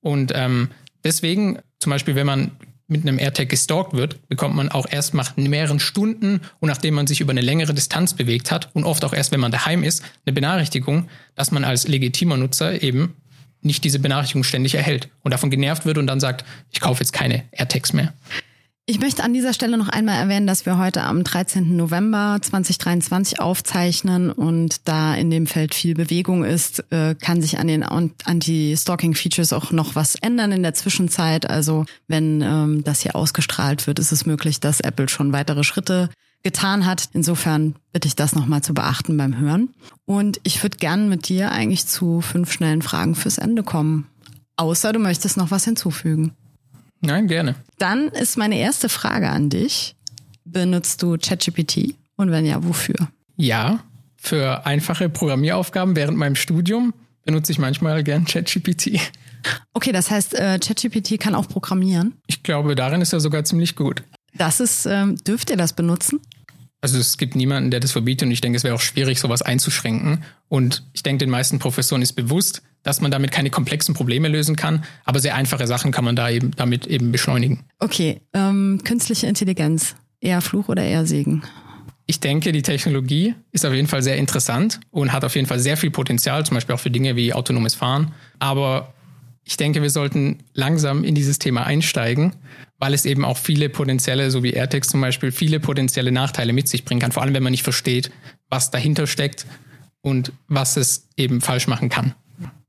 Und 0.00 0.32
ähm, 0.34 0.70
deswegen, 1.04 1.58
zum 1.78 1.90
Beispiel, 1.90 2.14
wenn 2.14 2.26
man 2.26 2.52
mit 2.88 3.02
einem 3.02 3.18
AirTag 3.18 3.50
gestalkt 3.50 3.92
wird, 3.92 4.26
bekommt 4.28 4.54
man 4.54 4.70
auch 4.70 4.86
erst 4.88 5.12
nach 5.12 5.36
mehreren 5.36 5.78
Stunden 5.78 6.40
und 6.60 6.68
nachdem 6.70 6.94
man 6.94 7.06
sich 7.06 7.20
über 7.20 7.32
eine 7.32 7.42
längere 7.42 7.74
Distanz 7.74 8.14
bewegt 8.14 8.50
hat 8.50 8.70
und 8.74 8.84
oft 8.84 9.04
auch 9.04 9.12
erst, 9.12 9.30
wenn 9.30 9.40
man 9.40 9.52
daheim 9.52 9.82
ist, 9.82 10.02
eine 10.24 10.32
Benachrichtigung, 10.32 11.10
dass 11.34 11.50
man 11.50 11.62
als 11.62 11.86
legitimer 11.86 12.38
Nutzer 12.38 12.82
eben 12.82 13.14
nicht 13.60 13.84
diese 13.84 13.98
Benachrichtigung 13.98 14.44
ständig 14.44 14.74
erhält 14.74 15.10
und 15.20 15.32
davon 15.32 15.50
genervt 15.50 15.84
wird 15.84 15.98
und 15.98 16.06
dann 16.06 16.20
sagt, 16.20 16.46
ich 16.70 16.80
kaufe 16.80 17.02
jetzt 17.02 17.12
keine 17.12 17.44
AirTags 17.52 17.92
mehr. 17.92 18.14
Ich 18.88 19.00
möchte 19.00 19.24
an 19.24 19.32
dieser 19.32 19.52
Stelle 19.52 19.78
noch 19.78 19.88
einmal 19.88 20.14
erwähnen, 20.14 20.46
dass 20.46 20.64
wir 20.64 20.78
heute 20.78 21.02
am 21.02 21.24
13. 21.24 21.74
November 21.74 22.38
2023 22.40 23.40
aufzeichnen 23.40 24.30
und 24.30 24.86
da 24.86 25.12
in 25.16 25.28
dem 25.28 25.48
Feld 25.48 25.74
viel 25.74 25.94
Bewegung 25.94 26.44
ist, 26.44 26.84
äh, 26.92 27.16
kann 27.16 27.42
sich 27.42 27.58
an 27.58 27.66
den 27.66 27.82
Anti-Stalking-Features 27.82 29.52
auch 29.52 29.72
noch 29.72 29.96
was 29.96 30.14
ändern 30.14 30.52
in 30.52 30.62
der 30.62 30.74
Zwischenzeit. 30.74 31.50
Also 31.50 31.84
wenn 32.06 32.42
ähm, 32.42 32.84
das 32.84 33.00
hier 33.00 33.16
ausgestrahlt 33.16 33.88
wird, 33.88 33.98
ist 33.98 34.12
es 34.12 34.24
möglich, 34.24 34.60
dass 34.60 34.78
Apple 34.78 35.08
schon 35.08 35.32
weitere 35.32 35.64
Schritte 35.64 36.08
getan 36.44 36.86
hat. 36.86 37.08
Insofern 37.12 37.74
bitte 37.92 38.06
ich 38.06 38.14
das 38.14 38.36
nochmal 38.36 38.62
zu 38.62 38.72
beachten 38.72 39.16
beim 39.16 39.36
Hören. 39.36 39.70
Und 40.04 40.38
ich 40.44 40.62
würde 40.62 40.78
gern 40.78 41.08
mit 41.08 41.28
dir 41.28 41.50
eigentlich 41.50 41.88
zu 41.88 42.20
fünf 42.20 42.52
schnellen 42.52 42.82
Fragen 42.82 43.16
fürs 43.16 43.38
Ende 43.38 43.64
kommen. 43.64 44.06
Außer 44.54 44.92
du 44.92 45.00
möchtest 45.00 45.36
noch 45.36 45.50
was 45.50 45.64
hinzufügen. 45.64 46.36
Nein, 47.00 47.28
gerne. 47.28 47.54
Dann 47.78 48.08
ist 48.08 48.36
meine 48.36 48.58
erste 48.58 48.88
Frage 48.88 49.28
an 49.30 49.50
dich. 49.50 49.94
Benutzt 50.44 51.02
du 51.02 51.16
ChatGPT? 51.18 51.94
Und 52.16 52.30
wenn 52.30 52.46
ja, 52.46 52.64
wofür? 52.64 53.08
Ja, 53.36 53.80
für 54.16 54.66
einfache 54.66 55.08
Programmieraufgaben 55.08 55.94
während 55.94 56.16
meinem 56.16 56.36
Studium 56.36 56.94
benutze 57.24 57.52
ich 57.52 57.58
manchmal 57.58 58.02
gern 58.02 58.24
ChatGPT. 58.24 58.98
Okay, 59.74 59.92
das 59.92 60.10
heißt, 60.10 60.34
äh, 60.34 60.58
ChatGPT 60.58 61.20
kann 61.20 61.34
auch 61.34 61.48
programmieren? 61.48 62.14
Ich 62.26 62.42
glaube, 62.42 62.74
darin 62.74 63.00
ist 63.00 63.12
er 63.12 63.20
sogar 63.20 63.44
ziemlich 63.44 63.76
gut. 63.76 64.02
Das 64.34 64.60
ist, 64.60 64.86
ähm, 64.86 65.16
dürft 65.16 65.50
ihr 65.50 65.56
das 65.56 65.72
benutzen? 65.72 66.20
Also 66.80 66.98
es 66.98 67.16
gibt 67.16 67.34
niemanden, 67.34 67.70
der 67.70 67.80
das 67.80 67.92
verbietet 67.92 68.26
und 68.26 68.32
ich 68.32 68.40
denke, 68.40 68.56
es 68.56 68.64
wäre 68.64 68.74
auch 68.74 68.80
schwierig, 68.80 69.18
sowas 69.18 69.42
einzuschränken. 69.42 70.24
Und 70.48 70.84
ich 70.92 71.02
denke, 71.02 71.24
den 71.24 71.30
meisten 71.30 71.58
Professoren 71.58 72.02
ist 72.02 72.12
bewusst, 72.12 72.62
dass 72.86 73.00
man 73.00 73.10
damit 73.10 73.32
keine 73.32 73.50
komplexen 73.50 73.96
Probleme 73.96 74.28
lösen 74.28 74.54
kann, 74.54 74.84
aber 75.04 75.18
sehr 75.18 75.34
einfache 75.34 75.66
Sachen 75.66 75.90
kann 75.90 76.04
man 76.04 76.14
da 76.14 76.30
eben 76.30 76.52
damit 76.52 76.86
eben 76.86 77.10
beschleunigen. 77.10 77.64
Okay, 77.80 78.20
ähm, 78.32 78.80
künstliche 78.84 79.26
Intelligenz, 79.26 79.96
eher 80.20 80.40
Fluch 80.40 80.68
oder 80.68 80.84
eher 80.84 81.04
Segen? 81.04 81.42
Ich 82.06 82.20
denke, 82.20 82.52
die 82.52 82.62
Technologie 82.62 83.34
ist 83.50 83.66
auf 83.66 83.74
jeden 83.74 83.88
Fall 83.88 84.04
sehr 84.04 84.16
interessant 84.16 84.78
und 84.92 85.12
hat 85.12 85.24
auf 85.24 85.34
jeden 85.34 85.48
Fall 85.48 85.58
sehr 85.58 85.76
viel 85.76 85.90
Potenzial, 85.90 86.46
zum 86.46 86.54
Beispiel 86.54 86.76
auch 86.76 86.80
für 86.80 86.92
Dinge 86.92 87.16
wie 87.16 87.32
autonomes 87.32 87.74
Fahren. 87.74 88.12
Aber 88.38 88.94
ich 89.42 89.56
denke, 89.56 89.82
wir 89.82 89.90
sollten 89.90 90.38
langsam 90.54 91.02
in 91.02 91.16
dieses 91.16 91.40
Thema 91.40 91.64
einsteigen, 91.64 92.36
weil 92.78 92.94
es 92.94 93.04
eben 93.04 93.24
auch 93.24 93.36
viele 93.36 93.68
potenzielle, 93.68 94.30
so 94.30 94.44
wie 94.44 94.52
AirTags 94.52 94.86
zum 94.86 95.00
Beispiel, 95.00 95.32
viele 95.32 95.58
potenzielle 95.58 96.12
Nachteile 96.12 96.52
mit 96.52 96.68
sich 96.68 96.84
bringen 96.84 97.00
kann. 97.00 97.10
Vor 97.10 97.24
allem, 97.24 97.34
wenn 97.34 97.42
man 97.42 97.50
nicht 97.50 97.64
versteht, 97.64 98.12
was 98.48 98.70
dahinter 98.70 99.08
steckt 99.08 99.44
und 100.02 100.30
was 100.46 100.76
es 100.76 101.08
eben 101.16 101.40
falsch 101.40 101.66
machen 101.66 101.88
kann. 101.88 102.14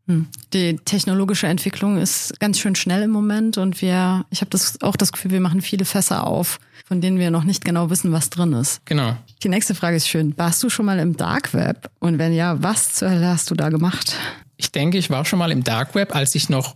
Hm. 0.07 0.27
Die 0.53 0.77
technologische 0.77 1.47
Entwicklung 1.47 1.97
ist 1.97 2.39
ganz 2.39 2.59
schön 2.59 2.75
schnell 2.75 3.03
im 3.03 3.11
Moment 3.11 3.57
und 3.57 3.81
wir, 3.81 4.25
ich 4.29 4.41
habe 4.41 4.49
das 4.49 4.81
auch 4.81 4.95
das 4.95 5.11
Gefühl, 5.11 5.31
wir 5.31 5.41
machen 5.41 5.61
viele 5.61 5.85
Fässer 5.85 6.25
auf, 6.25 6.59
von 6.85 7.01
denen 7.01 7.19
wir 7.19 7.29
noch 7.29 7.43
nicht 7.43 7.65
genau 7.65 7.89
wissen, 7.89 8.13
was 8.13 8.29
drin 8.29 8.53
ist. 8.53 8.85
Genau. 8.85 9.17
Die 9.43 9.49
nächste 9.49 9.75
Frage 9.75 9.97
ist 9.97 10.07
schön. 10.07 10.33
Warst 10.37 10.63
du 10.63 10.69
schon 10.69 10.85
mal 10.85 10.99
im 10.99 11.17
Dark 11.17 11.53
Web? 11.53 11.89
Und 11.99 12.17
wenn 12.19 12.33
ja, 12.33 12.61
was 12.63 12.93
zur 12.93 13.09
Hölle 13.09 13.27
hast 13.27 13.51
du 13.51 13.55
da 13.55 13.69
gemacht? 13.69 14.15
Ich 14.55 14.71
denke, 14.71 14.97
ich 14.97 15.09
war 15.09 15.25
schon 15.25 15.39
mal 15.39 15.51
im 15.51 15.63
Dark 15.63 15.93
Web, 15.93 16.15
als 16.15 16.33
ich 16.35 16.49
noch 16.49 16.75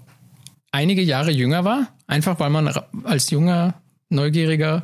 einige 0.71 1.01
Jahre 1.01 1.31
jünger 1.31 1.63
war, 1.63 1.87
einfach 2.07 2.39
weil 2.39 2.49
man 2.49 2.69
als 3.05 3.29
junger, 3.29 3.75
neugieriger 4.09 4.83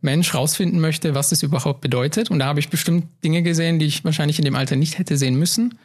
Mensch 0.00 0.34
rausfinden 0.34 0.80
möchte, 0.80 1.14
was 1.14 1.30
das 1.30 1.42
überhaupt 1.42 1.80
bedeutet. 1.80 2.30
Und 2.30 2.38
da 2.38 2.46
habe 2.46 2.60
ich 2.60 2.68
bestimmt 2.68 3.06
Dinge 3.24 3.42
gesehen, 3.42 3.78
die 3.78 3.86
ich 3.86 4.04
wahrscheinlich 4.04 4.38
in 4.38 4.44
dem 4.44 4.56
Alter 4.56 4.76
nicht 4.76 4.98
hätte 4.98 5.16
sehen 5.16 5.36
müssen. 5.38 5.78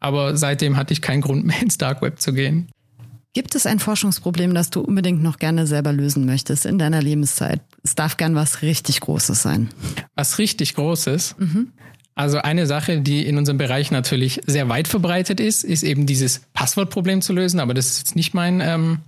Aber 0.00 0.36
seitdem 0.36 0.76
hatte 0.76 0.92
ich 0.92 1.00
keinen 1.00 1.22
Grund 1.22 1.44
mehr 1.44 1.60
ins 1.62 1.78
Dark 1.78 2.02
Web 2.02 2.20
zu 2.20 2.32
gehen. 2.32 2.68
Gibt 3.32 3.56
es 3.56 3.66
ein 3.66 3.80
Forschungsproblem, 3.80 4.54
das 4.54 4.70
du 4.70 4.80
unbedingt 4.80 5.20
noch 5.20 5.38
gerne 5.38 5.66
selber 5.66 5.92
lösen 5.92 6.24
möchtest 6.24 6.66
in 6.66 6.78
deiner 6.78 7.02
Lebenszeit? 7.02 7.60
Es 7.82 7.96
darf 7.96 8.16
gern 8.16 8.36
was 8.36 8.62
richtig 8.62 9.00
Großes 9.00 9.42
sein. 9.42 9.70
Was 10.14 10.38
richtig 10.38 10.74
Großes? 10.76 11.34
Mhm. 11.38 11.72
Also 12.14 12.38
eine 12.38 12.66
Sache, 12.66 13.00
die 13.00 13.26
in 13.26 13.36
unserem 13.36 13.58
Bereich 13.58 13.90
natürlich 13.90 14.40
sehr 14.46 14.68
weit 14.68 14.86
verbreitet 14.86 15.40
ist, 15.40 15.64
ist 15.64 15.82
eben 15.82 16.06
dieses 16.06 16.42
Passwortproblem 16.52 17.22
zu 17.22 17.32
lösen, 17.32 17.58
aber 17.58 17.74
das 17.74 17.88
ist 17.88 17.98
jetzt 17.98 18.16
nicht 18.16 18.34
mein 18.34 18.60
ähm, 18.60 18.98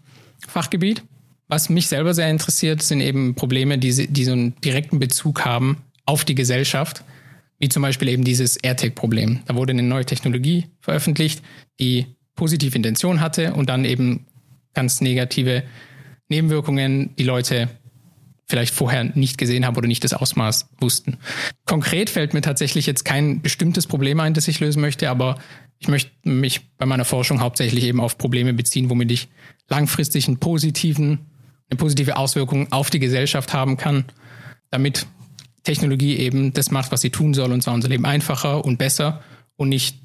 Fachgebiet. 0.48 1.04
Was 1.48 1.68
mich 1.68 1.87
selber 1.87 2.12
sehr 2.12 2.30
interessiert, 2.30 2.82
sind 2.82 3.00
eben 3.00 3.35
Probleme, 3.35 3.78
die, 3.78 4.09
die 4.09 4.24
so 4.24 4.32
einen 4.32 4.61
direkten 4.61 4.98
Bezug 4.98 5.44
haben 5.44 5.78
auf 6.04 6.24
die 6.24 6.35
Gesellschaft, 6.35 7.04
wie 7.59 7.68
zum 7.68 7.82
Beispiel 7.82 8.09
eben 8.09 8.24
dieses 8.24 8.56
AirTag-Problem. 8.56 9.40
Da 9.46 9.54
wurde 9.54 9.70
eine 9.70 9.82
neue 9.82 10.04
Technologie 10.04 10.66
veröffentlicht, 10.80 11.42
die 11.78 12.06
positive 12.35 12.76
Intention 12.76 13.20
hatte 13.20 13.54
und 13.54 13.68
dann 13.68 13.85
eben 13.85 14.26
ganz 14.74 15.00
negative 15.00 15.62
Nebenwirkungen, 16.28 17.14
die 17.16 17.24
Leute 17.24 17.68
vielleicht 18.48 18.74
vorher 18.74 19.04
nicht 19.04 19.38
gesehen 19.38 19.66
haben 19.66 19.76
oder 19.76 19.88
nicht 19.88 20.04
das 20.04 20.12
Ausmaß 20.12 20.68
wussten. 20.80 21.16
Konkret 21.64 22.11
fällt 22.11 22.35
mir 22.35 22.42
tatsächlich 22.42 22.87
jetzt 22.87 23.04
kein 23.04 23.42
bestimmtes 23.42 23.87
Problem 23.87 24.20
ein, 24.20 24.35
das 24.35 24.48
ich 24.48 24.61
lösen 24.61 24.80
möchte, 24.80 25.11
aber 25.11 25.38
ich 25.78 25.88
möchte 25.88 26.11
mich 26.24 26.70
bei 26.76 26.87
meiner 26.87 27.04
Forschung 27.04 27.40
hauptsächlich 27.40 27.85
eben 27.85 28.00
auf 28.00 28.18
Probleme 28.18 28.52
beziehen, 28.54 28.88
womit 28.88 29.11
ich 29.11 29.28
langfristig 29.68 30.28
einen 30.28 30.38
positiven, 30.38 31.26
eine 31.70 31.79
positive 31.79 32.16
Auswirkung 32.16 32.70
auf 32.72 32.90
die 32.90 32.98
Gesellschaft 32.98 33.52
haben 33.52 33.76
kann, 33.76 34.05
damit 34.70 35.07
Technologie 35.64 36.16
eben 36.16 36.52
das 36.52 36.70
macht, 36.70 36.92
was 36.92 37.00
sie 37.00 37.11
tun 37.11 37.35
soll, 37.35 37.52
und 37.52 37.62
zwar 37.62 37.74
unser 37.74 37.88
Leben 37.88 38.07
einfacher 38.07 38.64
und 38.64 38.79
besser 38.79 39.22
und 39.57 39.68
nicht 39.68 39.98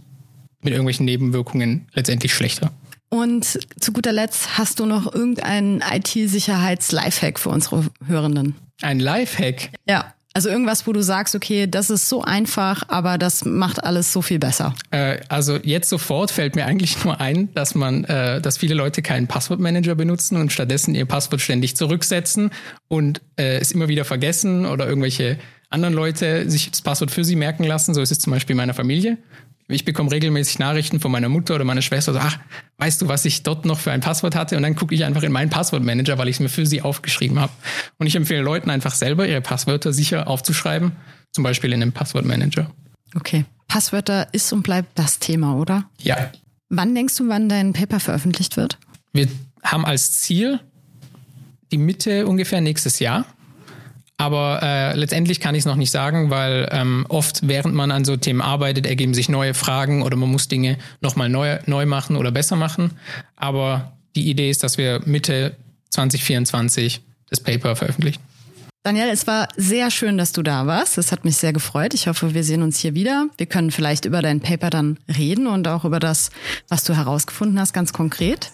mit 0.62 0.74
irgendwelchen 0.74 1.06
Nebenwirkungen 1.06 1.88
letztendlich 1.94 2.34
schlechter. 2.34 2.72
Und 3.10 3.60
zu 3.80 3.92
guter 3.92 4.14
Letzt 4.14 4.58
hast 4.58 4.80
du 4.80 4.86
noch 4.86 5.14
irgendeinen 5.14 5.82
IT-Sicherheits-Lifehack 5.82 7.40
für 7.40 7.50
unsere 7.50 7.88
Hörenden? 8.06 8.56
Ein 8.82 9.00
Lifehack? 9.00 9.72
Ja. 9.88 10.14
Also 10.34 10.50
irgendwas, 10.50 10.88
wo 10.88 10.94
du 10.94 11.04
sagst, 11.04 11.36
okay, 11.36 11.68
das 11.68 11.90
ist 11.90 12.08
so 12.08 12.22
einfach, 12.22 12.84
aber 12.88 13.18
das 13.18 13.44
macht 13.44 13.84
alles 13.84 14.14
so 14.14 14.22
viel 14.22 14.40
besser. 14.40 14.74
Äh, 14.92 15.18
also 15.28 15.58
jetzt 15.58 15.90
sofort 15.90 16.32
fällt 16.32 16.56
mir 16.56 16.66
eigentlich 16.66 17.04
nur 17.04 17.20
ein, 17.20 17.54
dass 17.54 17.76
man, 17.76 18.06
äh, 18.06 18.40
dass 18.40 18.58
viele 18.58 18.74
Leute 18.74 19.02
keinen 19.02 19.28
Passwortmanager 19.28 19.96
benutzen 19.96 20.38
und 20.38 20.54
stattdessen 20.54 20.96
ihr 20.96 21.06
Passwort 21.06 21.42
ständig 21.42 21.76
zurücksetzen 21.76 22.52
und 22.88 23.22
äh, 23.36 23.58
es 23.58 23.72
immer 23.74 23.90
wieder 23.90 24.06
vergessen 24.06 24.66
oder 24.66 24.88
irgendwelche 24.88 25.38
anderen 25.70 25.94
Leute 25.94 26.50
sich 26.50 26.70
das 26.70 26.82
Passwort 26.82 27.12
für 27.12 27.24
sie 27.24 27.36
merken 27.36 27.64
lassen. 27.64 27.94
So 27.94 28.02
ist 28.02 28.12
es 28.12 28.20
zum 28.20 28.32
Beispiel 28.32 28.54
in 28.54 28.58
meiner 28.58 28.74
Familie. 28.74 29.18
Ich 29.74 29.86
bekomme 29.86 30.12
regelmäßig 30.12 30.60
Nachrichten 30.60 31.00
von 31.00 31.12
meiner 31.12 31.30
Mutter 31.30 31.56
oder 31.56 31.64
meiner 31.64 31.82
Schwester, 31.82 32.14
so, 32.14 32.20
ach, 32.20 32.38
weißt 32.78 33.02
du, 33.02 33.08
was 33.08 33.26
ich 33.26 33.44
dort 33.44 33.66
noch 33.66 33.80
für 33.80 33.92
ein 33.92 34.02
Passwort 34.02 34.36
hatte? 34.36 34.58
Und 34.58 34.64
dann 34.64 34.76
gucke 34.76 34.94
ich 34.96 35.06
einfach 35.06 35.24
in 35.24 35.32
meinen 35.32 35.50
Passwortmanager, 35.50 36.18
weil 36.18 36.28
ich 36.28 36.38
es 36.38 36.40
mir 36.40 36.50
für 36.50 36.66
sie 36.66 36.82
aufgeschrieben 36.82 37.40
habe. 37.40 37.52
Und 37.98 38.08
ich 38.08 38.16
empfehle 38.16 38.42
Leuten 38.42 38.70
einfach 38.70 38.94
selber 38.94 39.28
ihre 39.28 39.42
Passwörter 39.42 39.94
sicher 39.94 40.28
aufzuschreiben, 40.28 40.94
zum 41.32 41.44
Beispiel 41.44 41.72
in 41.74 41.82
einem 41.82 41.92
Passwortmanager. 41.92 42.72
Okay. 43.16 43.46
Passwörter 43.68 44.28
ist 44.34 44.52
und 44.52 44.64
bleibt 44.64 45.00
das 45.00 45.20
Thema, 45.20 45.56
oder? 45.56 45.90
Ja. 46.02 46.32
Wann 46.70 46.94
denkst 46.94 47.16
du, 47.16 47.28
wann 47.30 47.48
dein 47.50 47.74
Paper 47.74 48.00
veröffentlicht 48.00 48.58
wird? 48.58 48.78
Wir 49.14 49.28
haben 49.64 49.86
als 49.86 50.20
Ziel 50.20 50.60
die 51.72 51.78
Mitte 51.78 52.28
ungefähr 52.28 52.62
nächstes 52.62 53.00
Jahr. 53.00 53.26
Aber 54.22 54.60
äh, 54.62 54.96
letztendlich 54.96 55.40
kann 55.40 55.56
ich 55.56 55.62
es 55.62 55.66
noch 55.66 55.76
nicht 55.76 55.90
sagen, 55.90 56.30
weil 56.30 56.70
ähm, 56.72 57.08
oft, 57.10 57.48
während 57.48 57.74
man 57.74 57.90
an 57.90 58.06
so 58.06 58.18
Themen 58.18 58.40
arbeitet, 58.40 58.86
ergeben 58.86 59.16
sich 59.16 59.30
neue 59.30 59.56
Fragen 59.56 60.04
oder 60.04 60.16
man 60.16 60.30
muss 60.30 60.48
Dinge 60.48 60.78
nochmal 61.02 61.28
neu, 61.28 61.58
neu 61.66 61.88
machen 61.88 62.16
oder 62.16 62.30
besser 62.30 62.56
machen. 62.56 62.92
Aber 63.36 63.94
die 64.16 64.30
Idee 64.30 64.52
ist, 64.52 64.62
dass 64.62 64.78
wir 64.78 65.02
Mitte 65.06 65.56
2024 65.90 67.02
das 67.32 67.40
Paper 67.40 67.76
veröffentlichen. 67.76 68.22
Daniel, 68.84 69.10
es 69.10 69.26
war 69.26 69.48
sehr 69.58 69.90
schön, 69.90 70.20
dass 70.20 70.34
du 70.34 70.44
da 70.44 70.68
warst. 70.68 71.00
Es 71.00 71.12
hat 71.12 71.26
mich 71.26 71.38
sehr 71.38 71.52
gefreut. 71.52 71.96
Ich 71.96 72.08
hoffe, 72.08 72.36
wir 72.36 72.44
sehen 72.44 72.62
uns 72.62 72.78
hier 72.78 72.94
wieder. 72.94 73.26
Wir 73.38 73.48
können 73.48 73.72
vielleicht 73.72 74.06
über 74.06 74.22
dein 74.22 74.40
Paper 74.40 74.70
dann 74.70 75.00
reden 75.18 75.48
und 75.48 75.68
auch 75.68 75.84
über 75.84 76.00
das, 76.00 76.30
was 76.68 76.84
du 76.84 76.96
herausgefunden 76.96 77.60
hast, 77.60 77.74
ganz 77.74 77.92
konkret. 77.92 78.52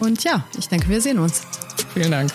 Und 0.00 0.24
ja, 0.24 0.44
ich 0.58 0.68
denke, 0.68 0.88
wir 0.88 1.00
sehen 1.00 1.20
uns. 1.20 1.42
Vielen 1.94 2.10
Dank. 2.10 2.32